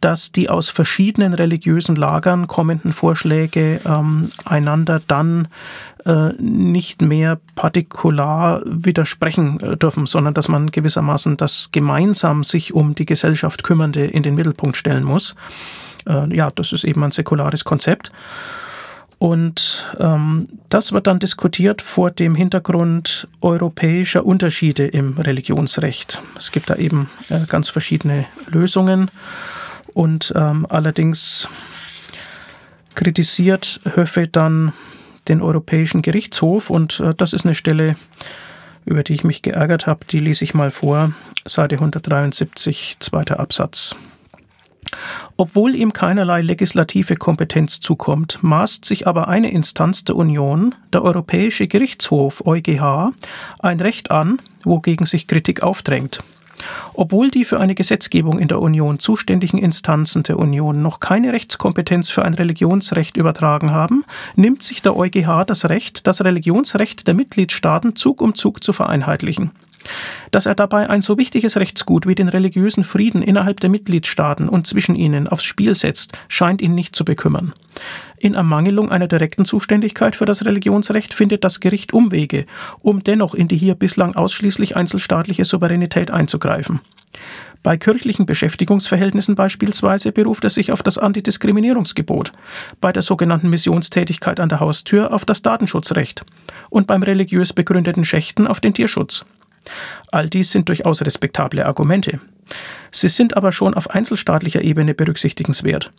dass 0.00 0.32
die 0.32 0.48
aus 0.48 0.70
verschiedenen 0.70 1.34
religiösen 1.34 1.94
Lagern 1.94 2.46
kommenden 2.46 2.94
Vorschläge 2.94 3.80
ähm, 3.84 4.30
einander 4.46 5.02
dann 5.06 5.48
äh, 6.06 6.32
nicht 6.38 7.02
mehr 7.02 7.38
partikular 7.54 8.62
widersprechen 8.64 9.60
äh, 9.60 9.76
dürfen, 9.76 10.06
sondern 10.06 10.32
dass 10.32 10.48
man 10.48 10.70
gewissermaßen 10.70 11.36
das 11.36 11.70
gemeinsam 11.70 12.44
sich 12.44 12.72
um 12.72 12.94
die 12.94 13.06
Gesellschaft 13.06 13.62
kümmernde 13.62 14.06
in 14.06 14.22
den 14.22 14.36
Mittelpunkt 14.36 14.78
stellen 14.78 15.04
muss. 15.04 15.34
Äh, 16.08 16.34
ja, 16.34 16.50
das 16.50 16.72
ist 16.72 16.84
eben 16.84 17.04
ein 17.04 17.10
säkulares 17.10 17.64
Konzept. 17.64 18.10
Und 19.18 19.90
ähm, 19.98 20.46
das 20.68 20.92
wird 20.92 21.06
dann 21.06 21.18
diskutiert 21.18 21.80
vor 21.80 22.10
dem 22.10 22.34
Hintergrund 22.34 23.28
europäischer 23.40 24.26
Unterschiede 24.26 24.86
im 24.86 25.16
Religionsrecht. 25.16 26.20
Es 26.38 26.52
gibt 26.52 26.68
da 26.68 26.76
eben 26.76 27.08
äh, 27.30 27.40
ganz 27.48 27.70
verschiedene 27.70 28.26
Lösungen 28.46 29.10
und 29.94 30.34
ähm, 30.36 30.66
allerdings 30.68 31.48
kritisiert 32.94 33.80
Höffe 33.94 34.28
dann 34.28 34.74
den 35.28 35.40
Europäischen 35.40 36.02
Gerichtshof 36.02 36.68
und 36.68 37.00
äh, 37.00 37.14
das 37.14 37.32
ist 37.32 37.46
eine 37.46 37.54
Stelle, 37.54 37.96
über 38.84 39.02
die 39.02 39.14
ich 39.14 39.24
mich 39.24 39.40
geärgert 39.40 39.86
habe. 39.86 40.04
Die 40.10 40.20
lese 40.20 40.44
ich 40.44 40.52
mal 40.52 40.70
vor, 40.70 41.12
Seite 41.46 41.76
173, 41.76 42.98
zweiter 43.00 43.40
Absatz. 43.40 43.96
Obwohl 45.36 45.74
ihm 45.74 45.92
keinerlei 45.92 46.40
legislative 46.40 47.16
Kompetenz 47.16 47.80
zukommt, 47.80 48.38
maßt 48.42 48.84
sich 48.84 49.06
aber 49.06 49.28
eine 49.28 49.50
Instanz 49.50 50.04
der 50.04 50.16
Union, 50.16 50.74
der 50.92 51.02
Europäische 51.02 51.66
Gerichtshof 51.66 52.46
EuGH, 52.46 53.12
ein 53.58 53.80
Recht 53.80 54.10
an, 54.10 54.40
wogegen 54.64 55.06
sich 55.06 55.26
Kritik 55.26 55.62
aufdrängt. 55.62 56.20
Obwohl 56.94 57.30
die 57.30 57.44
für 57.44 57.60
eine 57.60 57.74
Gesetzgebung 57.74 58.38
in 58.38 58.48
der 58.48 58.60
Union 58.60 58.98
zuständigen 58.98 59.58
Instanzen 59.58 60.22
der 60.22 60.38
Union 60.38 60.82
noch 60.82 61.00
keine 61.00 61.32
Rechtskompetenz 61.32 62.08
für 62.08 62.24
ein 62.24 62.34
Religionsrecht 62.34 63.16
übertragen 63.16 63.72
haben, 63.72 64.04
nimmt 64.34 64.62
sich 64.62 64.82
der 64.82 64.96
EuGH 64.96 65.44
das 65.46 65.68
Recht, 65.68 66.06
das 66.06 66.24
Religionsrecht 66.24 67.06
der 67.06 67.14
Mitgliedstaaten 67.14 67.96
Zug 67.96 68.20
um 68.22 68.34
Zug 68.34 68.64
zu 68.64 68.72
vereinheitlichen. 68.72 69.50
Dass 70.30 70.46
er 70.46 70.54
dabei 70.54 70.88
ein 70.90 71.02
so 71.02 71.18
wichtiges 71.18 71.56
Rechtsgut 71.56 72.06
wie 72.06 72.14
den 72.14 72.28
religiösen 72.28 72.84
Frieden 72.84 73.22
innerhalb 73.22 73.60
der 73.60 73.70
Mitgliedstaaten 73.70 74.48
und 74.48 74.66
zwischen 74.66 74.94
ihnen 74.94 75.28
aufs 75.28 75.44
Spiel 75.44 75.74
setzt, 75.74 76.12
scheint 76.28 76.62
ihn 76.62 76.74
nicht 76.74 76.96
zu 76.96 77.04
bekümmern. 77.04 77.52
In 78.18 78.34
Ermangelung 78.34 78.90
einer 78.90 79.08
direkten 79.08 79.44
Zuständigkeit 79.44 80.16
für 80.16 80.24
das 80.24 80.44
Religionsrecht 80.44 81.14
findet 81.14 81.44
das 81.44 81.60
Gericht 81.60 81.92
Umwege, 81.92 82.46
um 82.80 83.04
dennoch 83.04 83.34
in 83.34 83.48
die 83.48 83.56
hier 83.56 83.74
bislang 83.74 84.14
ausschließlich 84.14 84.76
einzelstaatliche 84.76 85.44
Souveränität 85.44 86.10
einzugreifen. 86.10 86.80
Bei 87.62 87.76
kirchlichen 87.76 88.26
Beschäftigungsverhältnissen 88.26 89.34
beispielsweise 89.34 90.12
beruft 90.12 90.44
er 90.44 90.50
sich 90.50 90.70
auf 90.70 90.84
das 90.84 90.98
Antidiskriminierungsgebot, 90.98 92.30
bei 92.80 92.92
der 92.92 93.02
sogenannten 93.02 93.50
Missionstätigkeit 93.50 94.38
an 94.38 94.48
der 94.48 94.60
Haustür 94.60 95.12
auf 95.12 95.24
das 95.24 95.42
Datenschutzrecht 95.42 96.24
und 96.70 96.86
beim 96.86 97.02
religiös 97.02 97.52
begründeten 97.52 98.04
Schächten 98.04 98.46
auf 98.46 98.60
den 98.60 98.72
Tierschutz. 98.72 99.24
All 100.10 100.28
dies 100.28 100.50
sind 100.50 100.68
durchaus 100.68 101.02
respektable 101.02 101.66
Argumente. 101.66 102.20
Sie 102.90 103.08
sind 103.08 103.36
aber 103.36 103.52
schon 103.52 103.74
auf 103.74 103.90
einzelstaatlicher 103.90 104.62
Ebene 104.62 104.94
berücksichtigenswert. 104.94 105.92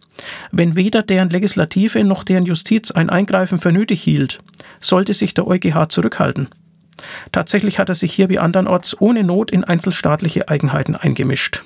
Wenn 0.52 0.76
weder 0.76 1.04
deren 1.04 1.30
Legislative 1.30 2.04
noch 2.04 2.24
deren 2.24 2.46
Justiz 2.46 2.92
ein 2.92 3.10
Eingreifen 3.10 3.60
für 3.60 3.72
nötig 3.72 4.02
hielt, 4.02 4.40
sollte 4.80 5.14
sich 5.14 5.34
der 5.34 5.48
EuGH 5.48 5.90
zurückhalten. 5.90 6.48
Tatsächlich 7.32 7.80
hat 7.80 7.90
er 7.90 7.96
sich 7.96 8.14
hier 8.14 8.30
wie 8.30 8.40
andernorts 8.40 9.00
ohne 9.00 9.24
Not 9.24 9.52
in 9.52 9.64
einzelstaatliche 9.64 10.50
Eigenheiten 10.50 10.96
eingemischt. 10.96 11.64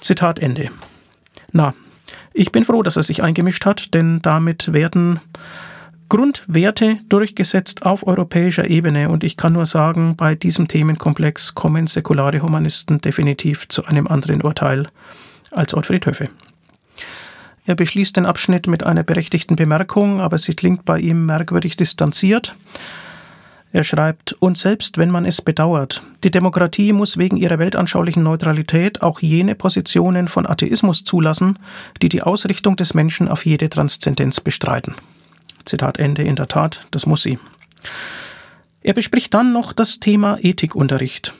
Zitat 0.00 0.38
Ende. 0.38 0.70
Na, 1.52 1.74
ich 2.34 2.52
bin 2.52 2.64
froh, 2.64 2.82
dass 2.82 2.96
er 2.96 3.02
sich 3.02 3.22
eingemischt 3.22 3.64
hat, 3.64 3.94
denn 3.94 4.20
damit 4.20 4.74
werden 4.74 5.20
Grundwerte 6.08 6.98
durchgesetzt 7.08 7.84
auf 7.84 8.06
europäischer 8.06 8.70
Ebene 8.70 9.08
und 9.08 9.24
ich 9.24 9.36
kann 9.36 9.52
nur 9.52 9.66
sagen, 9.66 10.14
bei 10.16 10.34
diesem 10.34 10.68
Themenkomplex 10.68 11.54
kommen 11.54 11.86
säkulare 11.86 12.42
Humanisten 12.42 13.00
definitiv 13.00 13.68
zu 13.68 13.84
einem 13.86 14.06
anderen 14.06 14.42
Urteil 14.42 14.88
als 15.50 15.74
Ottfried 15.74 16.06
Höffe. 16.06 16.28
Er 17.66 17.74
beschließt 17.74 18.16
den 18.16 18.26
Abschnitt 18.26 18.68
mit 18.68 18.86
einer 18.86 19.02
berechtigten 19.02 19.56
Bemerkung, 19.56 20.20
aber 20.20 20.38
sie 20.38 20.54
klingt 20.54 20.84
bei 20.84 21.00
ihm 21.00 21.26
merkwürdig 21.26 21.76
distanziert. 21.76 22.54
Er 23.72 23.82
schreibt, 23.82 24.32
und 24.34 24.56
selbst 24.56 24.98
wenn 24.98 25.10
man 25.10 25.24
es 25.26 25.42
bedauert, 25.42 26.02
die 26.22 26.30
Demokratie 26.30 26.92
muss 26.92 27.18
wegen 27.18 27.36
ihrer 27.36 27.58
weltanschaulichen 27.58 28.22
Neutralität 28.22 29.02
auch 29.02 29.20
jene 29.20 29.56
Positionen 29.56 30.28
von 30.28 30.46
Atheismus 30.46 31.02
zulassen, 31.02 31.58
die 32.00 32.08
die 32.08 32.22
Ausrichtung 32.22 32.76
des 32.76 32.94
Menschen 32.94 33.28
auf 33.28 33.44
jede 33.44 33.68
Transzendenz 33.68 34.40
bestreiten. 34.40 34.94
Zitat 35.66 35.98
Ende, 35.98 36.22
in 36.22 36.36
der 36.36 36.48
Tat, 36.48 36.86
das 36.90 37.06
muss 37.06 37.22
sie. 37.22 37.38
Er 38.82 38.94
bespricht 38.94 39.34
dann 39.34 39.52
noch 39.52 39.72
das 39.72 40.00
Thema 40.00 40.38
Ethikunterricht. 40.40 41.34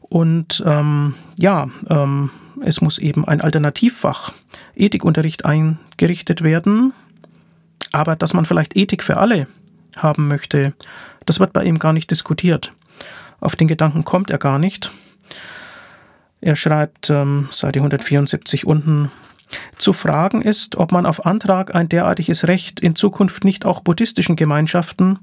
Und 0.00 0.62
ähm, 0.66 1.14
ja, 1.36 1.68
ähm, 1.88 2.30
es 2.62 2.80
muss 2.80 2.98
eben 2.98 3.26
ein 3.26 3.40
Alternativfach 3.40 4.32
Ethikunterricht 4.74 5.44
eingerichtet 5.44 6.42
werden. 6.42 6.92
Aber 7.92 8.16
dass 8.16 8.34
man 8.34 8.44
vielleicht 8.44 8.76
Ethik 8.76 9.02
für 9.02 9.18
alle 9.18 9.46
haben 9.96 10.28
möchte, 10.28 10.74
das 11.26 11.40
wird 11.40 11.52
bei 11.52 11.64
ihm 11.64 11.78
gar 11.78 11.92
nicht 11.92 12.10
diskutiert. 12.10 12.72
Auf 13.40 13.56
den 13.56 13.68
Gedanken 13.68 14.04
kommt 14.04 14.30
er 14.30 14.38
gar 14.38 14.58
nicht. 14.58 14.90
Er 16.40 16.56
schreibt 16.56 17.10
ähm, 17.10 17.48
Seite 17.50 17.78
174 17.78 18.66
unten, 18.66 19.10
zu 19.76 19.92
fragen 19.92 20.42
ist, 20.42 20.76
ob 20.76 20.92
man 20.92 21.06
auf 21.06 21.26
Antrag 21.26 21.74
ein 21.74 21.88
derartiges 21.88 22.46
Recht 22.46 22.80
in 22.80 22.94
Zukunft 22.94 23.44
nicht 23.44 23.64
auch 23.64 23.80
buddhistischen 23.80 24.36
Gemeinschaften, 24.36 25.18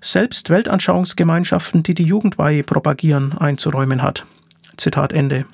selbst 0.00 0.50
Weltanschauungsgemeinschaften, 0.50 1.82
die 1.82 1.94
die 1.94 2.04
Jugendweihe 2.04 2.62
propagieren, 2.62 3.36
einzuräumen 3.36 4.02
hat. 4.02 4.26
Zitat 4.76 5.12
Ende. 5.12 5.46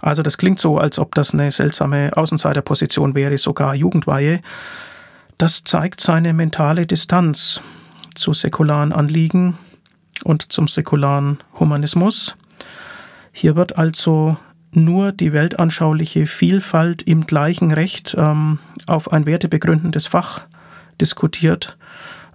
Also 0.00 0.22
das 0.22 0.36
klingt 0.36 0.58
so, 0.58 0.78
als 0.78 0.98
ob 0.98 1.14
das 1.14 1.32
eine 1.32 1.50
seltsame 1.50 2.14
Außenseiterposition 2.14 3.14
wäre, 3.14 3.38
sogar 3.38 3.74
Jugendweihe. 3.74 4.40
Das 5.38 5.64
zeigt 5.64 6.00
seine 6.00 6.32
mentale 6.32 6.86
Distanz 6.86 7.60
zu 8.14 8.34
säkularen 8.34 8.92
Anliegen 8.92 9.58
und 10.22 10.52
zum 10.52 10.68
säkularen 10.68 11.38
Humanismus. 11.58 12.36
Hier 13.32 13.56
wird 13.56 13.78
also 13.78 14.36
nur 14.76 15.12
die 15.12 15.32
weltanschauliche 15.32 16.26
Vielfalt 16.26 17.02
im 17.02 17.26
gleichen 17.26 17.72
Recht 17.72 18.14
ähm, 18.18 18.58
auf 18.86 19.12
ein 19.12 19.26
wertebegründendes 19.26 20.06
Fach 20.06 20.42
diskutiert, 21.00 21.76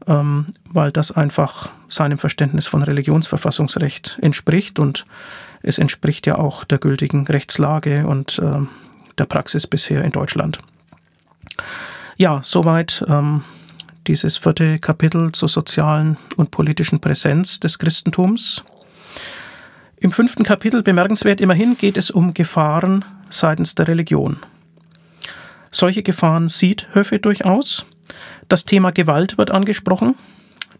ähm, 0.07 0.47
weil 0.65 0.91
das 0.91 1.11
einfach 1.11 1.69
seinem 1.87 2.19
Verständnis 2.19 2.67
von 2.67 2.83
Religionsverfassungsrecht 2.83 4.19
entspricht 4.21 4.79
und 4.79 5.05
es 5.61 5.77
entspricht 5.77 6.25
ja 6.27 6.37
auch 6.37 6.63
der 6.63 6.77
gültigen 6.77 7.27
Rechtslage 7.27 8.07
und 8.07 8.39
äh, 8.39 8.65
der 9.17 9.25
Praxis 9.25 9.67
bisher 9.67 10.03
in 10.03 10.11
Deutschland. 10.11 10.59
Ja, 12.17 12.41
soweit 12.43 13.03
ähm, 13.07 13.43
dieses 14.07 14.37
vierte 14.37 14.79
Kapitel 14.79 15.31
zur 15.31 15.49
sozialen 15.49 16.17
und 16.35 16.51
politischen 16.51 16.99
Präsenz 16.99 17.59
des 17.59 17.79
Christentums. 17.79 18.63
Im 20.01 20.11
fünften 20.13 20.43
Kapitel 20.43 20.81
bemerkenswert 20.81 21.41
immerhin 21.41 21.77
geht 21.77 21.97
es 21.97 22.09
um 22.09 22.33
Gefahren 22.33 23.03
seitens 23.29 23.75
der 23.75 23.87
Religion. 23.87 24.37
Solche 25.71 26.03
Gefahren 26.03 26.47
sieht 26.47 26.87
Höffe 26.93 27.19
durchaus. 27.19 27.85
Das 28.47 28.63
Thema 28.65 28.91
Gewalt 28.91 29.37
wird 29.37 29.51
angesprochen. 29.51 30.15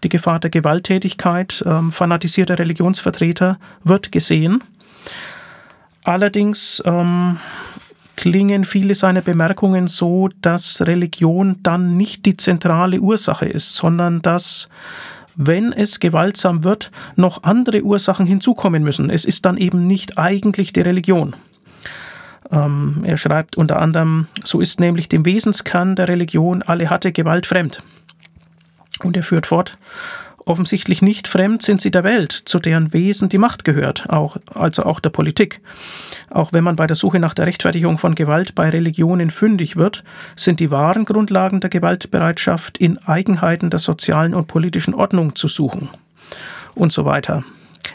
Die 0.04 0.10
Gefahr 0.10 0.40
der 0.40 0.50
Gewalttätigkeit 0.50 1.64
ähm, 1.68 1.92
fanatisierter 1.92 2.58
Religionsvertreter 2.58 3.60
wird 3.84 4.14
gesehen. 4.14 4.64
Allerdings 6.04 6.82
ähm, 6.86 7.38
klingen 8.16 8.64
viele 8.64 8.96
seiner 8.96 9.22
Bemerkungen 9.22 9.88
so, 9.88 10.30
dass 10.42 10.82
Religion 10.82 11.58
dann 11.62 11.98
nicht 11.98 12.26
die 12.26 12.38
zentrale 12.38 13.02
Ursache 13.02 13.46
ist, 13.46 13.76
sondern 13.76 14.22
dass 14.22 14.70
wenn 15.36 15.72
es 15.72 16.00
gewaltsam 16.00 16.64
wird, 16.64 16.92
noch 17.16 17.44
andere 17.44 17.82
Ursachen 17.84 18.26
hinzukommen 18.26 18.84
müssen. 18.84 19.10
Es 19.10 19.26
ist 19.26 19.46
dann 19.46 19.58
eben 19.58 19.88
nicht 19.88 20.18
eigentlich 20.18 20.74
die 20.74 20.82
Religion. 20.82 21.36
Ähm, 22.52 23.04
er 23.04 23.18
schreibt 23.18 23.58
unter 23.58 23.80
anderem, 23.80 24.28
so 24.44 24.60
ist 24.60 24.80
nämlich 24.80 25.10
dem 25.10 25.26
Wesenskern 25.26 25.96
der 25.96 26.08
Religion 26.08 26.62
alle 26.64 26.90
hatte 26.90 27.12
Gewalt 27.12 27.46
fremd. 27.46 27.84
Und 29.04 29.16
er 29.16 29.24
führt 29.24 29.48
fort, 29.48 29.78
Offensichtlich 30.46 31.02
nicht 31.02 31.28
fremd 31.28 31.62
sind 31.62 31.82
sie 31.82 31.92
der 31.92 32.04
Welt, 32.04 32.32
zu 32.32 32.60
deren 32.60 32.94
Wesen 32.94 33.30
die 33.30 33.38
Macht 33.38 33.64
gehört, 33.66 34.10
auch, 34.10 34.38
also 34.54 34.84
auch 34.84 35.00
der 35.00 35.10
Politik. 35.10 35.62
Auch 36.30 36.54
wenn 36.54 36.64
man 36.64 36.76
bei 36.76 36.88
der 36.88 36.96
Suche 36.96 37.20
nach 37.20 37.34
der 37.34 37.48
Rechtfertigung 37.48 37.98
von 37.98 38.16
Gewalt 38.16 38.56
bei 38.56 38.70
Religionen 38.70 39.32
fündig 39.32 39.76
wird, 39.76 40.04
sind 40.36 40.60
die 40.60 40.72
wahren 40.72 41.06
Grundlagen 41.06 41.60
der 41.60 41.70
Gewaltbereitschaft 41.70 42.78
in 42.78 42.98
Eigenheiten 43.00 43.70
der 43.70 43.80
sozialen 43.80 44.34
und 44.34 44.48
politischen 44.48 44.94
Ordnung 44.94 45.36
zu 45.36 45.48
suchen. 45.48 45.90
Und 46.76 46.94
so 46.94 47.06
weiter. 47.06 47.44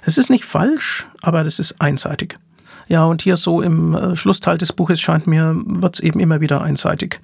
Es 0.05 0.19
ist 0.19 0.31
nicht 0.31 0.45
falsch, 0.45 1.07
aber 1.23 1.45
es 1.47 1.59
ist 1.59 1.81
einseitig. 1.81 2.37
Ja, 2.87 3.05
und 3.05 3.23
hier 3.23 3.37
so 3.37 3.63
im 3.63 3.95
äh, 3.95 4.17
Schlussteil 4.17 4.59
des 4.59 4.73
Buches 4.73 5.01
scheint 5.01 5.27
mir, 5.27 5.55
wird 5.65 5.97
es 5.97 6.01
eben 6.01 6.21
immer 6.21 6.41
wieder 6.41 6.63
einseitig. 6.63 7.21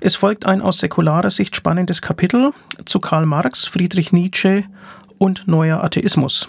Es 0.00 0.16
folgt 0.16 0.46
ein 0.46 0.60
aus 0.60 0.78
säkularer 0.78 1.30
Sicht 1.30 1.56
spannendes 1.56 2.02
Kapitel 2.02 2.52
zu 2.84 3.00
Karl 3.00 3.24
Marx, 3.26 3.66
Friedrich 3.66 4.12
Nietzsche 4.12 4.64
und 5.18 5.46
neuer 5.46 5.82
Atheismus. 5.82 6.48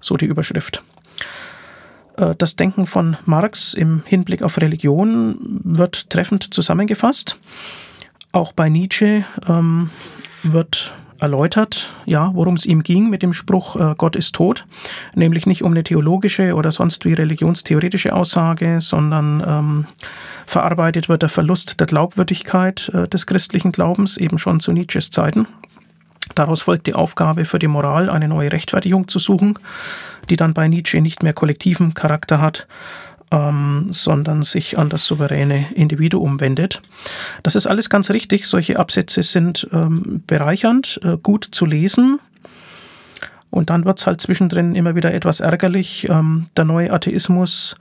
So 0.00 0.16
die 0.16 0.26
Überschrift. 0.26 0.82
Äh, 2.16 2.34
das 2.36 2.56
Denken 2.56 2.86
von 2.86 3.16
Marx 3.24 3.74
im 3.74 4.02
Hinblick 4.04 4.42
auf 4.42 4.58
Religion 4.58 5.36
wird 5.64 6.10
treffend 6.10 6.54
zusammengefasst. 6.54 7.36
Auch 8.32 8.52
bei 8.52 8.68
Nietzsche 8.68 9.24
ähm, 9.48 9.90
wird 10.42 10.94
erläutert, 11.18 11.92
ja, 12.06 12.30
worum 12.34 12.54
es 12.54 12.66
ihm 12.66 12.82
ging 12.82 13.10
mit 13.10 13.22
dem 13.22 13.32
Spruch 13.32 13.76
äh, 13.76 13.94
Gott 13.96 14.16
ist 14.16 14.34
tot, 14.34 14.66
nämlich 15.14 15.46
nicht 15.46 15.62
um 15.62 15.72
eine 15.72 15.84
theologische 15.84 16.54
oder 16.54 16.72
sonst 16.72 17.04
wie 17.04 17.12
religionstheoretische 17.12 18.14
Aussage, 18.14 18.80
sondern 18.80 19.42
ähm, 19.46 19.86
verarbeitet 20.46 21.08
wird 21.08 21.22
der 21.22 21.28
Verlust 21.28 21.80
der 21.80 21.86
Glaubwürdigkeit 21.86 22.90
äh, 22.94 23.08
des 23.08 23.26
christlichen 23.26 23.72
Glaubens 23.72 24.16
eben 24.16 24.38
schon 24.38 24.60
zu 24.60 24.72
Nietzsches 24.72 25.10
Zeiten. 25.10 25.46
Daraus 26.34 26.62
folgt 26.62 26.86
die 26.86 26.94
Aufgabe 26.94 27.44
für 27.44 27.58
die 27.58 27.68
Moral, 27.68 28.10
eine 28.10 28.28
neue 28.28 28.52
Rechtfertigung 28.52 29.08
zu 29.08 29.18
suchen, 29.18 29.58
die 30.28 30.36
dann 30.36 30.54
bei 30.54 30.68
Nietzsche 30.68 31.00
nicht 31.00 31.22
mehr 31.22 31.32
kollektiven 31.32 31.94
Charakter 31.94 32.40
hat, 32.40 32.66
ähm, 33.30 33.88
sondern 33.90 34.42
sich 34.42 34.78
an 34.78 34.88
das 34.88 35.06
souveräne 35.06 35.66
Individuum 35.74 36.40
wendet. 36.40 36.80
Das 37.42 37.56
ist 37.56 37.66
alles 37.66 37.90
ganz 37.90 38.10
richtig. 38.10 38.46
Solche 38.46 38.78
Absätze 38.78 39.22
sind 39.22 39.68
ähm, 39.72 40.22
bereichernd, 40.26 41.00
äh, 41.04 41.16
gut 41.22 41.44
zu 41.44 41.66
lesen. 41.66 42.20
Und 43.50 43.70
dann 43.70 43.84
wird 43.84 43.98
es 43.98 44.06
halt 44.06 44.20
zwischendrin 44.20 44.74
immer 44.74 44.94
wieder 44.94 45.12
etwas 45.12 45.40
ärgerlich. 45.40 46.08
Ähm, 46.08 46.46
der 46.56 46.64
neue 46.64 46.92
Atheismus 46.92 47.76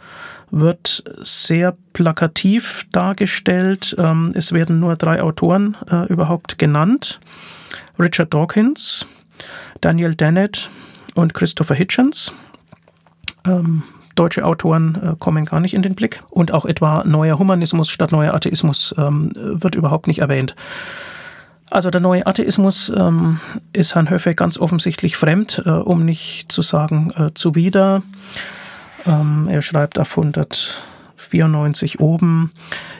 wird 0.50 1.04
sehr 1.22 1.76
plakativ 1.94 2.86
dargestellt. 2.92 3.96
Ähm, 4.00 4.32
es 4.34 4.54
werden 4.54 4.80
nur 4.80 4.96
drei 4.96 5.22
Autoren 5.22 5.76
äh, 5.90 6.08
überhaupt 6.08 6.58
genannt. 6.58 7.20
Richard 8.00 8.34
Dawkins, 8.34 9.06
Daniel 9.82 10.16
Dennett 10.16 10.70
und 11.16 11.34
Christopher 11.34 11.76
Hitchens. 11.76 12.32
Ähm, 13.46 13.84
Deutsche 14.18 14.46
Autoren 14.46 14.96
äh, 14.96 15.16
kommen 15.18 15.46
gar 15.46 15.60
nicht 15.60 15.74
in 15.74 15.82
den 15.82 15.96
Blick. 15.96 16.24
Und 16.30 16.54
auch 16.54 16.66
etwa 16.66 17.04
neuer 17.06 17.40
Humanismus 17.40 17.90
statt 17.90 18.12
neuer 18.12 18.34
Atheismus 18.34 18.94
ähm, 18.98 19.32
wird 19.36 19.76
überhaupt 19.76 20.08
nicht 20.08 20.20
erwähnt. 20.20 20.56
Also 21.70 21.90
der 21.90 22.02
neue 22.02 22.26
Atheismus 22.26 22.92
ähm, 22.96 23.40
ist 23.74 23.96
Herrn 23.96 24.10
Höffe 24.10 24.36
ganz 24.36 24.58
offensichtlich 24.58 25.18
fremd, 25.18 25.62
äh, 25.66 25.70
um 25.70 26.06
nicht 26.06 26.52
zu 26.52 26.62
sagen 26.62 27.12
äh, 27.16 27.34
zuwider. 27.34 28.04
Ähm, 29.06 29.48
er 29.50 29.62
schreibt 29.62 30.00
auf 30.00 30.18
100 30.18 30.82
94 31.28 32.00
oben. 32.00 32.52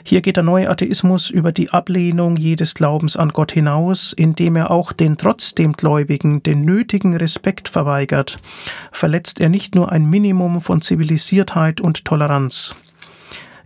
Hier 0.04 0.20
geht 0.20 0.36
der 0.36 0.42
neue 0.42 0.70
Atheismus 0.70 1.30
über 1.30 1.52
die 1.52 1.70
Ablehnung 1.70 2.36
jedes 2.36 2.74
Glaubens 2.74 3.16
an 3.16 3.30
Gott 3.30 3.52
hinaus, 3.52 4.12
indem 4.12 4.56
er 4.56 4.70
auch 4.70 4.92
den 4.92 5.16
trotzdem 5.16 5.72
Gläubigen 5.72 6.42
den 6.42 6.62
nötigen 6.62 7.16
Respekt 7.16 7.68
verweigert, 7.68 8.36
verletzt 8.92 9.40
er 9.40 9.48
nicht 9.48 9.74
nur 9.74 9.90
ein 9.92 10.08
Minimum 10.08 10.60
von 10.60 10.80
Zivilisiertheit 10.80 11.80
und 11.80 12.04
Toleranz. 12.04 12.74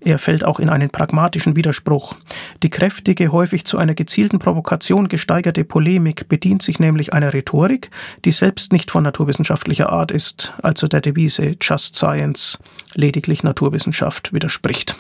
Er 0.05 0.19
fällt 0.19 0.45
auch 0.45 0.59
in 0.59 0.69
einen 0.69 0.91
pragmatischen 0.91 1.55
Widerspruch. 1.55 2.17
Die 2.63 2.71
kräftige, 2.71 3.31
häufig 3.31 3.65
zu 3.65 3.79
einer 3.79 3.95
gezielten 3.95 4.39
Provokation 4.39 5.09
gesteigerte 5.09 5.65
Polemik 5.65 6.29
bedient 6.29 6.63
sich 6.63 6.81
nämlich 6.81 7.13
einer 7.13 7.33
Rhetorik, 7.33 7.91
die 8.25 8.33
selbst 8.33 8.73
nicht 8.73 8.91
von 8.91 9.05
naturwissenschaftlicher 9.05 9.91
Art 9.91 10.11
ist, 10.11 10.55
also 10.63 10.89
der 10.89 11.01
Devise 11.01 11.57
Just 11.61 11.97
Science, 11.97 12.59
lediglich 12.95 13.45
Naturwissenschaft 13.45 14.33
widerspricht. 14.33 14.97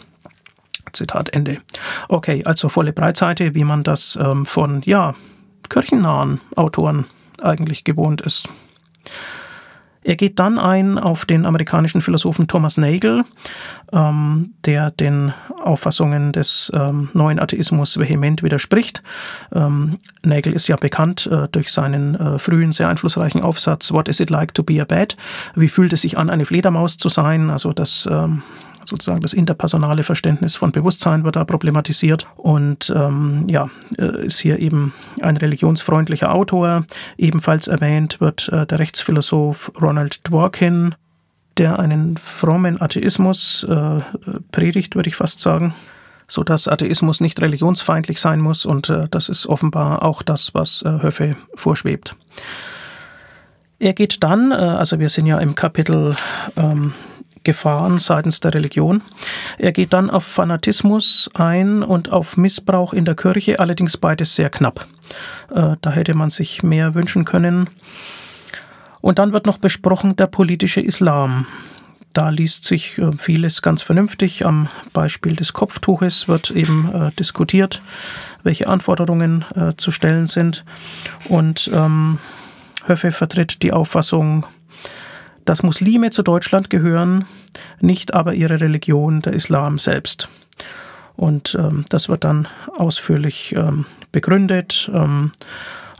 Zitat 0.92 1.30
Ende. 1.30 1.58
Okay, 2.08 2.42
also 2.44 2.68
volle 2.68 2.92
Breitseite, 2.92 3.54
wie 3.54 3.64
man 3.64 3.82
das 3.82 4.18
ähm, 4.20 4.46
von, 4.46 4.82
ja, 4.84 5.14
kirchennahen 5.68 6.40
Autoren 6.54 7.06
eigentlich 7.40 7.84
gewohnt 7.84 8.20
ist. 8.20 8.48
Er 10.04 10.16
geht 10.16 10.38
dann 10.38 10.58
ein 10.58 10.98
auf 10.98 11.24
den 11.24 11.46
amerikanischen 11.46 12.00
Philosophen 12.00 12.48
Thomas 12.48 12.76
Nagel, 12.76 13.24
ähm, 13.92 14.54
der 14.64 14.90
den 14.90 15.32
Auffassungen 15.62 16.32
des 16.32 16.72
ähm, 16.74 17.08
neuen 17.12 17.38
Atheismus 17.38 17.98
vehement 17.98 18.42
widerspricht. 18.42 19.02
Ähm, 19.52 19.98
Nagel 20.22 20.52
ist 20.54 20.66
ja 20.66 20.76
bekannt 20.76 21.28
äh, 21.30 21.48
durch 21.52 21.72
seinen 21.72 22.16
äh, 22.16 22.38
frühen, 22.38 22.72
sehr 22.72 22.88
einflussreichen 22.88 23.42
Aufsatz 23.42 23.92
What 23.92 24.08
is 24.08 24.20
it 24.20 24.30
like 24.30 24.54
to 24.54 24.62
be 24.62 24.80
a 24.82 24.84
bat? 24.84 25.16
Wie 25.54 25.68
fühlt 25.68 25.92
es 25.92 26.02
sich 26.02 26.18
an, 26.18 26.30
eine 26.30 26.46
Fledermaus 26.46 26.98
zu 26.98 27.08
sein? 27.08 27.50
Also 27.50 27.72
das 27.72 28.08
ähm, 28.10 28.42
sozusagen 28.84 29.20
das 29.20 29.32
interpersonale 29.32 30.02
Verständnis 30.02 30.56
von 30.56 30.72
Bewusstsein 30.72 31.24
wird 31.24 31.36
da 31.36 31.44
problematisiert 31.44 32.26
und 32.36 32.92
ähm, 32.94 33.46
ja, 33.48 33.70
äh, 33.98 34.26
ist 34.26 34.40
hier 34.40 34.58
eben 34.58 34.92
ein 35.20 35.36
religionsfreundlicher 35.36 36.32
Autor. 36.32 36.84
Ebenfalls 37.16 37.68
erwähnt 37.68 38.20
wird 38.20 38.48
äh, 38.48 38.66
der 38.66 38.78
Rechtsphilosoph 38.78 39.72
Ronald 39.80 40.28
Dworkin, 40.28 40.94
der 41.58 41.78
einen 41.78 42.16
frommen 42.16 42.80
Atheismus 42.80 43.64
äh, 43.64 44.00
predigt, 44.50 44.96
würde 44.96 45.08
ich 45.08 45.16
fast 45.16 45.40
sagen 45.40 45.74
so 46.32 46.42
dass 46.42 46.66
Atheismus 46.66 47.20
nicht 47.20 47.42
religionsfeindlich 47.42 48.18
sein 48.18 48.40
muss 48.40 48.64
und 48.64 48.88
äh, 48.88 49.06
das 49.10 49.28
ist 49.28 49.46
offenbar 49.46 50.02
auch 50.02 50.22
das, 50.22 50.54
was 50.54 50.80
äh, 50.82 51.02
Höffe 51.02 51.36
vorschwebt. 51.54 52.16
Er 53.78 53.92
geht 53.92 54.22
dann, 54.22 54.50
äh, 54.50 54.54
also 54.54 54.98
wir 54.98 55.10
sind 55.10 55.26
ja 55.26 55.38
im 55.38 55.54
Kapitel 55.54 56.16
ähm, 56.56 56.94
Gefahren 57.44 57.98
seitens 57.98 58.40
der 58.40 58.54
Religion. 58.54 59.02
Er 59.58 59.72
geht 59.72 59.92
dann 59.92 60.10
auf 60.10 60.24
Fanatismus 60.24 61.30
ein 61.34 61.82
und 61.82 62.12
auf 62.12 62.36
Missbrauch 62.36 62.92
in 62.92 63.04
der 63.04 63.14
Kirche, 63.14 63.60
allerdings 63.60 63.96
beides 63.96 64.34
sehr 64.34 64.50
knapp. 64.50 64.86
Äh, 65.54 65.76
da 65.80 65.90
hätte 65.90 66.14
man 66.14 66.30
sich 66.30 66.62
mehr 66.62 66.94
wünschen 66.94 67.24
können. 67.24 67.68
Und 69.00 69.18
dann 69.18 69.32
wird 69.32 69.46
noch 69.46 69.58
besprochen 69.58 70.16
der 70.16 70.28
politische 70.28 70.80
Islam. 70.80 71.46
Da 72.12 72.28
liest 72.28 72.64
sich 72.64 72.98
äh, 72.98 73.10
vieles 73.16 73.62
ganz 73.62 73.82
vernünftig. 73.82 74.44
Am 74.44 74.68
Beispiel 74.92 75.34
des 75.34 75.52
Kopftuches 75.52 76.28
wird 76.28 76.50
eben 76.50 76.90
äh, 76.94 77.10
diskutiert, 77.18 77.80
welche 78.42 78.68
Anforderungen 78.68 79.44
äh, 79.54 79.72
zu 79.76 79.90
stellen 79.90 80.26
sind. 80.26 80.64
Und 81.28 81.70
ähm, 81.72 82.18
Höffe 82.86 83.12
vertritt 83.12 83.62
die 83.62 83.72
Auffassung, 83.72 84.46
dass 85.44 85.62
Muslime 85.62 86.10
zu 86.10 86.22
Deutschland 86.22 86.70
gehören, 86.70 87.24
nicht 87.80 88.14
aber 88.14 88.34
ihre 88.34 88.60
Religion, 88.60 89.22
der 89.22 89.32
Islam 89.32 89.78
selbst. 89.78 90.28
Und 91.16 91.56
ähm, 91.58 91.84
das 91.88 92.08
wird 92.08 92.24
dann 92.24 92.48
ausführlich 92.76 93.54
ähm, 93.56 93.84
begründet, 94.12 94.90
ähm, 94.94 95.30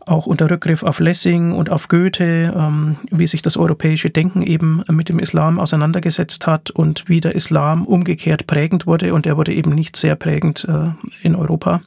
auch 0.07 0.26
unter 0.26 0.51
Rückgriff 0.51 0.82
auf 0.82 0.99
Lessing 0.99 1.53
und 1.53 1.70
auf 1.70 1.88
Goethe, 1.88 2.53
ähm, 2.57 2.97
wie 3.11 3.26
sich 3.26 3.43
das 3.43 3.57
europäische 3.57 4.11
Denken 4.11 4.43
eben 4.43 4.82
mit 4.88 5.09
dem 5.09 5.18
Islam 5.18 5.61
auseinandergesetzt 5.61 6.47
hat 6.47 6.70
und 6.70 7.09
wie 7.09 7.20
der 7.20 7.34
Islam 7.34 7.86
umgekehrt 7.86 8.47
prägend 8.47 8.86
wurde. 8.86 9.14
Und 9.14 9.26
er 9.26 9.36
wurde 9.36 9.53
eben 9.53 9.70
nicht 9.70 9.97
sehr 9.97 10.16
prägend 10.16 10.66
äh, 10.68 10.90
in 11.22 11.36
Europa. 11.36 11.82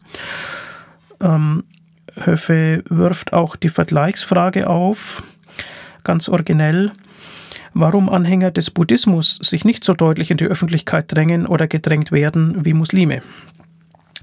Ähm, 1.19 1.63
Höffe 2.15 2.83
wirft 2.87 3.33
auch 3.33 3.55
die 3.55 3.69
Vergleichsfrage 3.69 4.69
auf, 4.69 5.21
ganz 6.03 6.29
originell 6.29 6.91
warum 7.75 8.09
Anhänger 8.09 8.49
des 8.49 8.71
Buddhismus 8.71 9.35
sich 9.35 9.65
nicht 9.65 9.83
so 9.83 9.93
deutlich 9.93 10.31
in 10.31 10.37
die 10.37 10.45
Öffentlichkeit 10.45 11.11
drängen 11.13 11.45
oder 11.45 11.67
gedrängt 11.67 12.11
werden 12.11 12.65
wie 12.65 12.73
Muslime. 12.73 13.21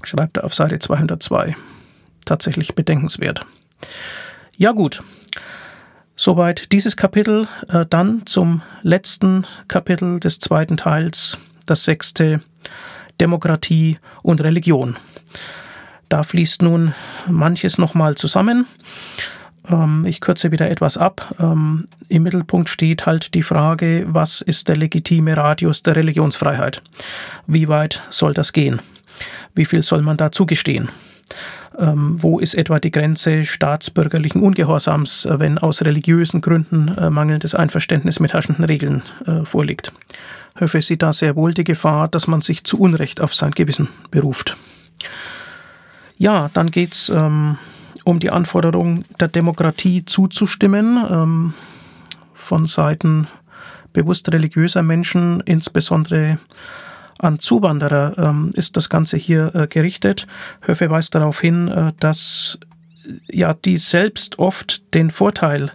Schreibt 0.03 0.37
er 0.37 0.43
auf 0.43 0.55
Seite 0.55 0.79
202. 0.79 1.55
Tatsächlich 2.25 2.73
bedenkenswert. 2.75 3.45
Ja 4.57 4.71
gut, 4.71 5.03
soweit 6.15 6.71
dieses 6.71 6.97
Kapitel. 6.97 7.47
Äh, 7.69 7.85
dann 7.89 8.25
zum 8.25 8.63
letzten 8.81 9.45
Kapitel 9.67 10.19
des 10.19 10.39
zweiten 10.39 10.75
Teils, 10.75 11.37
das 11.65 11.85
sechste, 11.85 12.41
Demokratie 13.21 13.99
und 14.23 14.43
Religion. 14.43 14.97
Da 16.09 16.23
fließt 16.23 16.63
nun 16.63 16.93
manches 17.27 17.77
nochmal 17.77 18.15
zusammen. 18.15 18.65
Ähm, 19.69 20.05
ich 20.05 20.21
kürze 20.21 20.51
wieder 20.51 20.69
etwas 20.69 20.97
ab. 20.97 21.35
Ähm, 21.39 21.87
Im 22.09 22.23
Mittelpunkt 22.23 22.69
steht 22.69 23.05
halt 23.05 23.33
die 23.33 23.43
Frage, 23.43 24.05
was 24.07 24.41
ist 24.41 24.67
der 24.69 24.77
legitime 24.77 25.37
Radius 25.37 25.83
der 25.83 25.95
Religionsfreiheit? 25.95 26.81
Wie 27.47 27.67
weit 27.67 28.03
soll 28.09 28.33
das 28.33 28.53
gehen? 28.53 28.81
Wie 29.55 29.65
viel 29.65 29.83
soll 29.83 30.01
man 30.01 30.17
da 30.17 30.31
zugestehen? 30.31 30.89
Ähm, 31.77 32.21
wo 32.21 32.39
ist 32.39 32.53
etwa 32.53 32.79
die 32.79 32.91
Grenze 32.91 33.45
staatsbürgerlichen 33.45 34.41
Ungehorsams, 34.41 35.25
äh, 35.25 35.39
wenn 35.39 35.57
aus 35.57 35.81
religiösen 35.81 36.41
Gründen 36.41 36.89
äh, 36.89 37.09
mangelndes 37.09 37.55
Einverständnis 37.55 38.19
mit 38.19 38.33
herrschenden 38.33 38.65
Regeln 38.65 39.01
äh, 39.25 39.43
vorliegt? 39.43 39.91
Höfe 40.55 40.81
sieht 40.81 41.01
da 41.01 41.13
sehr 41.13 41.35
wohl 41.35 41.53
die 41.53 41.63
Gefahr, 41.63 42.07
dass 42.07 42.27
man 42.27 42.41
sich 42.41 42.63
zu 42.63 42.79
Unrecht 42.79 43.21
auf 43.21 43.33
sein 43.33 43.51
Gewissen 43.51 43.89
beruft. 44.11 44.55
Ja, 46.19 46.51
dann 46.53 46.69
geht 46.69 46.93
es 46.93 47.09
ähm, 47.09 47.57
um 48.03 48.19
die 48.19 48.29
Anforderung 48.29 49.05
der 49.19 49.27
Demokratie 49.27 50.05
zuzustimmen 50.05 51.05
ähm, 51.09 51.53
von 52.33 52.65
Seiten 52.65 53.27
bewusst 53.93 54.31
religiöser 54.31 54.83
Menschen, 54.83 55.41
insbesondere 55.45 56.39
an 57.19 57.39
Zuwanderer 57.39 58.17
ähm, 58.17 58.51
ist 58.53 58.75
das 58.75 58.89
Ganze 58.89 59.17
hier 59.17 59.53
äh, 59.55 59.67
gerichtet. 59.67 60.27
Höfe 60.61 60.89
weist 60.89 61.15
darauf 61.15 61.39
hin, 61.39 61.69
äh, 61.69 61.93
dass 61.99 62.59
ja 63.31 63.53
die 63.53 63.77
selbst 63.77 64.39
oft 64.39 64.93
den 64.93 65.11
Vorteil 65.11 65.71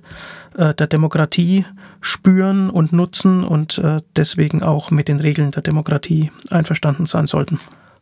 äh, 0.57 0.75
der 0.75 0.87
Demokratie 0.87 1.65
spüren 2.01 2.71
und 2.71 2.93
nutzen 2.93 3.45
und 3.45 3.79
äh, 3.79 4.01
deswegen 4.17 4.63
auch 4.63 4.91
mit 4.91 5.09
den 5.09 5.21
Regeln 5.21 5.51
der 5.51 5.63
Demokratie 5.63 6.31
einverstanden 6.51 7.07
sein 7.07 7.27
sollten. 7.27 7.59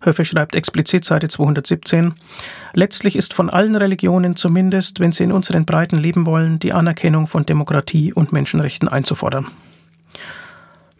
Höfe 0.06 0.24
schreibt 0.24 0.54
explizit 0.54 1.04
Seite 1.04 1.28
217, 1.28 2.14
letztlich 2.72 3.16
ist 3.16 3.34
von 3.34 3.50
allen 3.50 3.74
Religionen 3.74 4.36
zumindest, 4.36 5.00
wenn 5.00 5.12
sie 5.12 5.24
in 5.24 5.32
unseren 5.32 5.66
Breiten 5.66 5.96
leben 5.96 6.26
wollen, 6.26 6.58
die 6.60 6.72
Anerkennung 6.72 7.26
von 7.26 7.44
Demokratie 7.44 8.12
und 8.12 8.32
Menschenrechten 8.32 8.88
einzufordern. 8.88 9.48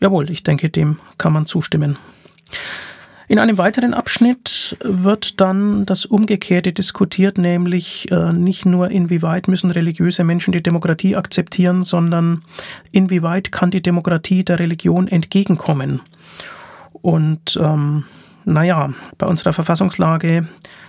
Jawohl, 0.00 0.30
ich 0.30 0.42
denke, 0.42 0.68
dem 0.68 0.96
kann 1.16 1.32
man 1.32 1.46
zustimmen. 1.46 1.96
In 3.28 3.40
einem 3.40 3.59
weiteren 3.59 3.92
Abschnitt 3.92 4.78
wird 4.82 5.40
dann 5.40 5.84
das 5.84 6.07
Umgekehrte 6.07 6.72
diskutiert, 6.72 7.38
nämlich 7.38 8.11
äh, 8.12 8.32
nicht 8.32 8.66
nur 8.66 8.90
inwieweit 8.90 9.48
müssen 9.48 9.72
religiöse 9.72 10.22
Menschen 10.22 10.52
die 10.52 10.62
Demokratie 10.62 11.16
akzeptieren, 11.16 11.82
sondern 11.82 12.44
inwieweit 12.92 13.50
kann 13.50 13.72
die 13.72 13.82
Demokratie 13.82 14.44
der 14.44 14.61
Religion 14.61 15.09
entgegenkommen. 15.09 16.02
Und 16.92 17.59
ähm, 17.61 18.04
naja, 18.47 18.94
bei 19.18 19.26
unserer 19.26 19.53
Verfassungslage 19.53 20.47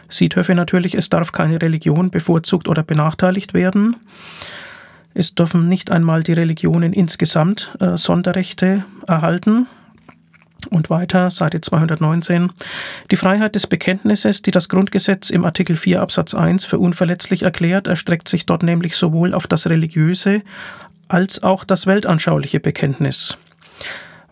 sieht 0.10 0.36
Höfe 0.36 0.54
natürlich, 0.54 0.94
es 0.94 1.10
darf 1.10 1.32
keine 1.32 1.60
Religion 1.60 2.12
bevorzugt 2.12 2.68
oder 2.68 2.84
benachteiligt 2.84 3.56
werden. 3.56 3.96
Es 5.16 5.34
dürfen 5.34 5.68
nicht 5.68 5.90
einmal 5.90 6.22
die 6.22 6.34
Religionen 6.34 6.94
insgesamt 6.94 7.76
äh, 7.80 7.98
Sonderrechte 7.98 8.86
erhalten. 9.08 9.68
Und 10.70 10.92
weiter, 10.92 11.32
Seite 11.32 11.60
219. 11.60 12.52
Die 13.10 13.16
Freiheit 13.16 13.56
des 13.56 13.66
Bekenntnisses, 13.66 14.44
die 14.44 14.52
das 14.52 14.70
Grundgesetz 14.70 15.32
im 15.32 15.44
Artikel 15.44 15.78
4 15.78 16.02
Absatz 16.02 16.36
1 16.36 16.64
für 16.64 16.78
unverletzlich 16.78 17.42
erklärt, 17.42 17.88
erstreckt 17.88 18.28
sich 18.30 18.46
dort 18.46 18.62
nämlich 18.62 18.96
sowohl 18.96 19.34
auf 19.34 19.48
das 19.48 19.68
religiöse 19.68 20.44
als 21.08 21.42
auch 21.42 21.64
das 21.64 21.88
weltanschauliche 21.88 22.60
Bekenntnis. 22.60 23.38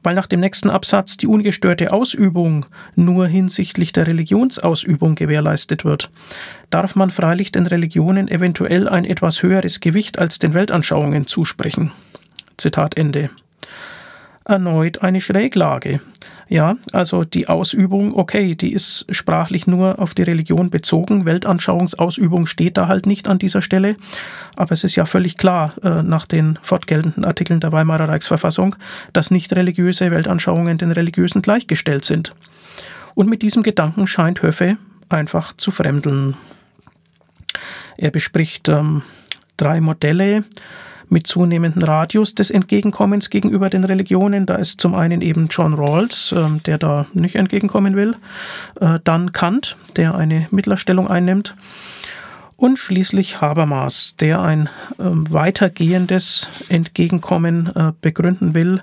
Weil 0.06 0.14
nach 0.14 0.28
dem 0.28 0.40
nächsten 0.40 0.70
Absatz 0.70 1.18
die 1.18 1.26
ungestörte 1.26 1.92
Ausübung 1.92 2.68
nur 2.96 3.26
hinsichtlich 3.26 3.92
der 3.92 4.06
Religionsausübung 4.06 5.16
gewährleistet 5.16 5.84
wird, 5.84 6.12
darf 6.70 6.96
man 6.96 7.10
freilich 7.10 7.52
den 7.52 7.66
Religionen 7.66 8.28
eventuell 8.28 8.88
ein 8.88 9.04
etwas 9.04 9.42
höheres 9.42 9.80
Gewicht 9.80 10.20
als 10.20 10.38
den 10.38 10.54
Weltanschauungen 10.54 11.26
zusprechen. 11.26 11.92
Zitat 12.56 12.96
Ende 12.98 13.32
erneut 14.46 15.02
eine 15.02 15.22
Schräglage. 15.22 16.02
Ja, 16.48 16.78
also 16.92 17.24
die 17.24 17.48
Ausübung, 17.48 18.16
okay, 18.16 18.54
die 18.54 18.72
ist 18.72 19.08
sprachlich 19.10 19.66
nur 19.66 19.98
auf 19.98 20.14
die 20.14 20.22
Religion 20.22 20.70
bezogen. 20.70 21.26
Weltanschauungsausübung 21.26 22.46
steht 22.46 22.78
da 22.78 22.88
halt 22.88 23.08
nicht 23.08 23.28
an 23.28 23.40
dieser 23.40 23.64
Stelle. 23.64 23.96
Aber 24.56 24.72
es 24.72 24.84
ist 24.84 24.96
ja 24.96 25.06
völlig 25.06 25.38
klar 25.38 25.72
äh, 25.84 26.04
nach 26.04 26.28
den 26.28 26.60
fortgeltenden 26.62 27.26
Artikeln 27.26 27.62
der 27.62 27.72
Weimarer 27.72 28.10
Reichsverfassung, 28.10 28.76
dass 29.12 29.32
nicht 29.32 29.56
religiöse 29.56 30.12
Weltanschauungen 30.12 30.78
den 30.78 30.92
religiösen 30.92 31.42
gleichgestellt 31.42 32.06
sind. 32.06 32.36
Und 33.16 33.28
mit 33.28 33.42
diesem 33.42 33.64
Gedanken 33.64 34.06
scheint 34.06 34.44
Höffe 34.44 34.78
einfach 35.10 35.54
zu 35.58 35.72
fremdeln. 35.72 36.36
Er 37.98 38.12
bespricht 38.12 38.70
ähm, 38.70 39.02
drei 39.58 39.82
Modelle 39.82 40.44
mit 41.10 41.28
zunehmendem 41.28 41.84
Radius 41.84 42.36
des 42.36 42.52
Entgegenkommens 42.52 43.30
gegenüber 43.30 43.70
den 43.70 43.84
Religionen. 43.84 44.46
Da 44.46 44.56
ist 44.56 44.82
zum 44.82 44.96
einen 44.96 45.22
eben 45.22 45.48
John 45.50 45.74
Rawls, 45.74 46.32
äh, 46.32 46.46
der 46.66 46.78
da 46.78 47.06
nicht 47.14 47.36
entgegenkommen 47.36 47.96
will, 47.96 48.16
äh, 48.80 49.00
dann 49.04 49.32
Kant, 49.32 49.78
der 49.96 50.16
eine 50.16 50.48
Mittlerstellung 50.52 51.08
einnimmt 51.08 51.56
und 52.58 52.78
schließlich 52.80 53.42
Habermas, 53.42 54.16
der 54.18 54.42
ein 54.42 54.68
äh, 54.98 55.04
weitergehendes 55.04 56.48
Entgegenkommen 56.70 57.76
äh, 57.76 57.92
begründen 58.02 58.54
will 58.54 58.82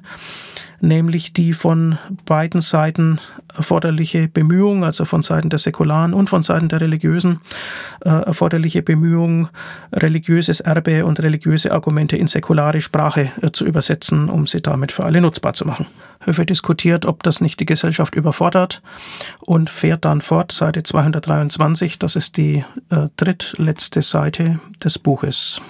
nämlich 0.83 1.33
die 1.33 1.53
von 1.53 1.99
beiden 2.27 2.61
Seiten 2.61 3.21
erforderliche 3.57 4.29
Bemühung, 4.29 4.85
also 4.85 5.05
von 5.05 5.23
Seiten 5.23 5.49
der 5.49 5.59
Säkularen 5.59 6.13
und 6.13 6.29
von 6.29 6.43
Seiten 6.43 6.69
der 6.69 6.81
Religiösen, 6.81 7.41
äh, 8.05 8.09
erforderliche 8.09 8.83
Bemühung, 8.83 9.49
religiöses 9.93 10.61
Erbe 10.61 11.07
und 11.07 11.21
religiöse 11.21 11.73
Argumente 11.73 12.17
in 12.17 12.27
säkulare 12.27 12.81
Sprache 12.81 13.31
äh, 13.41 13.53
zu 13.53 13.65
übersetzen, 13.65 14.29
um 14.29 14.47
sie 14.47 14.61
damit 14.61 14.93
für 14.93 15.05
alle 15.05 15.21
nutzbar 15.21 15.55
zu 15.55 15.65
machen. 15.67 15.87
Höfe 16.21 16.45
diskutiert, 16.45 17.07
ob 17.07 17.23
das 17.23 17.41
nicht 17.41 17.61
die 17.61 17.67
Gesellschaft 17.67 18.15
überfordert 18.15 18.83
und 19.41 19.71
fährt 19.71 20.05
dann 20.05 20.21
fort, 20.21 20.53
Seite 20.53 20.83
223, 20.83 21.99
das 21.99 22.17
ist 22.17 22.37
die 22.37 22.65
äh, 22.91 23.09
drittletzte 23.17 24.03
Seite 24.03 24.61
des 24.83 24.99
Buches. 24.99 25.61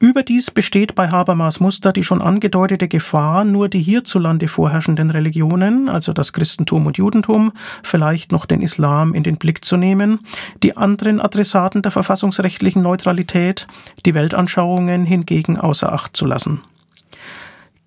Überdies 0.00 0.50
besteht 0.50 0.96
bei 0.96 1.08
Habermas 1.08 1.60
Muster 1.60 1.92
die 1.92 2.02
schon 2.02 2.20
angedeutete 2.20 2.88
Gefahr, 2.88 3.44
nur 3.44 3.68
die 3.68 3.80
hierzulande 3.80 4.48
vorherrschenden 4.48 5.10
Religionen, 5.10 5.88
also 5.88 6.12
das 6.12 6.32
Christentum 6.32 6.86
und 6.86 6.98
Judentum, 6.98 7.52
vielleicht 7.82 8.32
noch 8.32 8.44
den 8.44 8.60
Islam 8.60 9.14
in 9.14 9.22
den 9.22 9.36
Blick 9.36 9.64
zu 9.64 9.76
nehmen, 9.76 10.20
die 10.62 10.76
anderen 10.76 11.20
Adressaten 11.20 11.82
der 11.82 11.92
verfassungsrechtlichen 11.92 12.82
Neutralität, 12.82 13.68
die 14.04 14.14
Weltanschauungen 14.14 15.04
hingegen 15.04 15.58
außer 15.58 15.92
Acht 15.92 16.16
zu 16.16 16.26
lassen. 16.26 16.60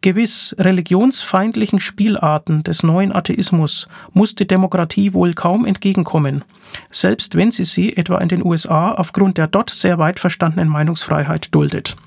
Gewiss 0.08 0.56
religionsfeindlichen 0.58 1.82
Spielarten 1.82 2.64
des 2.64 2.82
neuen 2.82 3.14
Atheismus 3.14 3.90
muss 4.14 4.36
die 4.36 4.48
Demokratie 4.48 5.14
wohl 5.14 5.34
kaum 5.34 5.66
entgegenkommen, 5.66 6.46
selbst 6.90 7.36
wenn 7.36 7.52
sie 7.52 7.66
sie 7.66 7.98
etwa 7.98 8.20
in 8.20 8.30
den 8.30 8.42
USA 8.42 8.94
aufgrund 8.94 9.38
der 9.38 9.48
dort 9.48 9.70
sehr 9.70 10.00
weit 10.00 10.22
verstandenen 10.22 10.70
Meinungsfreiheit 10.70 11.54
duldet. 11.54 11.98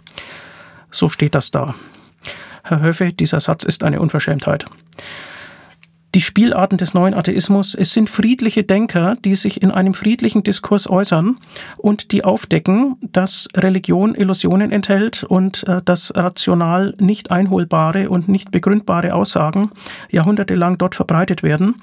So 0.91 1.11
steht 1.11 1.35
das 1.35 1.51
da. 1.51 1.75
Herr 2.63 2.81
Höfe, 2.81 3.13
dieser 3.13 3.39
Satz 3.39 3.65
ist 3.65 3.85
eine 3.85 4.01
Unverschämtheit. 4.01 4.65
Die 6.15 6.21
Spielarten 6.21 6.77
des 6.77 6.93
neuen 6.93 7.15
Atheismus, 7.15 7.77
es 7.77 7.93
sind 7.93 8.11
friedliche 8.11 8.65
Denker, 8.65 9.17
die 9.25 9.37
sich 9.37 9.63
in 9.63 9.71
einem 9.71 9.95
friedlichen 9.95 10.43
Diskurs 10.43 10.91
äußern 10.91 11.39
und 11.77 12.11
die 12.11 12.25
aufdecken, 12.25 12.97
dass 13.01 13.49
Religion 13.57 14.17
Illusionen 14.17 14.73
enthält 14.73 15.23
und 15.23 15.69
äh, 15.69 15.81
dass 15.85 16.13
rational 16.17 16.97
nicht 17.01 17.31
einholbare 17.31 18.11
und 18.11 18.29
nicht 18.29 18.51
begründbare 18.51 19.15
Aussagen 19.15 19.71
jahrhundertelang 20.11 20.79
dort 20.79 20.97
verbreitet 20.97 21.45
werden. 21.45 21.77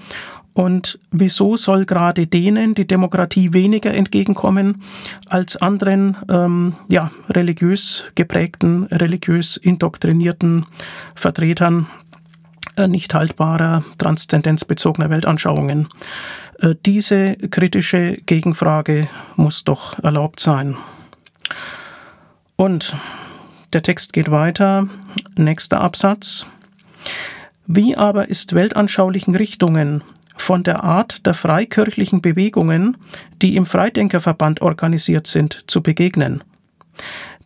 Und 0.58 1.00
wieso 1.12 1.56
soll 1.56 1.86
gerade 1.86 2.26
denen 2.26 2.74
die 2.74 2.88
Demokratie 2.88 3.54
weniger 3.54 3.94
entgegenkommen 3.94 4.82
als 5.28 5.56
anderen 5.56 6.18
ähm, 6.30 6.74
ja, 6.90 7.12
religiös 7.30 8.06
geprägten, 8.16 8.86
religiös 8.86 9.56
indoktrinierten 9.56 10.66
Vertretern 11.14 11.86
nicht 12.88 13.14
haltbarer, 13.14 13.84
transzendenzbezogener 13.98 15.10
Weltanschauungen? 15.10 15.88
Äh, 16.60 16.76
diese 16.86 17.36
kritische 17.36 18.18
Gegenfrage 18.26 19.08
muss 19.36 19.64
doch 19.64 19.98
erlaubt 20.04 20.40
sein. 20.40 20.78
Und 22.56 22.96
der 23.74 23.84
Text 23.84 24.14
geht 24.14 24.32
weiter. 24.32 24.88
Nächster 25.36 25.82
Absatz. 25.82 26.46
Wie 27.68 27.96
aber 27.96 28.30
ist 28.30 28.54
weltanschaulichen 28.54 29.36
Richtungen 29.36 30.04
von 30.38 30.64
der 30.64 30.84
Art 30.84 31.26
der 31.26 31.34
freikirchlichen 31.34 32.22
Bewegungen, 32.22 32.98
die 33.42 33.56
im 33.56 33.66
Freidenkerverband 33.66 34.62
organisiert 34.62 35.28
sind, 35.28 35.64
zu 35.68 35.82
begegnen. 35.82 36.44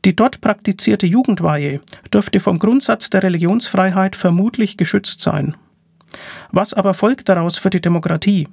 Die 0.03 0.15
dort 0.15 0.41
praktizierte 0.41 1.05
Jugendweihe 1.05 1.79
dürfte 2.11 2.39
vom 2.39 2.57
Grundsatz 2.57 3.09
der 3.09 3.23
Religionsfreiheit 3.23 4.15
vermutlich 4.15 4.77
geschützt 4.77 5.21
sein. 5.21 5.55
Was 6.51 6.73
aber 6.73 6.93
folgt 6.93 7.29
daraus 7.29 7.57
für 7.57 7.69
die 7.69 7.81
Demokratie, 7.81 8.47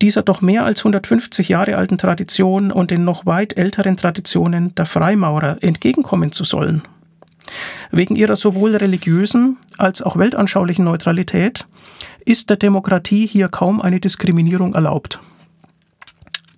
dieser 0.00 0.22
doch 0.22 0.42
mehr 0.42 0.64
als 0.64 0.80
150 0.80 1.48
Jahre 1.48 1.76
alten 1.76 1.98
Tradition 1.98 2.70
und 2.70 2.90
den 2.90 3.04
noch 3.04 3.26
weit 3.26 3.56
älteren 3.56 3.96
Traditionen 3.96 4.74
der 4.74 4.86
Freimaurer 4.86 5.56
entgegenkommen 5.62 6.32
zu 6.32 6.44
sollen? 6.44 6.82
Wegen 7.90 8.14
ihrer 8.14 8.36
sowohl 8.36 8.76
religiösen 8.76 9.58
als 9.78 10.02
auch 10.02 10.16
weltanschaulichen 10.16 10.84
Neutralität 10.84 11.66
ist 12.24 12.50
der 12.50 12.56
Demokratie 12.56 13.26
hier 13.26 13.48
kaum 13.48 13.80
eine 13.80 13.98
Diskriminierung 13.98 14.74
erlaubt. 14.74 15.20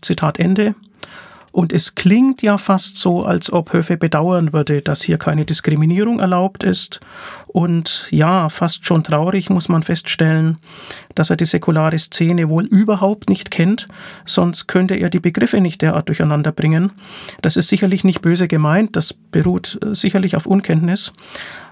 Zitat 0.03 0.39
Ende. 0.39 0.74
Und 1.55 1.72
es 1.72 1.94
klingt 1.94 2.42
ja 2.42 2.59
fast 2.59 2.98
so, 2.98 3.24
als 3.24 3.52
ob 3.52 3.72
Höfe 3.72 3.96
bedauern 3.96 4.52
würde, 4.52 4.82
dass 4.82 5.02
hier 5.02 5.18
keine 5.18 5.44
Diskriminierung 5.44 6.18
erlaubt 6.18 6.64
ist. 6.64 6.98
Und 7.46 8.09
ja, 8.11 8.48
fast 8.48 8.84
schon 8.84 9.05
traurig 9.05 9.50
muss 9.50 9.68
man 9.68 9.84
feststellen, 9.84 10.59
dass 11.14 11.30
er 11.30 11.36
die 11.36 11.44
säkulare 11.44 11.96
Szene 11.96 12.48
wohl 12.48 12.64
überhaupt 12.64 13.28
nicht 13.28 13.52
kennt, 13.52 13.86
sonst 14.24 14.66
könnte 14.66 14.96
er 14.96 15.11
die 15.11 15.20
Begriffe 15.20 15.61
nicht 15.61 15.80
derart 15.80 16.09
durcheinander 16.09 16.50
bringen. 16.50 16.90
Das 17.40 17.57
ist 17.57 17.68
sicherlich 17.68 18.02
nicht 18.02 18.20
böse 18.20 18.48
gemeint, 18.48 18.96
das 18.96 19.14
beruht 19.14 19.78
äh, 19.80 19.94
sicherlich 19.94 20.34
auf 20.34 20.46
Unkenntnis. 20.46 21.12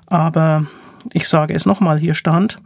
Aber 0.06 0.64
ich 1.12 1.28
sage 1.28 1.54
es 1.54 1.66
nochmal, 1.66 1.98
hier 1.98 2.14
stand, 2.14 2.60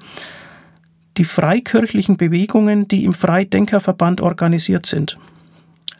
die 1.17 1.25
freikirchlichen 1.25 2.19
Bewegungen, 2.19 2.89
die 2.89 3.05
im 3.05 3.14
Freidenkerverband 3.14 4.21
organisiert 4.21 4.85
sind. 4.85 5.17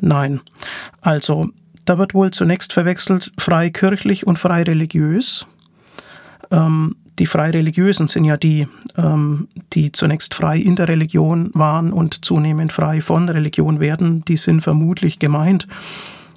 Nein. 0.01 0.41
Also, 1.01 1.49
da 1.85 1.99
wird 1.99 2.15
wohl 2.15 2.31
zunächst 2.31 2.73
verwechselt 2.73 3.33
freikirchlich 3.39 4.27
und 4.27 4.39
freireligiös. 4.39 5.47
Ähm, 6.51 6.97
die 7.19 7.27
Freireligiösen 7.27 8.09
sind 8.09 8.25
ja 8.25 8.37
die, 8.37 8.69
ähm, 8.97 9.49
die 9.73 9.93
zunächst 9.93 10.35
frei 10.35 10.59
in 10.59 10.77
der 10.77 10.89
Religion 10.89 11.51
waren 11.55 11.93
und 11.93 12.25
zunehmend 12.25 12.73
frei 12.73 13.01
von 13.01 13.29
Religion 13.29 13.81
werden. 13.81 14.25
Die 14.27 14.37
sind 14.37 14.61
vermutlich 14.61 15.19
gemeint. 15.19 15.67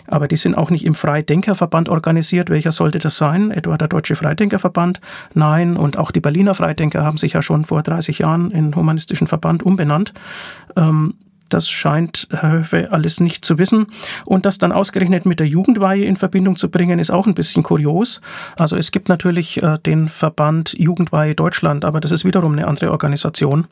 Aber 0.07 0.27
die 0.27 0.37
sind 0.37 0.55
auch 0.55 0.71
nicht 0.71 0.85
im 0.85 0.95
Freidenkerverband 0.95 1.87
organisiert. 1.87 2.49
Welcher 2.49 2.71
sollte 2.71 2.97
das 2.97 3.17
sein? 3.17 3.51
Etwa 3.51 3.77
der 3.77 3.87
Deutsche 3.87 4.15
Freidenkerverband? 4.15 5.01
Nein. 5.35 5.77
Und 5.77 5.97
auch 5.97 6.09
die 6.11 6.19
Berliner 6.19 6.55
Freidenker 6.55 7.03
haben 7.03 7.17
sich 7.17 7.33
ja 7.33 7.41
schon 7.41 7.65
vor 7.65 7.83
30 7.83 8.19
Jahren 8.19 8.49
in 8.49 8.75
Humanistischen 8.75 9.27
Verband 9.27 9.61
umbenannt. 9.61 10.13
Ähm, 10.75 11.13
das 11.49 11.69
scheint 11.69 12.27
Herr 12.31 12.51
Höfe 12.51 12.89
alles 12.91 13.19
nicht 13.19 13.45
zu 13.45 13.57
wissen. 13.57 13.87
Und 14.25 14.45
das 14.45 14.57
dann 14.57 14.71
ausgerechnet 14.71 15.25
mit 15.25 15.39
der 15.39 15.47
Jugendweihe 15.47 16.05
in 16.05 16.17
Verbindung 16.17 16.55
zu 16.55 16.69
bringen, 16.69 16.99
ist 16.99 17.11
auch 17.11 17.27
ein 17.27 17.35
bisschen 17.35 17.63
kurios. 17.63 18.21
Also 18.57 18.75
es 18.75 18.91
gibt 18.91 19.09
natürlich 19.09 19.61
äh, 19.61 19.77
den 19.85 20.09
Verband 20.09 20.73
Jugendweihe 20.77 21.35
Deutschland, 21.35 21.85
aber 21.85 21.99
das 21.99 22.11
ist 22.11 22.25
wiederum 22.25 22.53
eine 22.53 22.67
andere 22.67 22.91
Organisation. 22.91 23.67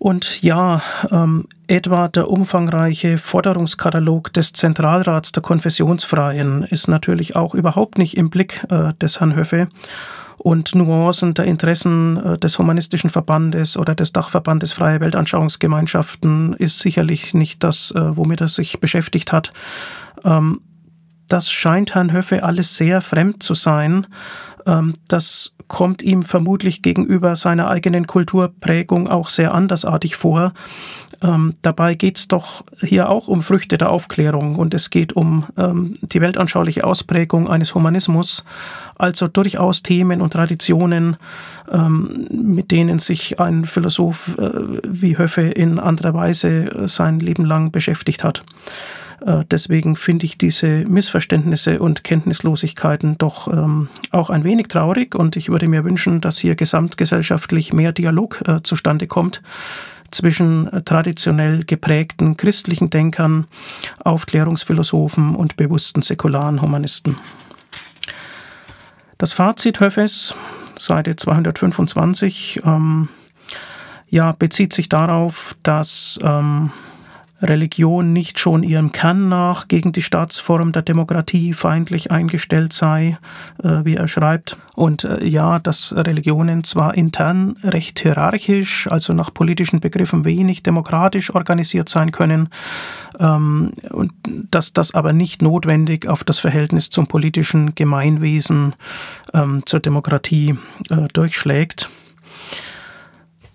Und 0.00 0.42
ja, 0.42 0.82
ähm, 1.10 1.46
etwa 1.66 2.08
der 2.08 2.30
umfangreiche 2.30 3.18
Forderungskatalog 3.18 4.32
des 4.32 4.54
Zentralrats 4.54 5.32
der 5.32 5.42
Konfessionsfreien 5.42 6.62
ist 6.62 6.88
natürlich 6.88 7.36
auch 7.36 7.54
überhaupt 7.54 7.98
nicht 7.98 8.16
im 8.16 8.30
Blick 8.30 8.64
äh, 8.70 8.94
des 8.94 9.20
Herrn 9.20 9.36
Höfe 9.36 9.68
und 10.42 10.74
Nuancen 10.74 11.34
der 11.34 11.44
Interessen 11.44 12.16
äh, 12.16 12.38
des 12.38 12.58
Humanistischen 12.58 13.10
Verbandes 13.10 13.76
oder 13.76 13.94
des 13.94 14.12
Dachverbandes 14.12 14.72
Freie 14.72 15.00
Weltanschauungsgemeinschaften 15.00 16.54
ist 16.54 16.78
sicherlich 16.78 17.34
nicht 17.34 17.62
das, 17.62 17.90
äh, 17.90 18.16
womit 18.16 18.40
er 18.40 18.48
sich 18.48 18.80
beschäftigt 18.80 19.32
hat. 19.32 19.52
Ähm, 20.24 20.62
das 21.28 21.50
scheint 21.50 21.94
Herrn 21.94 22.12
Höffe 22.12 22.42
alles 22.42 22.76
sehr 22.76 23.02
fremd 23.02 23.42
zu 23.42 23.54
sein. 23.54 24.06
Ähm, 24.66 24.94
das 25.08 25.54
kommt 25.68 26.02
ihm 26.02 26.22
vermutlich 26.22 26.80
gegenüber 26.80 27.36
seiner 27.36 27.68
eigenen 27.68 28.06
Kulturprägung 28.06 29.08
auch 29.08 29.28
sehr 29.28 29.52
andersartig 29.54 30.16
vor. 30.16 30.54
Ähm, 31.22 31.54
dabei 31.62 31.94
geht 31.94 32.16
es 32.16 32.28
doch 32.28 32.64
hier 32.80 33.08
auch 33.10 33.28
um 33.28 33.42
Früchte 33.42 33.76
der 33.76 33.90
Aufklärung 33.90 34.56
und 34.56 34.72
es 34.72 34.88
geht 34.90 35.12
um 35.12 35.44
ähm, 35.58 35.92
die 36.00 36.20
weltanschauliche 36.20 36.84
Ausprägung 36.84 37.48
eines 37.48 37.74
Humanismus, 37.74 38.44
also 38.96 39.28
durchaus 39.28 39.82
Themen 39.82 40.22
und 40.22 40.32
Traditionen, 40.32 41.16
ähm, 41.70 42.26
mit 42.30 42.70
denen 42.70 42.98
sich 42.98 43.38
ein 43.38 43.66
Philosoph 43.66 44.38
äh, 44.38 44.50
wie 44.82 45.18
Höffe 45.18 45.42
in 45.42 45.78
anderer 45.78 46.14
Weise 46.14 46.86
sein 46.86 47.20
Leben 47.20 47.44
lang 47.44 47.70
beschäftigt 47.70 48.24
hat. 48.24 48.42
Äh, 49.24 49.44
deswegen 49.50 49.96
finde 49.96 50.24
ich 50.24 50.38
diese 50.38 50.86
Missverständnisse 50.86 51.80
und 51.80 52.02
Kenntnislosigkeiten 52.02 53.18
doch 53.18 53.48
ähm, 53.48 53.88
auch 54.10 54.30
ein 54.30 54.44
wenig 54.44 54.68
traurig 54.68 55.14
und 55.14 55.36
ich 55.36 55.50
würde 55.50 55.68
mir 55.68 55.84
wünschen, 55.84 56.22
dass 56.22 56.38
hier 56.38 56.54
gesamtgesellschaftlich 56.54 57.74
mehr 57.74 57.92
Dialog 57.92 58.42
äh, 58.46 58.62
zustande 58.62 59.06
kommt 59.06 59.42
zwischen 60.10 60.68
traditionell 60.84 61.64
geprägten 61.64 62.36
christlichen 62.36 62.90
Denkern, 62.90 63.46
Aufklärungsphilosophen 64.04 65.34
und 65.34 65.56
bewussten 65.56 66.02
säkularen 66.02 66.62
Humanisten. 66.62 67.16
Das 69.18 69.32
Fazit 69.32 69.80
Höffes, 69.80 70.34
Seite 70.76 71.16
225, 71.16 72.62
ähm, 72.64 73.08
ja, 74.08 74.32
bezieht 74.32 74.72
sich 74.72 74.88
darauf, 74.88 75.56
dass 75.62 76.18
ähm, 76.22 76.72
Religion 77.42 78.12
nicht 78.12 78.38
schon 78.38 78.62
ihrem 78.62 78.92
Kern 78.92 79.28
nach 79.28 79.68
gegen 79.68 79.92
die 79.92 80.02
Staatsform 80.02 80.72
der 80.72 80.82
Demokratie 80.82 81.52
feindlich 81.52 82.10
eingestellt 82.10 82.72
sei, 82.72 83.18
äh, 83.62 83.84
wie 83.84 83.96
er 83.96 84.08
schreibt. 84.08 84.56
Und 84.74 85.04
äh, 85.04 85.24
ja, 85.24 85.58
dass 85.58 85.94
Religionen 85.96 86.64
zwar 86.64 86.94
intern 86.94 87.56
recht 87.62 88.00
hierarchisch, 88.00 88.88
also 88.90 89.12
nach 89.12 89.32
politischen 89.32 89.80
Begriffen 89.80 90.24
wenig 90.24 90.62
demokratisch 90.62 91.34
organisiert 91.34 91.88
sein 91.88 92.12
können, 92.12 92.48
ähm, 93.18 93.72
und 93.90 94.12
dass 94.50 94.72
das 94.72 94.94
aber 94.94 95.12
nicht 95.12 95.42
notwendig 95.42 96.06
auf 96.06 96.24
das 96.24 96.38
Verhältnis 96.38 96.90
zum 96.90 97.06
politischen 97.06 97.74
Gemeinwesen, 97.74 98.74
ähm, 99.34 99.62
zur 99.66 99.80
Demokratie 99.80 100.56
äh, 100.90 101.08
durchschlägt. 101.12 101.90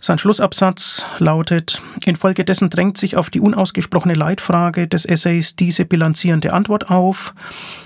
Sein 0.06 0.20
Schlussabsatz 0.20 1.03
lautet, 1.18 1.82
infolgedessen 2.06 2.70
drängt 2.70 2.95
sich 2.95 3.18
auf 3.18 3.32
die 3.32 3.39
unausgesprochene 3.39 4.14
Leitfrage 4.14 4.88
des 4.88 5.06
Essays 5.06 5.56
diese 5.56 5.84
bilanzierende 5.84 6.53
Antwort 6.53 6.91
auf. 6.91 7.34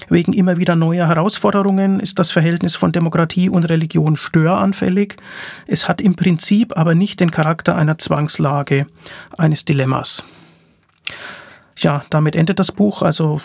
Wegen 0.09 0.33
immer 0.33 0.57
wieder 0.57 0.75
neuer 0.75 1.07
Herausforderungen 1.07 2.01
ist 2.01 2.19
das 2.19 2.31
Verhältnis 2.31 2.75
von 2.75 2.91
Demokratie 2.91 3.47
und 3.47 3.69
Religion 3.69 4.17
störanfällig. 4.17 5.15
Es 5.65 5.87
hat 5.87 6.01
im 6.01 6.17
Prinzip 6.17 6.77
aber 6.77 6.93
nicht 6.93 7.21
den 7.21 7.31
Charakter 7.31 7.77
einer 7.77 7.97
Zwangslage, 7.97 8.87
eines 9.37 9.63
Dilemmas. 9.63 10.21
Ja, 11.77 12.03
damit 12.09 12.35
endet 12.35 12.59
das 12.59 12.73
Buch, 12.73 13.01
also 13.01 13.39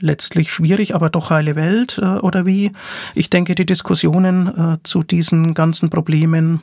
letztlich 0.00 0.52
schwierig, 0.52 0.94
aber 0.94 1.10
doch 1.10 1.30
heile 1.30 1.56
Welt 1.56 1.98
äh, 2.02 2.04
oder 2.04 2.46
wie? 2.46 2.72
Ich 3.14 3.30
denke, 3.30 3.54
die 3.54 3.66
Diskussionen 3.66 4.48
äh, 4.48 4.78
zu 4.82 5.02
diesen 5.02 5.54
ganzen 5.54 5.90
Problemen 5.90 6.62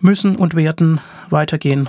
müssen 0.00 0.36
und 0.36 0.54
werden 0.54 1.00
weitergehen. 1.30 1.88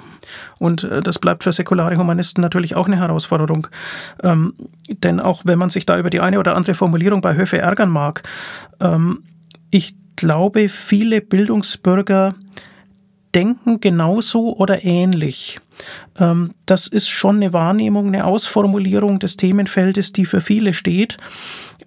Und 0.60 0.84
äh, 0.84 1.02
das 1.02 1.20
bleibt 1.20 1.44
für 1.44 1.52
säkulare 1.52 1.98
Humanisten 1.98 2.42
natürlich 2.42 2.76
auch 2.76 2.88
eine 2.88 2.98
Herausforderung. 2.98 3.68
Ähm, 4.24 4.54
denn 5.04 5.20
auch 5.20 5.44
wenn 5.46 5.60
man 5.60 5.70
sich 5.70 5.86
da 5.86 5.98
über 5.98 6.10
die 6.10 6.22
eine 6.22 6.40
oder 6.40 6.56
andere 6.56 6.74
Formulierung 6.74 7.22
bei 7.22 7.36
Höfe 7.36 7.58
ärgern 7.58 7.90
mag, 7.90 8.24
ähm, 8.80 9.24
ich 9.72 9.96
glaube, 10.16 10.70
viele 10.70 11.22
Bildungsbürger 11.22 12.36
denken 13.38 13.80
genauso 13.80 14.56
oder 14.58 14.84
ähnlich. 14.84 15.60
Ähm, 16.20 16.56
das 16.66 16.88
ist 16.88 17.08
schon 17.08 17.36
eine 17.36 17.54
Wahrnehmung, 17.54 18.08
eine 18.08 18.26
Ausformulierung 18.26 19.20
des 19.20 19.38
Themenfeldes, 19.38 20.12
die 20.12 20.26
für 20.26 20.42
viele 20.42 20.74
steht. 20.74 21.18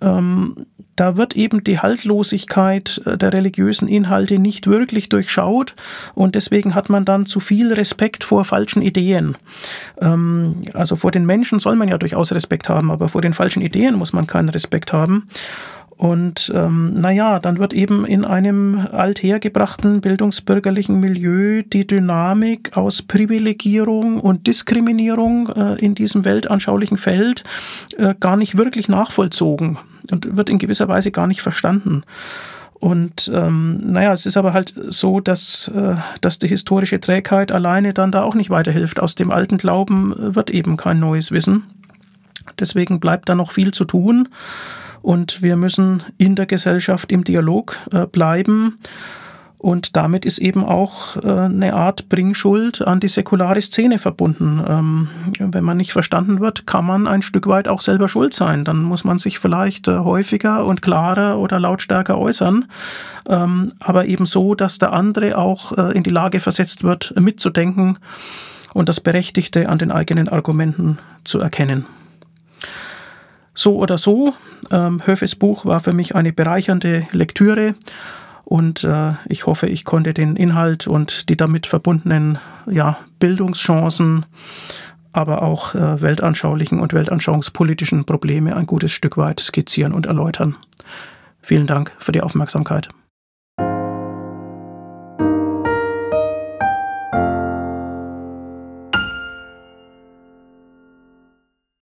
Ähm, 0.01 0.67
da 0.95 1.17
wird 1.17 1.35
eben 1.35 1.65
die 1.65 1.81
Haltlosigkeit 1.81 3.03
äh, 3.05 3.19
der 3.19 3.33
religiösen 3.33 3.89
Inhalte 3.89 4.39
nicht 4.39 4.69
wirklich 4.69 5.09
durchschaut 5.09 5.75
und 6.15 6.37
deswegen 6.37 6.75
hat 6.75 6.89
man 6.89 7.05
dann 7.05 7.27
zu 7.27 7.41
viel 7.41 7.73
Respekt 7.73 8.23
vor 8.23 8.45
falschen 8.45 8.81
Ideen. 8.81 9.37
Ähm, 10.01 10.63
also 10.73 10.95
vor 10.95 11.11
den 11.11 11.27
Menschen 11.27 11.59
soll 11.59 11.75
man 11.75 11.89
ja 11.89 11.99
durchaus 11.99 12.33
Respekt 12.33 12.69
haben, 12.69 12.91
aber 12.93 13.09
vor 13.09 13.23
den 13.23 13.35
falschen 13.35 13.63
Ideen 13.63 13.97
muss 13.97 14.13
man 14.13 14.29
keinen 14.29 14.51
Respekt 14.51 14.93
haben. 14.93 15.27
Und 16.01 16.51
ähm, 16.55 16.95
naja, 16.95 17.41
dann 17.41 17.59
wird 17.59 17.75
eben 17.75 18.07
in 18.07 18.25
einem 18.25 18.89
althergebrachten 18.91 20.01
bildungsbürgerlichen 20.01 20.99
Milieu 20.99 21.63
die 21.63 21.87
Dynamik 21.87 22.75
aus 22.75 23.03
Privilegierung 23.03 24.19
und 24.19 24.47
Diskriminierung 24.47 25.51
äh, 25.51 25.75
in 25.75 25.95
diesem 25.95 26.25
weltanschaulichen 26.25 26.97
Feld 26.97 27.45
äh, 27.99 28.15
gar 28.19 28.39
nicht 28.39 28.57
wirklich 28.57 28.89
nachvollzogen 28.89 29.77
und 30.11 30.39
wird 30.39 30.49
in 30.49 30.59
gewisser 30.59 30.89
Weise 30.89 31.11
gar 31.11 31.27
nicht 31.27 31.43
verstanden. 31.43 32.05
Und 32.73 33.31
ähm, 33.35 33.77
naja, 33.83 34.15
es 34.15 34.25
ist 34.25 34.39
aber 34.39 34.55
halt 34.55 34.73
so, 34.89 35.21
dass, 35.21 35.69
äh, 35.69 35.97
dass 36.23 36.39
die 36.39 36.49
historische 36.49 37.01
Trägheit 37.01 37.53
alleine 37.53 37.93
dann 37.93 38.11
da 38.11 38.23
auch 38.23 38.35
nicht 38.35 38.49
weiterhilft. 38.49 39.01
Aus 39.01 39.17
dem 39.17 39.31
alten 39.31 39.59
Glauben 39.59 40.15
wird 40.17 40.49
eben 40.49 40.79
kein 40.79 40.99
neues 40.99 41.31
Wissen. 41.31 41.65
Deswegen 42.59 43.01
bleibt 43.01 43.29
da 43.29 43.35
noch 43.35 43.53
viel 43.53 43.75
zu 43.75 43.85
tun. 43.85 44.31
Und 45.03 45.43
wir 45.43 45.57
müssen 45.57 46.03
in 46.19 46.35
der 46.35 46.47
Gesellschaft 46.47 47.11
im 47.13 47.25
Dialog 47.25 47.77
äh, 47.93 48.07
bleiben. 48.07 48.79
Und 49.57 49.95
damit 49.95 50.25
ist 50.25 50.39
eben 50.39 50.65
auch 50.65 51.17
äh, 51.17 51.29
eine 51.29 51.75
Art 51.75 52.09
Bringschuld 52.09 52.81
an 52.81 52.99
die 52.99 53.09
säkulare 53.09 53.61
Szene 53.61 53.99
verbunden. 53.99 54.63
Ähm, 54.67 55.09
wenn 55.39 55.65
man 55.65 55.77
nicht 55.77 55.93
verstanden 55.93 56.41
wird, 56.41 56.67
kann 56.67 56.87
man 56.87 57.07
ein 57.07 57.21
Stück 57.21 57.47
weit 57.47 57.69
auch 57.69 57.83
selber 57.83 58.09
schuld 58.09 58.33
sein. 58.33 58.65
Dann 58.65 58.83
muss 58.83 59.05
man 59.05 59.19
sich 59.19 59.39
vielleicht 59.39 59.87
äh, 59.89 59.99
häufiger 59.99 60.65
und 60.65 60.81
klarer 60.81 61.39
oder 61.39 61.61
lautstärker 61.61 62.17
äußern. 62.17 62.67
Ähm, 63.29 63.73
aber 63.81 64.07
eben 64.07 64.25
so, 64.25 64.55
dass 64.55 64.79
der 64.79 64.95
andere 64.95 65.37
auch 65.37 65.73
in 65.73 66.03
die 66.03 66.11
Lage 66.11 66.41
versetzt 66.41 66.83
wird, 66.83 67.15
mitzudenken 67.21 67.99
und 68.73 68.89
das 68.89 69.01
Berechtigte 69.01 69.69
an 69.69 69.79
den 69.79 69.91
eigenen 69.91 70.29
Argumenten 70.29 70.99
zu 71.25 71.39
erkennen. 71.39 71.85
So 73.61 73.77
oder 73.77 73.99
so, 73.99 74.33
ähm, 74.71 75.03
Höfes 75.05 75.37
Buch 75.37 75.67
war 75.67 75.81
für 75.81 75.93
mich 75.93 76.15
eine 76.15 76.33
bereichernde 76.33 77.07
Lektüre 77.13 77.75
und 78.47 78.85
äh, 78.85 79.13
ich 79.27 79.45
hoffe, 79.45 79.67
ich 79.67 79.85
konnte 79.85 80.15
den 80.15 80.35
Inhalt 80.35 80.87
und 80.87 81.29
die 81.29 81.37
damit 81.37 81.67
verbundenen 81.67 82.39
ja, 82.71 82.97
Bildungschancen, 83.19 84.25
aber 85.13 85.43
auch 85.43 85.75
äh, 85.75 86.01
weltanschaulichen 86.01 86.81
und 86.81 86.95
weltanschauungspolitischen 86.95 88.07
Probleme 88.07 88.57
ein 88.57 88.65
gutes 88.65 88.93
Stück 88.93 89.19
weit 89.19 89.41
skizzieren 89.41 89.93
und 89.93 90.07
erläutern. 90.07 90.57
Vielen 91.43 91.67
Dank 91.67 91.93
für 91.99 92.13
die 92.13 92.23
Aufmerksamkeit. 92.23 92.89